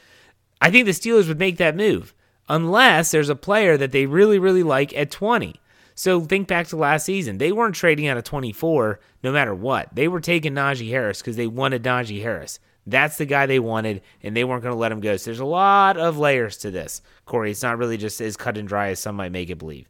I 0.59 0.71
think 0.71 0.85
the 0.85 0.91
Steelers 0.91 1.27
would 1.27 1.39
make 1.39 1.57
that 1.57 1.75
move 1.75 2.15
unless 2.49 3.11
there's 3.11 3.29
a 3.29 3.35
player 3.35 3.77
that 3.77 3.91
they 3.91 4.07
really 4.07 4.39
really 4.39 4.63
like 4.63 4.91
at 4.97 5.11
20. 5.11 5.61
So 5.99 6.21
think 6.21 6.47
back 6.47 6.65
to 6.67 6.77
last 6.77 7.05
season. 7.05 7.39
They 7.39 7.51
weren't 7.51 7.75
trading 7.75 8.07
out 8.07 8.15
of 8.15 8.23
24 8.23 9.01
no 9.21 9.33
matter 9.33 9.53
what. 9.53 9.93
They 9.93 10.07
were 10.07 10.21
taking 10.21 10.53
Najee 10.53 10.87
Harris 10.87 11.19
because 11.19 11.35
they 11.35 11.45
wanted 11.45 11.83
Najee 11.83 12.21
Harris. 12.21 12.57
That's 12.87 13.17
the 13.17 13.25
guy 13.25 13.45
they 13.45 13.59
wanted, 13.59 14.01
and 14.23 14.33
they 14.33 14.45
weren't 14.45 14.63
going 14.63 14.73
to 14.73 14.79
let 14.79 14.93
him 14.93 15.01
go. 15.01 15.17
So 15.17 15.25
there's 15.25 15.41
a 15.41 15.45
lot 15.45 15.97
of 15.97 16.17
layers 16.17 16.55
to 16.59 16.71
this, 16.71 17.01
Corey. 17.25 17.51
It's 17.51 17.63
not 17.63 17.77
really 17.77 17.97
just 17.97 18.21
as 18.21 18.37
cut 18.37 18.57
and 18.57 18.65
dry 18.65 18.91
as 18.91 19.01
some 19.01 19.17
might 19.17 19.33
make 19.33 19.49
it 19.49 19.57
believe. 19.57 19.89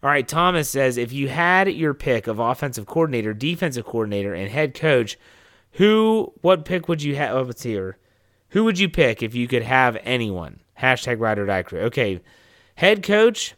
All 0.00 0.08
right, 0.08 0.28
Thomas 0.28 0.70
says 0.70 0.96
if 0.96 1.12
you 1.12 1.26
had 1.26 1.66
your 1.72 1.92
pick 1.92 2.28
of 2.28 2.38
offensive 2.38 2.86
coordinator, 2.86 3.34
defensive 3.34 3.84
coordinator, 3.84 4.34
and 4.34 4.48
head 4.52 4.74
coach, 4.74 5.18
who, 5.72 6.32
what 6.40 6.66
pick 6.66 6.86
would 6.86 7.02
you 7.02 7.16
have? 7.16 7.34
Oh, 7.34 7.42
let's 7.42 7.64
here. 7.64 7.98
Who 8.50 8.62
would 8.62 8.78
you 8.78 8.88
pick 8.88 9.24
if 9.24 9.34
you 9.34 9.48
could 9.48 9.64
have 9.64 9.98
anyone? 10.04 10.60
Hashtag 10.78 11.18
ride 11.18 11.40
or 11.40 11.46
die 11.46 11.64
crew. 11.64 11.80
Okay, 11.80 12.20
head 12.76 13.02
coach. 13.02 13.56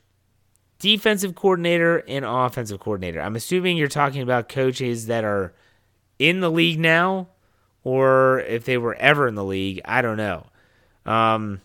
Defensive 0.80 1.34
coordinator 1.34 1.98
and 2.08 2.24
offensive 2.24 2.80
coordinator. 2.80 3.20
I'm 3.20 3.36
assuming 3.36 3.76
you're 3.76 3.86
talking 3.86 4.22
about 4.22 4.48
coaches 4.48 5.06
that 5.06 5.22
are 5.22 5.54
in 6.18 6.40
the 6.40 6.50
league 6.50 6.80
now, 6.80 7.28
or 7.84 8.40
if 8.40 8.64
they 8.64 8.76
were 8.76 8.94
ever 8.94 9.28
in 9.28 9.36
the 9.36 9.44
league. 9.44 9.80
I 9.84 10.02
don't 10.02 10.16
know. 10.16 10.46
Um, 11.06 11.60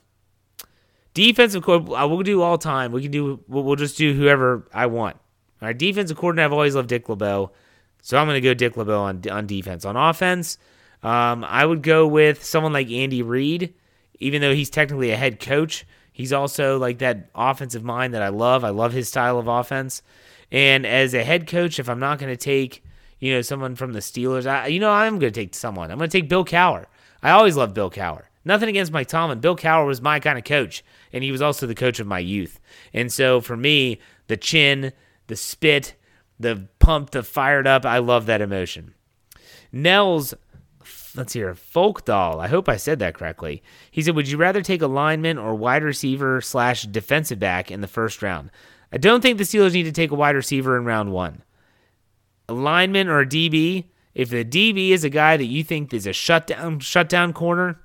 defensive 1.14 1.64
coordinator, 1.64 2.08
we'll 2.08 2.22
do 2.22 2.42
all 2.42 2.58
time. 2.58 2.92
We 2.92 3.02
can 3.02 3.12
do. 3.12 3.40
We'll, 3.48 3.64
we'll 3.64 3.76
just 3.76 3.98
do 3.98 4.14
whoever 4.14 4.68
I 4.74 4.86
want. 4.86 5.16
All 5.62 5.68
right, 5.68 5.78
defensive 5.78 6.18
coordinator. 6.18 6.46
I've 6.46 6.54
always 6.54 6.76
loved 6.76 6.90
Dick 6.90 7.10
LeBeau, 7.10 7.52
so 8.02 8.18
I'm 8.18 8.28
going 8.28 8.36
to 8.36 8.42
go 8.42 8.54
Dick 8.54 8.78
LeBeau 8.78 9.02
on 9.02 9.22
on 9.32 9.48
defense. 9.48 9.86
On 9.86 9.96
offense, 9.96 10.58
um, 11.02 11.44
I 11.46 11.66
would 11.66 11.82
go 11.82 12.06
with 12.06 12.44
someone 12.44 12.74
like 12.74 12.92
Andy 12.92 13.24
Reid, 13.24 13.74
even 14.20 14.42
though 14.42 14.54
he's 14.54 14.70
technically 14.70 15.12
a 15.12 15.18
head 15.18 15.40
coach. 15.40 15.86
He's 16.16 16.32
also 16.32 16.78
like 16.78 17.00
that 17.00 17.30
offensive 17.36 17.84
mind 17.84 18.14
that 18.14 18.22
I 18.22 18.30
love. 18.30 18.64
I 18.64 18.70
love 18.70 18.94
his 18.94 19.10
style 19.10 19.38
of 19.38 19.50
offense. 19.50 20.02
And 20.50 20.86
as 20.86 21.14
a 21.14 21.26
head 21.26 21.46
coach, 21.46 21.78
if 21.78 21.90
I'm 21.90 22.00
not 22.00 22.20
going 22.20 22.32
to 22.32 22.38
take, 22.38 22.86
you 23.20 23.34
know, 23.34 23.42
someone 23.42 23.76
from 23.76 23.92
the 23.92 24.00
Steelers, 24.00 24.48
I, 24.48 24.68
you 24.68 24.80
know, 24.80 24.92
I'm 24.92 25.20
going 25.20 25.34
to 25.34 25.38
take 25.38 25.54
someone. 25.54 25.92
I'm 25.92 25.98
going 25.98 26.10
to 26.10 26.18
take 26.18 26.30
Bill 26.30 26.46
Cowher. 26.46 26.86
I 27.22 27.32
always 27.32 27.58
loved 27.58 27.74
Bill 27.74 27.92
Cowher. 27.92 28.22
Nothing 28.46 28.70
against 28.70 28.94
Mike 28.94 29.10
Tomlin. 29.10 29.42
Bill 29.42 29.58
Cowher 29.58 29.86
was 29.86 30.02
my 30.02 30.22
kind 30.22 30.38
of 30.38 30.46
coach, 30.46 30.86
and 31.12 31.22
he 31.22 31.34
was 31.34 31.42
also 31.42 31.68
the 31.68 31.76
coach 31.76 32.00
of 32.00 32.08
my 32.08 32.20
youth. 32.20 32.62
And 32.94 33.12
so 33.12 33.42
for 33.42 33.58
me, 33.58 34.00
the 34.28 34.38
chin, 34.38 34.94
the 35.28 35.36
spit, 35.36 35.96
the 36.40 36.70
pumped, 36.80 37.12
the 37.12 37.24
fired 37.24 37.68
up, 37.68 37.86
I 37.86 37.98
love 37.98 38.26
that 38.28 38.40
emotion. 38.40 38.94
Nels 39.74 40.34
let's 41.16 41.34
hear 41.34 41.54
Folkdahl. 41.54 42.40
I 42.40 42.48
hope 42.48 42.68
I 42.68 42.78
said 42.78 43.00
that 43.00 43.16
correctly. 43.16 43.64
He 43.92 44.02
said, 44.02 44.16
"Would 44.16 44.30
you 44.30 44.38
rather 44.38 44.62
take 44.62 44.82
a 44.82 44.88
lineman 44.88 45.38
or 45.38 45.56
wide 45.56 45.84
receiver 45.84 46.42
slash 46.42 46.84
defensive 46.84 47.40
back 47.40 47.72
in 47.72 47.82
the 47.82 47.88
first 47.88 48.22
round?" 48.22 48.52
I 48.92 48.98
don't 48.98 49.22
think 49.22 49.38
the 49.38 49.44
Steelers 49.44 49.74
need 49.74 49.84
to 49.84 49.92
take 49.92 50.12
a 50.12 50.16
wide 50.16 50.36
receiver 50.36 50.78
in 50.78 50.86
round 50.86 51.12
one. 51.12 51.44
A 52.48 52.54
lineman 52.54 53.08
or 53.08 53.20
a 53.20 53.26
DB. 53.26 53.86
If 54.14 54.30
the 54.30 54.46
DB 54.46 54.92
is 54.92 55.04
a 55.04 55.10
guy 55.10 55.36
that 55.36 55.46
you 55.46 55.64
think 55.64 55.94
is 55.94 56.08
a 56.08 56.14
shutdown 56.14 56.80
shutdown 56.80 57.34
corner, 57.34 57.82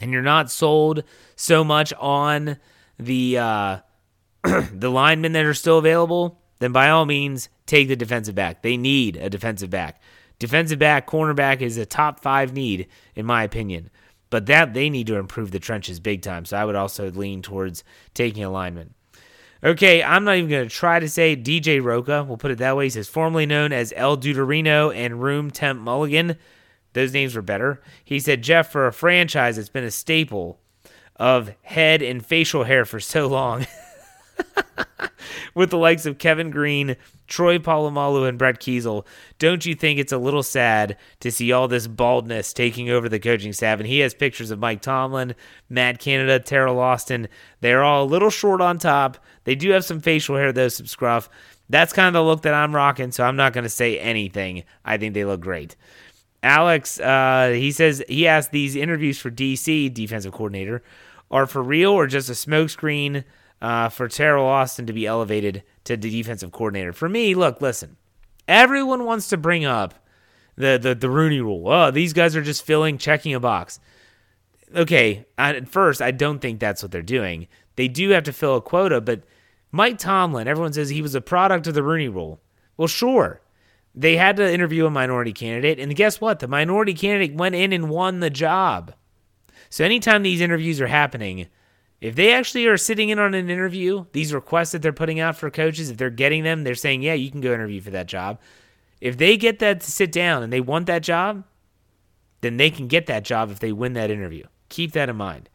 and 0.00 0.12
you're 0.12 0.22
not 0.22 0.50
sold 0.50 1.04
so 1.34 1.64
much 1.64 1.92
on 1.94 2.58
the 2.98 3.38
uh, 3.38 3.78
the 4.72 4.90
linemen 4.90 5.32
that 5.32 5.44
are 5.44 5.54
still 5.54 5.78
available, 5.78 6.40
then 6.58 6.72
by 6.72 6.90
all 6.90 7.04
means 7.04 7.48
take 7.66 7.88
the 7.88 7.96
defensive 7.96 8.34
back. 8.34 8.62
They 8.62 8.76
need 8.76 9.16
a 9.16 9.28
defensive 9.28 9.70
back. 9.70 10.00
Defensive 10.38 10.78
back, 10.78 11.06
cornerback 11.06 11.60
is 11.60 11.76
a 11.76 11.86
top 11.86 12.20
five 12.20 12.52
need, 12.52 12.88
in 13.14 13.24
my 13.24 13.42
opinion. 13.42 13.90
But 14.28 14.46
that 14.46 14.74
they 14.74 14.90
need 14.90 15.06
to 15.06 15.16
improve 15.16 15.50
the 15.50 15.58
trenches 15.58 16.00
big 16.00 16.22
time. 16.22 16.44
So 16.44 16.56
I 16.56 16.64
would 16.64 16.74
also 16.74 17.10
lean 17.10 17.42
towards 17.42 17.84
taking 18.12 18.44
a 18.44 18.50
lineman. 18.50 18.94
Okay, 19.64 20.02
I'm 20.02 20.24
not 20.24 20.36
even 20.36 20.50
going 20.50 20.68
to 20.68 20.74
try 20.74 21.00
to 21.00 21.08
say 21.08 21.36
DJ 21.36 21.82
Roca. 21.82 22.24
We'll 22.24 22.36
put 22.36 22.50
it 22.50 22.58
that 22.58 22.76
way. 22.76 22.84
He 22.86 22.90
says, 22.90 23.08
formerly 23.08 23.46
known 23.46 23.72
as 23.72 23.92
El 23.96 24.16
Deuterino 24.18 24.94
and 24.94 25.22
Room 25.22 25.50
Temp 25.50 25.80
Mulligan. 25.80 26.36
Those 26.92 27.12
names 27.12 27.34
were 27.34 27.42
better. 27.42 27.80
He 28.04 28.20
said, 28.20 28.42
Jeff, 28.42 28.70
for 28.70 28.86
a 28.86 28.92
franchise 28.92 29.56
that's 29.56 29.68
been 29.68 29.84
a 29.84 29.90
staple 29.90 30.60
of 31.16 31.54
head 31.62 32.02
and 32.02 32.24
facial 32.24 32.64
hair 32.64 32.84
for 32.84 33.00
so 33.00 33.26
long. 33.26 33.66
with 35.54 35.70
the 35.70 35.78
likes 35.78 36.06
of 36.06 36.18
Kevin 36.18 36.50
Greene, 36.50 36.96
Troy 37.26 37.58
Polamalu, 37.58 38.28
and 38.28 38.38
Brett 38.38 38.60
Keisel, 38.60 39.06
don't 39.38 39.66
you 39.66 39.74
think 39.74 39.98
it's 39.98 40.12
a 40.12 40.18
little 40.18 40.42
sad 40.42 40.96
to 41.20 41.30
see 41.30 41.52
all 41.52 41.68
this 41.68 41.86
baldness 41.86 42.52
taking 42.52 42.90
over 42.90 43.08
the 43.08 43.18
coaching 43.18 43.52
staff? 43.52 43.78
And 43.78 43.86
he 43.86 44.00
has 44.00 44.14
pictures 44.14 44.50
of 44.50 44.58
Mike 44.58 44.82
Tomlin, 44.82 45.34
Matt 45.68 45.98
Canada, 45.98 46.40
Teryl 46.40 46.78
Austin. 46.78 47.28
They're 47.60 47.84
all 47.84 48.04
a 48.04 48.06
little 48.06 48.30
short 48.30 48.60
on 48.60 48.78
top. 48.78 49.18
They 49.44 49.54
do 49.54 49.70
have 49.70 49.84
some 49.84 50.00
facial 50.00 50.36
hair, 50.36 50.52
though, 50.52 50.68
some 50.68 50.86
scruff. 50.86 51.28
That's 51.68 51.92
kind 51.92 52.08
of 52.08 52.14
the 52.14 52.24
look 52.24 52.42
that 52.42 52.54
I'm 52.54 52.74
rocking, 52.74 53.12
so 53.12 53.24
I'm 53.24 53.36
not 53.36 53.52
going 53.52 53.64
to 53.64 53.70
say 53.70 53.98
anything. 53.98 54.64
I 54.84 54.98
think 54.98 55.14
they 55.14 55.24
look 55.24 55.40
great. 55.40 55.76
Alex, 56.42 57.00
uh, 57.00 57.52
he 57.54 57.72
says 57.72 58.04
he 58.08 58.28
asked 58.28 58.52
these 58.52 58.76
interviews 58.76 59.18
for 59.18 59.30
DC, 59.30 59.92
defensive 59.92 60.32
coordinator, 60.32 60.82
are 61.30 61.46
for 61.46 61.62
real 61.62 61.90
or 61.90 62.06
just 62.06 62.28
a 62.28 62.32
smokescreen 62.32 63.24
uh, 63.60 63.88
for 63.88 64.08
Teryl 64.08 64.44
Austin 64.44 64.86
to 64.86 64.92
be 64.92 65.06
elevated 65.06 65.62
to 65.86 65.96
the 65.96 66.10
defensive 66.10 66.52
coordinator. 66.52 66.92
For 66.92 67.08
me, 67.08 67.34
look, 67.34 67.60
listen, 67.60 67.96
everyone 68.46 69.04
wants 69.04 69.28
to 69.28 69.36
bring 69.36 69.64
up 69.64 69.94
the 70.56 70.78
the, 70.80 70.94
the 70.94 71.10
Rooney 71.10 71.40
Rule. 71.40 71.68
Oh, 71.68 71.90
these 71.90 72.12
guys 72.12 72.36
are 72.36 72.42
just 72.42 72.64
filling, 72.64 72.98
checking 72.98 73.34
a 73.34 73.40
box. 73.40 73.80
Okay, 74.74 75.26
at 75.38 75.68
first, 75.68 76.02
I 76.02 76.10
don't 76.10 76.40
think 76.40 76.58
that's 76.58 76.82
what 76.82 76.90
they're 76.90 77.02
doing. 77.02 77.46
They 77.76 77.88
do 77.88 78.10
have 78.10 78.24
to 78.24 78.32
fill 78.32 78.56
a 78.56 78.60
quota, 78.60 79.00
but 79.00 79.22
Mike 79.70 79.98
Tomlin, 79.98 80.48
everyone 80.48 80.72
says 80.72 80.88
he 80.88 81.02
was 81.02 81.14
a 81.14 81.20
product 81.20 81.66
of 81.66 81.74
the 81.74 81.82
Rooney 81.82 82.08
Rule. 82.08 82.40
Well, 82.76 82.88
sure. 82.88 83.40
They 83.94 84.16
had 84.16 84.36
to 84.36 84.52
interview 84.52 84.86
a 84.86 84.90
minority 84.90 85.32
candidate, 85.32 85.78
and 85.78 85.94
guess 85.94 86.20
what? 86.20 86.40
The 86.40 86.48
minority 86.48 86.94
candidate 86.94 87.36
went 87.36 87.54
in 87.54 87.72
and 87.72 87.88
won 87.88 88.20
the 88.20 88.28
job. 88.28 88.92
So 89.70 89.84
anytime 89.84 90.22
these 90.22 90.40
interviews 90.40 90.80
are 90.80 90.86
happening, 90.86 91.46
if 92.00 92.14
they 92.14 92.32
actually 92.32 92.66
are 92.66 92.76
sitting 92.76 93.08
in 93.08 93.18
on 93.18 93.34
an 93.34 93.48
interview, 93.48 94.04
these 94.12 94.34
requests 94.34 94.72
that 94.72 94.82
they're 94.82 94.92
putting 94.92 95.18
out 95.18 95.36
for 95.36 95.50
coaches, 95.50 95.90
if 95.90 95.96
they're 95.96 96.10
getting 96.10 96.42
them, 96.42 96.64
they're 96.64 96.74
saying, 96.74 97.02
yeah, 97.02 97.14
you 97.14 97.30
can 97.30 97.40
go 97.40 97.52
interview 97.52 97.80
for 97.80 97.90
that 97.90 98.06
job. 98.06 98.38
If 99.00 99.16
they 99.16 99.36
get 99.36 99.58
that 99.60 99.80
to 99.80 99.90
sit 99.90 100.12
down 100.12 100.42
and 100.42 100.52
they 100.52 100.60
want 100.60 100.86
that 100.86 101.02
job, 101.02 101.44
then 102.42 102.58
they 102.58 102.70
can 102.70 102.86
get 102.86 103.06
that 103.06 103.24
job 103.24 103.50
if 103.50 103.60
they 103.60 103.72
win 103.72 103.94
that 103.94 104.10
interview. 104.10 104.44
Keep 104.68 104.92
that 104.92 105.08
in 105.08 105.16
mind. 105.16 105.48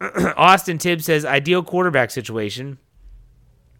Austin 0.36 0.78
Tibbs 0.78 1.04
says, 1.04 1.24
ideal 1.24 1.62
quarterback 1.62 2.10
situation. 2.10 2.78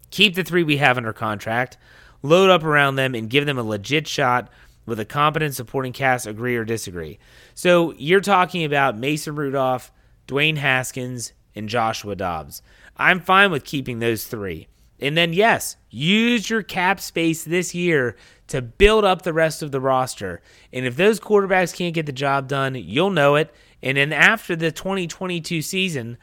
Keep 0.09 0.35
the 0.35 0.43
three 0.43 0.63
we 0.63 0.77
have 0.77 0.97
under 0.97 1.11
contract, 1.11 1.77
load 2.21 2.49
up 2.49 2.63
around 2.63 2.95
them, 2.95 3.13
and 3.13 3.29
give 3.29 3.45
them 3.45 3.57
a 3.57 3.63
legit 3.63 4.07
shot 4.07 4.49
with 4.85 4.99
a 4.99 5.05
competent 5.05 5.55
supporting 5.55 5.93
cast, 5.93 6.27
agree 6.27 6.55
or 6.55 6.63
disagree. 6.63 7.19
So 7.55 7.93
you're 7.97 8.21
talking 8.21 8.63
about 8.63 8.97
Mason 8.97 9.35
Rudolph, 9.35 9.91
Dwayne 10.27 10.57
Haskins, 10.57 11.33
and 11.55 11.69
Joshua 11.69 12.15
Dobbs. 12.15 12.61
I'm 12.97 13.19
fine 13.19 13.51
with 13.51 13.63
keeping 13.63 13.99
those 13.99 14.25
three. 14.25 14.67
And 14.99 15.17
then, 15.17 15.33
yes, 15.33 15.75
use 15.89 16.49
your 16.49 16.63
cap 16.63 16.99
space 16.99 17.43
this 17.43 17.75
year 17.75 18.15
to 18.47 18.61
build 18.61 19.03
up 19.03 19.23
the 19.23 19.33
rest 19.33 19.61
of 19.61 19.71
the 19.71 19.81
roster. 19.81 20.41
And 20.71 20.85
if 20.85 20.95
those 20.95 21.19
quarterbacks 21.19 21.75
can't 21.75 21.95
get 21.95 22.05
the 22.05 22.11
job 22.11 22.47
done, 22.47 22.75
you'll 22.75 23.09
know 23.09 23.35
it. 23.35 23.53
And 23.81 23.97
then 23.97 24.13
after 24.13 24.55
the 24.55 24.71
2022 24.71 25.61
season, 25.61 26.17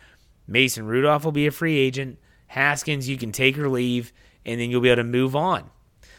Mason 0.47 0.87
Rudolph 0.87 1.24
will 1.24 1.33
be 1.33 1.47
a 1.47 1.51
free 1.51 1.76
agent. 1.76 2.18
Haskins, 2.47 3.09
you 3.09 3.16
can 3.16 3.33
take 3.33 3.59
or 3.59 3.68
leave, 3.68 4.12
and 4.47 4.61
then 4.61 4.70
you'll 4.70 4.81
be 4.81 4.89
able 4.89 5.03
to 5.03 5.09
move 5.09 5.37
on. 5.37 5.70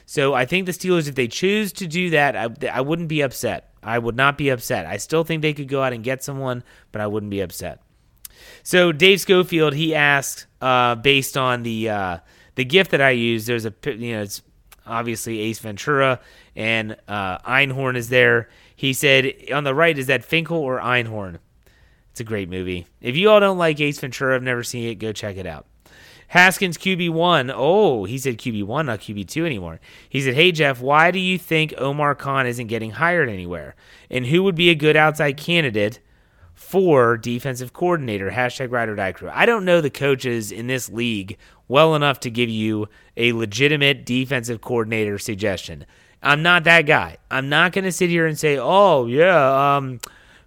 So 0.06 0.34
I 0.34 0.46
think 0.46 0.66
the 0.66 0.72
Steelers, 0.72 1.08
if 1.08 1.16
they 1.16 1.28
choose 1.28 1.74
to 1.74 1.88
do 1.88 2.10
that, 2.12 2.36
I, 2.36 2.50
I 2.70 2.82
wouldn't 2.82 3.08
be 3.08 3.22
upset. 3.22 3.74
I 3.82 3.98
would 3.98 4.16
not 4.16 4.38
be 4.38 4.50
upset. 4.50 4.86
I 4.86 4.98
still 4.98 5.24
think 5.24 5.42
they 5.42 5.54
could 5.54 5.68
go 5.68 5.82
out 5.82 5.94
and 5.94 6.04
get 6.04 6.24
someone, 6.24 6.64
but 6.92 7.02
I 7.02 7.08
wouldn't 7.08 7.30
be 7.30 7.42
upset. 7.42 7.82
So 8.64 8.92
Dave 8.92 9.22
Schofield, 9.22 9.74
he 9.74 9.96
asked, 9.96 10.48
uh, 10.62 10.96
based 10.96 11.38
on 11.38 11.64
the 11.64 11.90
uh, 11.90 12.18
the 12.56 12.66
gift 12.66 12.92
that 12.92 13.02
I 13.02 13.12
use, 13.12 13.46
there's 13.46 13.66
a 13.66 13.74
you 13.86 14.14
know 14.14 14.22
it's 14.22 14.42
obviously 14.86 15.40
Ace 15.40 15.60
Ventura 15.60 16.20
and 16.56 16.96
uh, 17.08 17.40
Einhorn 17.40 17.96
is 17.96 18.10
there. 18.10 18.50
He 18.76 18.94
said 18.94 19.34
on 19.54 19.64
the 19.64 19.76
right 19.76 19.98
is 19.98 20.08
that 20.08 20.24
Finkel 20.24 20.58
or 20.58 20.80
Einhorn. 20.80 21.38
It's 22.12 22.20
a 22.20 22.26
great 22.26 22.50
movie. 22.50 22.88
If 23.00 23.16
you 23.16 23.30
all 23.30 23.40
don't 23.40 23.58
like 23.58 23.80
Ace 23.80 24.00
Ventura, 24.00 24.36
I've 24.36 24.44
never 24.44 24.64
seen 24.64 24.90
it. 24.90 24.96
Go 24.96 25.14
check 25.14 25.38
it 25.38 25.46
out. 25.46 25.66
Haskins 26.28 26.78
QB1. 26.78 27.54
Oh, 27.54 28.06
he 28.06 28.18
said 28.18 28.38
QB1, 28.38 28.86
not 28.86 29.00
QB2 29.00 29.46
anymore. 29.46 29.82
He 30.08 30.22
said, 30.22 30.34
Hey, 30.34 30.54
Jeff, 30.54 30.80
why 30.80 31.12
do 31.12 31.20
you 31.20 31.38
think 31.38 31.74
Omar 31.78 32.16
Khan 32.16 32.48
isn't 32.48 32.68
getting 32.68 32.92
hired 32.92 33.28
anywhere? 33.28 33.76
And 34.10 34.26
who 34.26 34.44
would 34.44 34.56
be 34.56 34.70
a 34.70 34.76
good 34.76 34.96
outside 34.96 35.36
candidate 35.36 36.00
for 36.62 37.18
defensive 37.18 37.74
coordinator. 37.74 38.30
Hashtag 38.30 38.72
ride 38.72 38.88
or 38.88 38.96
die 38.96 39.12
crew. 39.12 39.30
I 39.34 39.46
don't 39.46 39.66
know 39.66 39.82
the 39.82 39.90
coaches 39.90 40.52
in 40.52 40.68
this 40.68 40.90
league 40.90 41.38
well 41.68 41.96
enough 41.96 42.20
to 42.22 42.30
give 42.30 42.50
you 42.50 42.88
a 43.18 43.34
legitimate 43.34 44.06
defensive 44.06 44.62
coordinator 44.62 45.18
suggestion. 45.18 45.86
I'm 46.22 46.44
not 46.44 46.64
that 46.66 46.84
guy. 46.84 47.18
I'm 47.30 47.50
not 47.50 47.74
going 47.74 47.84
to 47.84 47.92
sit 47.92 48.10
here 48.10 48.28
and 48.28 48.40
say, 48.40 48.58
oh, 48.58 49.08
yeah, 49.08 49.76
um, 49.76 50.00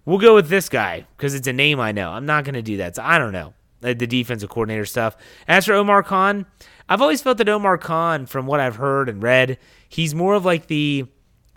we'll 0.05 0.17
go 0.17 0.33
with 0.33 0.47
this 0.47 0.69
guy 0.69 1.05
because 1.15 1.35
it's 1.35 1.47
a 1.47 1.53
name 1.53 1.79
I 1.79 1.91
know. 1.91 2.09
I'm 2.09 2.25
not 2.25 2.45
going 2.45 2.55
to 2.55 2.63
do 2.63 2.77
that. 2.77 2.95
So 2.95 3.03
I 3.03 3.19
don't 3.19 3.33
know 3.33 3.53
the 3.81 3.93
defensive 3.93 4.49
coordinator 4.49 4.85
stuff. 4.85 5.15
As 5.47 5.65
for 5.65 5.73
Omar 5.73 6.01
Khan, 6.01 6.47
I've 6.89 7.01
always 7.01 7.21
felt 7.21 7.37
that 7.37 7.49
Omar 7.49 7.77
Khan, 7.77 8.25
from 8.25 8.47
what 8.47 8.59
I've 8.61 8.77
heard 8.77 9.09
and 9.09 9.21
read, 9.21 9.59
he's 9.87 10.15
more 10.15 10.33
of 10.33 10.45
like 10.45 10.67
the 10.67 11.05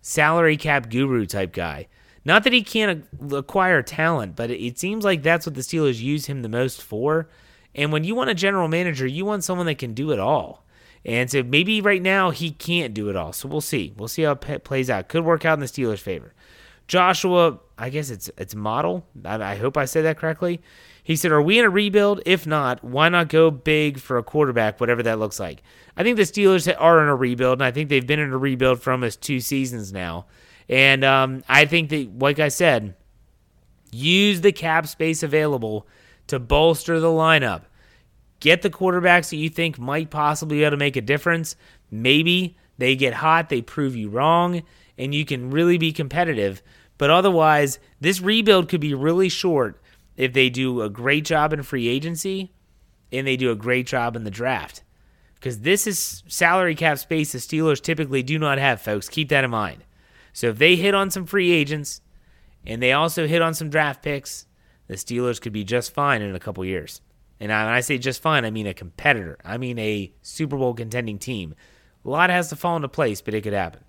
salary 0.03 0.59
cap 0.59 0.91
guru 0.91 1.25
type 1.27 1.53
guy. 1.53 1.87
Not 2.29 2.45
that 2.45 2.53
he 2.53 2.63
can't 2.63 3.07
acquire 3.33 3.83
talent, 3.83 4.37
but 4.37 4.51
it 4.51 4.79
seems 4.79 5.03
like 5.03 5.23
that's 5.23 5.47
what 5.47 5.55
the 5.55 5.63
Steelers 5.63 5.99
use 5.99 6.27
him 6.27 6.43
the 6.43 6.49
most 6.51 6.83
for. 6.83 7.31
And 7.75 7.91
when 7.91 8.05
you 8.05 8.15
want 8.15 8.29
a 8.29 8.35
general 8.35 8.69
manager, 8.69 9.07
you 9.07 9.25
want 9.25 9.45
someone 9.45 9.65
that 9.65 9.79
can 9.79 9.95
do 9.95 10.11
it 10.11 10.19
all. 10.19 10.67
And 11.07 11.31
so 11.31 11.43
maybe 11.43 11.81
right 11.81 12.03
now 12.03 12.29
he 12.29 12.51
can't 12.51 12.93
do 12.93 13.09
it 13.09 13.17
all. 13.17 13.33
So 13.33 13.49
we'll 13.49 13.63
see. 13.63 13.95
We'll 13.97 14.09
see 14.09 14.25
how 14.25 14.33
it 14.33 14.63
plays 14.63 14.91
out. 14.91 15.09
Could 15.09 15.25
work 15.25 15.47
out 15.47 15.55
in 15.55 15.61
the 15.61 15.67
Steelers' 15.67 16.01
favor. 16.01 16.35
Joshua, 16.87 17.61
I 17.79 17.89
guess 17.89 18.11
it's 18.11 18.31
it's 18.37 18.55
model. 18.55 19.07
I, 19.25 19.53
I 19.53 19.57
hope 19.57 19.79
I 19.79 19.87
said 19.87 20.05
that 20.05 20.19
correctly. 20.19 20.61
He 21.03 21.17
said, 21.17 21.33
Are 21.33 21.41
we 21.41 21.59
in 21.59 21.65
a 21.65 21.71
rebuild? 21.71 22.21
If 22.27 22.47
not, 22.47 22.85
why 22.85 23.09
not 23.09 23.31
go 23.31 23.51
big 23.51 24.01
for 24.01 24.19
a 24.19 24.23
quarterback, 24.23 24.81
whatever 24.81 25.03
that 25.05 25.19
looks 25.19 25.41
like? 25.41 25.63
I 25.97 26.03
think 26.03 26.19
the 26.19 26.25
Steelers 26.25 26.71
are 26.79 27.03
in 27.03 27.09
a 27.09 27.17
rebuild, 27.17 27.61
and 27.61 27.65
I 27.65 27.71
think 27.71 27.89
they've 27.89 28.07
been 28.07 28.21
in 28.21 28.35
a 28.35 28.39
rebuild 28.39 28.83
for 28.83 28.93
almost 28.93 29.23
two 29.23 29.41
seasons 29.41 29.95
now. 29.95 30.27
And 30.69 31.05
um, 31.05 31.45
I 31.49 31.65
think 31.65 31.91
that, 31.91 32.19
like 32.19 32.39
I 32.39 32.49
said, 32.49 32.95
use 33.91 34.41
the 34.41 34.53
cap 34.53 34.87
space 34.87 35.23
available 35.23 35.87
to 36.27 36.39
bolster 36.39 37.01
the 37.01 37.09
lineup. 37.09 37.63
Get 38.41 38.63
the 38.63 38.71
quarterbacks 38.71 39.31
that 39.31 39.37
you 39.37 39.49
think 39.49 39.79
might 39.79 40.11
possibly 40.11 40.59
be 40.59 40.65
able 40.65 40.73
to 40.73 40.77
make 40.77 40.97
a 40.97 41.01
difference. 41.01 41.57
Maybe 41.91 42.57
they 42.77 42.95
get 42.95 43.15
hot, 43.15 43.49
they 43.49 43.63
prove 43.63 43.97
you 43.97 44.09
wrong, 44.11 44.63
and 44.97 45.15
you 45.15 45.25
can 45.25 45.51
really 45.51 45.79
be 45.79 45.93
competitive. 45.93 46.63
But 46.99 47.11
otherwise, 47.11 47.79
this 48.01 48.21
rebuild 48.21 48.69
could 48.69 48.81
be 48.81 48.95
really 48.95 49.29
short 49.29 49.81
if 50.17 50.33
they 50.33 50.51
do 50.51 50.83
a 50.83 50.91
great 50.91 51.25
job 51.25 51.53
in 51.53 51.63
free 51.63 51.89
agency 51.89 52.53
and 53.11 53.27
they 53.27 53.37
do 53.37 53.51
a 53.51 53.57
great 53.57 53.87
job 53.87 54.17
in 54.17 54.25
the 54.25 54.31
draft. 54.31 54.83
Because 55.35 55.61
this 55.61 55.87
is 55.87 56.25
salary 56.27 56.75
cap 56.75 56.99
space 56.99 57.33
the 57.33 57.39
Steelers 57.39 57.81
typically 57.81 58.23
do 58.23 58.39
not 58.39 58.59
have, 58.59 58.81
folks. 58.81 59.09
Keep 59.09 59.29
that 59.31 59.45
in 59.45 59.51
mind. 59.51 59.85
So 60.39 60.51
if 60.51 60.59
they 60.59 60.77
hit 60.77 60.95
on 60.95 61.11
some 61.11 61.27
free 61.27 61.51
agents 61.51 62.01
and 62.65 62.81
they 62.81 62.93
also 62.93 63.27
hit 63.27 63.43
on 63.43 63.55
some 63.55 63.71
draft 63.71 64.05
picks, 64.05 64.47
the 64.87 64.95
Steelers 64.95 65.41
could 65.41 65.53
be 65.53 65.65
just 65.65 65.93
fine 65.93 66.23
in 66.23 66.33
a 66.33 66.39
couple 66.39 66.65
years. 66.65 67.01
And 67.41 67.49
when 67.49 67.59
I 67.59 67.81
say 67.81 67.99
just 67.99 68.23
fine, 68.23 68.45
I 68.45 68.53
mean 68.53 68.69
a 68.69 68.73
competitor. 68.73 69.39
I 69.45 69.59
mean 69.59 69.81
a 69.81 70.13
Super 70.23 70.57
Bowl 70.57 70.75
contending 70.75 71.19
team. 71.19 71.57
A 72.05 72.09
lot 72.09 72.31
has 72.31 72.51
to 72.51 72.57
fall 72.57 72.77
into 72.77 72.87
place, 72.87 73.21
but 73.21 73.35
it 73.35 73.41
could 73.41 73.53
happen. 73.53 73.83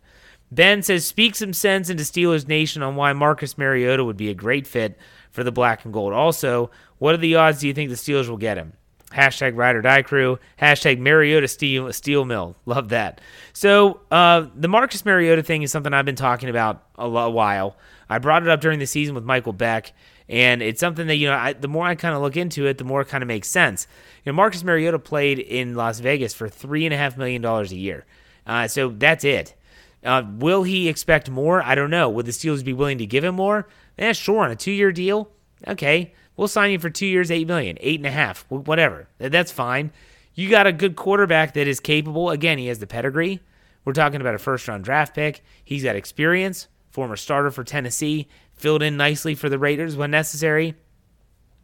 Ben 0.50 0.82
says, 0.82 1.06
speak 1.06 1.36
some 1.36 1.54
sense 1.54 1.88
into 1.88 2.02
Steelers 2.02 2.48
Nation 2.48 2.82
on 2.82 2.96
why 2.96 3.14
Marcus 3.14 3.56
Mariota 3.56 4.04
would 4.04 4.18
be 4.18 4.32
a 4.32 4.34
great 4.34 4.66
fit 4.66 4.98
for 5.30 5.44
the 5.44 5.52
black 5.52 5.86
and 5.86 5.94
gold. 5.94 6.14
Also, 6.14 6.72
what 6.98 7.14
are 7.14 7.20
the 7.20 7.36
odds 7.36 7.60
do 7.60 7.68
you 7.68 7.76
think 7.76 7.92
the 7.92 7.96
Steelers 7.96 8.28
will 8.28 8.38
get 8.38 8.58
him? 8.58 8.74
Hashtag 9.12 9.56
ride 9.56 9.76
or 9.76 9.82
die 9.82 10.02
crew. 10.04 10.38
Hashtag 10.62 11.00
Mariota 11.00 11.48
steel, 11.48 11.92
steel 11.94 12.26
mill. 12.26 12.56
Love 12.66 12.90
that. 12.90 13.22
So 13.54 14.02
uh, 14.12 14.48
the 14.56 14.68
Marcus 14.68 15.04
Mariota 15.04 15.42
thing 15.42 15.64
is 15.64 15.72
something 15.72 15.94
I've 15.94 16.06
been 16.06 16.16
talking 16.16 16.50
about 16.50 16.84
a, 16.96 17.08
while. 17.30 17.76
I 18.10 18.20
brought 18.20 18.44
it 18.44 18.50
up 18.50 18.62
during 18.62 18.80
the 18.80 18.86
season 18.86 19.16
with 19.16 19.24
Michael 19.24 19.54
Beck, 19.54 19.94
and 20.28 20.62
it's 20.62 20.80
something 20.80 21.08
that 21.08 21.16
you 21.16 21.28
know. 21.28 21.36
I, 21.36 21.54
the 21.54 21.68
more 21.68 21.86
I 21.86 21.96
kind 21.96 22.16
of 22.16 22.22
look 22.22 22.38
into 22.38 22.68
it, 22.68 22.78
the 22.78 22.84
more 22.84 23.02
it 23.02 23.08
kind 23.08 23.24
of 23.24 23.28
makes 23.28 23.48
sense. 23.48 23.88
You 24.24 24.32
know, 24.32 24.36
Marcus 24.36 24.64
Mariota 24.64 25.00
played 25.00 25.40
in 25.40 25.76
Las 25.76 26.00
Vegas 26.00 26.34
for 26.34 26.48
three 26.48 26.86
and 26.86 26.94
a 26.94 26.98
half 26.98 27.18
million 27.18 27.42
dollars 27.42 27.72
a 27.72 27.78
year, 27.78 28.06
uh, 28.46 28.68
so 28.68 28.90
that's 28.90 29.24
it. 29.24 29.56
Uh, 30.04 30.24
will 30.38 30.64
he 30.64 30.88
expect 30.88 31.30
more? 31.30 31.62
I 31.62 31.76
don't 31.76 31.90
know. 31.90 32.10
Would 32.10 32.26
the 32.26 32.32
Steelers 32.32 32.64
be 32.64 32.74
willing 32.74 33.00
to 33.00 33.06
give 33.06 33.24
him 33.24 33.36
more? 33.36 33.68
Yeah, 33.98 34.14
sure. 34.14 34.46
On 34.46 34.52
a 34.52 34.56
two-year 34.56 34.92
deal, 34.92 35.30
okay, 35.68 36.14
we'll 36.40 36.48
sign 36.48 36.72
you 36.72 36.80
for 36.80 36.90
two 36.90 37.06
years, 37.06 37.30
eight 37.30 37.48
million, 37.48 37.78
eight 37.82 38.00
and 38.00 38.06
a 38.06 38.12
half, 38.12 38.46
whatever. 38.48 39.10
That's 39.18 39.52
fine. 39.52 39.92
You 40.34 40.50
got 40.50 40.68
a 40.68 40.72
good 40.72 40.96
quarterback 40.96 41.54
that 41.56 41.68
is 41.68 41.82
capable. 41.82 42.30
Again, 42.30 42.58
he 42.58 42.68
has 42.68 42.80
the 42.80 42.88
pedigree. 42.88 43.42
We're 43.84 43.92
talking 43.92 44.22
about 44.22 44.36
a 44.36 44.40
first-round 44.40 44.86
draft 44.86 45.14
pick. 45.14 45.44
He's 45.66 45.84
got 45.84 45.98
experience. 45.98 46.70
Former 46.92 47.18
starter 47.18 47.52
for 47.52 47.66
Tennessee, 47.66 48.30
filled 48.54 48.82
in 48.82 48.96
nicely 48.96 49.36
for 49.36 49.50
the 49.50 49.60
Raiders 49.60 49.98
when 49.98 50.12
necessary. 50.12 50.76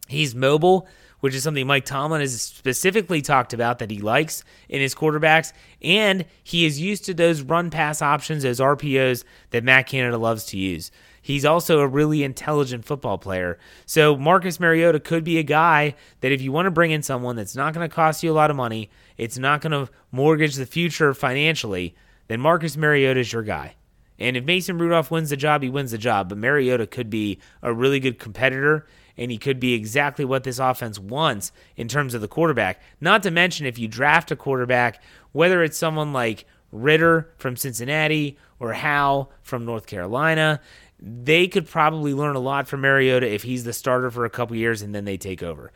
He's 0.09 0.35
mobile 0.35 0.87
which 1.25 1.33
is 1.33 1.41
something 1.41 1.65
Mike 1.65 1.85
Tomlin 1.85 2.21
has 2.21 2.39
specifically 2.39 3.19
talked 3.19 3.51
about 3.51 3.79
that 3.79 3.89
he 3.89 3.97
likes 3.97 4.43
in 4.69 4.79
his 4.79 4.93
quarterbacks. 4.93 5.53
And 5.81 6.23
he 6.43 6.67
is 6.67 6.79
used 6.79 7.03
to 7.05 7.15
those 7.15 7.41
run 7.41 7.71
pass 7.71 7.99
options, 7.99 8.43
those 8.43 8.59
RPOs 8.59 9.23
that 9.49 9.63
Matt 9.63 9.87
Canada 9.87 10.19
loves 10.19 10.45
to 10.45 10.57
use. 10.59 10.91
He's 11.23 11.43
also 11.43 11.79
a 11.79 11.87
really 11.87 12.23
intelligent 12.23 12.85
football 12.85 13.17
player. 13.17 13.57
So 13.87 14.15
Marcus 14.15 14.59
Mariota 14.59 14.99
could 14.99 15.23
be 15.23 15.39
a 15.39 15.43
guy 15.43 15.95
that 16.21 16.31
if 16.31 16.43
you 16.43 16.51
want 16.51 16.67
to 16.67 16.71
bring 16.71 16.91
in 16.91 17.01
someone 17.01 17.35
that's 17.35 17.55
not 17.55 17.73
going 17.73 17.89
to 17.89 17.95
cost 17.95 18.21
you 18.21 18.31
a 18.31 18.33
lot 18.33 18.51
of 18.51 18.55
money, 18.55 18.91
it's 19.17 19.39
not 19.39 19.61
going 19.61 19.71
to 19.71 19.91
mortgage 20.11 20.53
the 20.53 20.67
future 20.67 21.15
financially, 21.15 21.95
then 22.27 22.39
Marcus 22.39 22.77
Mariota 22.77 23.21
is 23.21 23.33
your 23.33 23.41
guy. 23.41 23.73
And 24.19 24.37
if 24.37 24.43
Mason 24.43 24.77
Rudolph 24.77 25.09
wins 25.09 25.31
the 25.31 25.37
job, 25.37 25.63
he 25.63 25.69
wins 25.69 25.89
the 25.89 25.97
job. 25.97 26.29
But 26.29 26.37
Mariota 26.37 26.85
could 26.85 27.09
be 27.09 27.39
a 27.63 27.73
really 27.73 27.99
good 27.99 28.19
competitor 28.19 28.85
and 29.17 29.31
he 29.31 29.37
could 29.37 29.59
be 29.59 29.73
exactly 29.73 30.25
what 30.25 30.43
this 30.43 30.59
offense 30.59 30.99
wants 30.99 31.51
in 31.75 31.87
terms 31.87 32.13
of 32.13 32.21
the 32.21 32.27
quarterback. 32.27 32.81
Not 32.99 33.23
to 33.23 33.31
mention, 33.31 33.65
if 33.65 33.79
you 33.79 33.87
draft 33.87 34.31
a 34.31 34.35
quarterback, 34.35 35.01
whether 35.31 35.63
it's 35.63 35.77
someone 35.77 36.13
like 36.13 36.45
Ridder 36.71 37.33
from 37.37 37.55
Cincinnati 37.55 38.37
or 38.59 38.73
Howell 38.73 39.31
from 39.41 39.65
North 39.65 39.87
Carolina, 39.87 40.59
they 40.99 41.47
could 41.47 41.67
probably 41.67 42.13
learn 42.13 42.35
a 42.35 42.39
lot 42.39 42.67
from 42.67 42.81
Mariota 42.81 43.31
if 43.31 43.43
he's 43.43 43.63
the 43.63 43.73
starter 43.73 44.09
for 44.09 44.25
a 44.25 44.29
couple 44.29 44.55
years 44.55 44.81
and 44.81 44.93
then 44.93 45.05
they 45.05 45.17
take 45.17 45.43
over. 45.43 45.71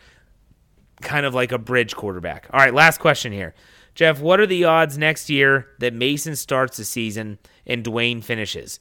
Kind 1.02 1.26
of 1.26 1.34
like 1.34 1.52
a 1.52 1.58
bridge 1.58 1.96
quarterback. 1.96 2.48
All 2.52 2.60
right, 2.60 2.74
last 2.74 3.00
question 3.00 3.32
here. 3.32 3.54
Jeff, 3.96 4.22
what 4.22 4.40
are 4.40 4.48
the 4.48 4.66
odds 4.66 4.98
next 4.98 5.30
year 5.30 5.68
that 5.80 5.94
Mason 5.94 6.36
starts 6.36 6.78
the 6.78 6.86
season 6.86 7.38
and 7.66 7.84
Dwayne 7.84 8.24
finishes? 8.24 8.80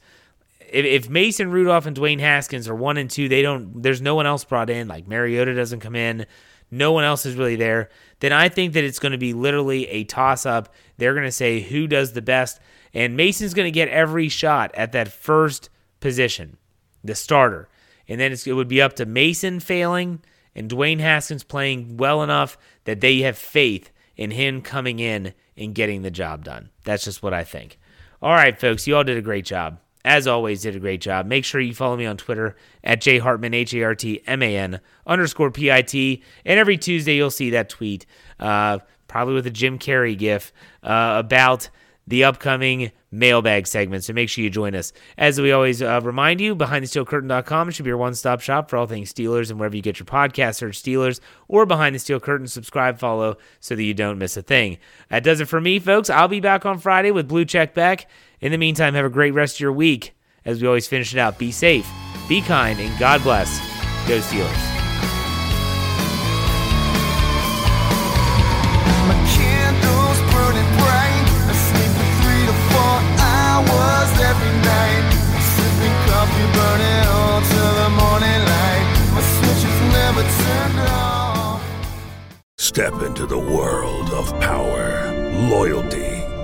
If, 0.71 0.85
if 0.85 1.09
Mason 1.09 1.51
Rudolph 1.51 1.85
and 1.85 1.95
Dwayne 1.95 2.19
Haskins 2.19 2.67
are 2.67 2.75
one 2.75 2.97
and 2.97 3.09
two, 3.09 3.29
they 3.29 3.41
don't. 3.41 3.81
There's 3.81 4.01
no 4.01 4.15
one 4.15 4.25
else 4.25 4.43
brought 4.43 4.69
in. 4.69 4.87
Like 4.87 5.07
Mariota 5.07 5.55
doesn't 5.55 5.79
come 5.79 5.95
in. 5.95 6.25
No 6.71 6.91
one 6.91 7.03
else 7.03 7.25
is 7.25 7.35
really 7.35 7.55
there. 7.55 7.89
Then 8.19 8.31
I 8.31 8.49
think 8.49 8.73
that 8.73 8.83
it's 8.83 8.99
going 8.99 9.11
to 9.11 9.17
be 9.17 9.33
literally 9.33 9.87
a 9.87 10.03
toss 10.03 10.45
up. 10.45 10.73
They're 10.97 11.13
going 11.13 11.25
to 11.25 11.31
say 11.31 11.61
who 11.61 11.87
does 11.87 12.13
the 12.13 12.21
best, 12.21 12.59
and 12.93 13.17
Mason's 13.17 13.53
going 13.53 13.65
to 13.65 13.71
get 13.71 13.87
every 13.89 14.29
shot 14.29 14.71
at 14.75 14.91
that 14.91 15.11
first 15.11 15.69
position, 15.99 16.57
the 17.03 17.15
starter, 17.15 17.67
and 18.07 18.19
then 18.19 18.31
it 18.31 18.53
would 18.53 18.67
be 18.67 18.81
up 18.81 18.93
to 18.97 19.05
Mason 19.05 19.59
failing 19.59 20.21
and 20.55 20.69
Dwayne 20.69 20.99
Haskins 20.99 21.43
playing 21.43 21.97
well 21.97 22.21
enough 22.21 22.57
that 22.85 23.01
they 23.01 23.19
have 23.19 23.37
faith 23.37 23.91
in 24.15 24.31
him 24.31 24.61
coming 24.61 24.99
in 24.99 25.33
and 25.57 25.75
getting 25.75 26.01
the 26.01 26.11
job 26.11 26.43
done. 26.43 26.69
That's 26.83 27.05
just 27.05 27.23
what 27.23 27.33
I 27.33 27.43
think. 27.43 27.79
All 28.21 28.33
right, 28.33 28.59
folks, 28.59 28.85
you 28.85 28.95
all 28.95 29.03
did 29.03 29.17
a 29.17 29.21
great 29.21 29.45
job 29.45 29.79
as 30.05 30.27
always, 30.27 30.61
did 30.61 30.75
a 30.75 30.79
great 30.79 31.01
job. 31.01 31.25
Make 31.25 31.43
sure 31.45 31.59
you 31.59 31.73
follow 31.73 31.97
me 31.97 32.05
on 32.05 32.17
Twitter 32.17 32.55
at 32.83 33.01
jhartman, 33.01 33.53
H 33.53 33.73
A 33.73 33.83
R 33.83 33.95
T 33.95 34.21
M 34.25 34.41
A 34.41 34.57
N 34.57 34.79
underscore 35.05 35.51
P 35.51 35.71
I 35.71 35.81
T. 35.81 36.23
And 36.45 36.59
every 36.59 36.77
Tuesday, 36.77 37.15
you'll 37.15 37.31
see 37.31 37.49
that 37.51 37.69
tweet, 37.69 38.05
uh, 38.39 38.79
probably 39.07 39.33
with 39.33 39.47
a 39.47 39.51
Jim 39.51 39.77
Carrey 39.77 40.17
gif, 40.17 40.53
uh, 40.83 41.15
about 41.17 41.69
the 42.07 42.23
upcoming 42.23 42.91
mailbag 43.11 43.67
segment. 43.67 44.03
So 44.03 44.13
make 44.13 44.29
sure 44.29 44.43
you 44.43 44.49
join 44.49 44.73
us. 44.73 44.93
As 45.17 45.39
we 45.39 45.51
always 45.51 45.81
uh, 45.81 46.01
remind 46.03 46.41
you, 46.41 46.55
BehindTheSteelCurtain.com 46.55 47.71
should 47.71 47.83
be 47.83 47.89
your 47.89 47.97
one 47.97 48.15
stop 48.15 48.41
shop 48.41 48.69
for 48.69 48.77
all 48.77 48.87
things 48.87 49.13
Steelers 49.13 49.49
and 49.49 49.59
wherever 49.59 49.75
you 49.75 49.81
get 49.81 49.99
your 49.99 50.05
podcast, 50.05 50.55
search 50.55 50.81
Steelers 50.81 51.19
or 51.47 51.65
Behind 51.65 51.93
the 51.93 51.99
Steel 51.99 52.19
Curtain. 52.19 52.47
Subscribe, 52.47 52.99
follow 52.99 53.37
so 53.59 53.75
that 53.75 53.83
you 53.83 53.93
don't 53.93 54.17
miss 54.17 54.37
a 54.37 54.41
thing. 54.41 54.77
That 55.09 55.23
does 55.23 55.39
it 55.39 55.45
for 55.45 55.61
me, 55.61 55.79
folks. 55.79 56.09
I'll 56.09 56.27
be 56.27 56.39
back 56.39 56.65
on 56.65 56.79
Friday 56.79 57.11
with 57.11 57.27
Blue 57.27 57.45
Check 57.45 57.73
Beck. 57.73 58.07
In 58.41 58.51
the 58.51 58.57
meantime, 58.57 58.93
have 58.93 59.05
a 59.05 59.09
great 59.09 59.33
rest 59.33 59.57
of 59.57 59.59
your 59.59 59.73
week. 59.73 60.15
As 60.45 60.61
we 60.61 60.67
always 60.67 60.87
finish 60.87 61.13
it 61.13 61.19
out, 61.19 61.37
be 61.37 61.51
safe, 61.51 61.87
be 62.27 62.41
kind, 62.41 62.79
and 62.79 62.97
God 62.97 63.21
bless. 63.23 63.59
Go 64.07 64.19
Steelers. 64.19 64.69
Step 82.57 83.01
into 83.01 83.25
the 83.25 83.37
world 83.37 84.09
of 84.11 84.31
power, 84.39 85.11
loyalty 85.49 86.18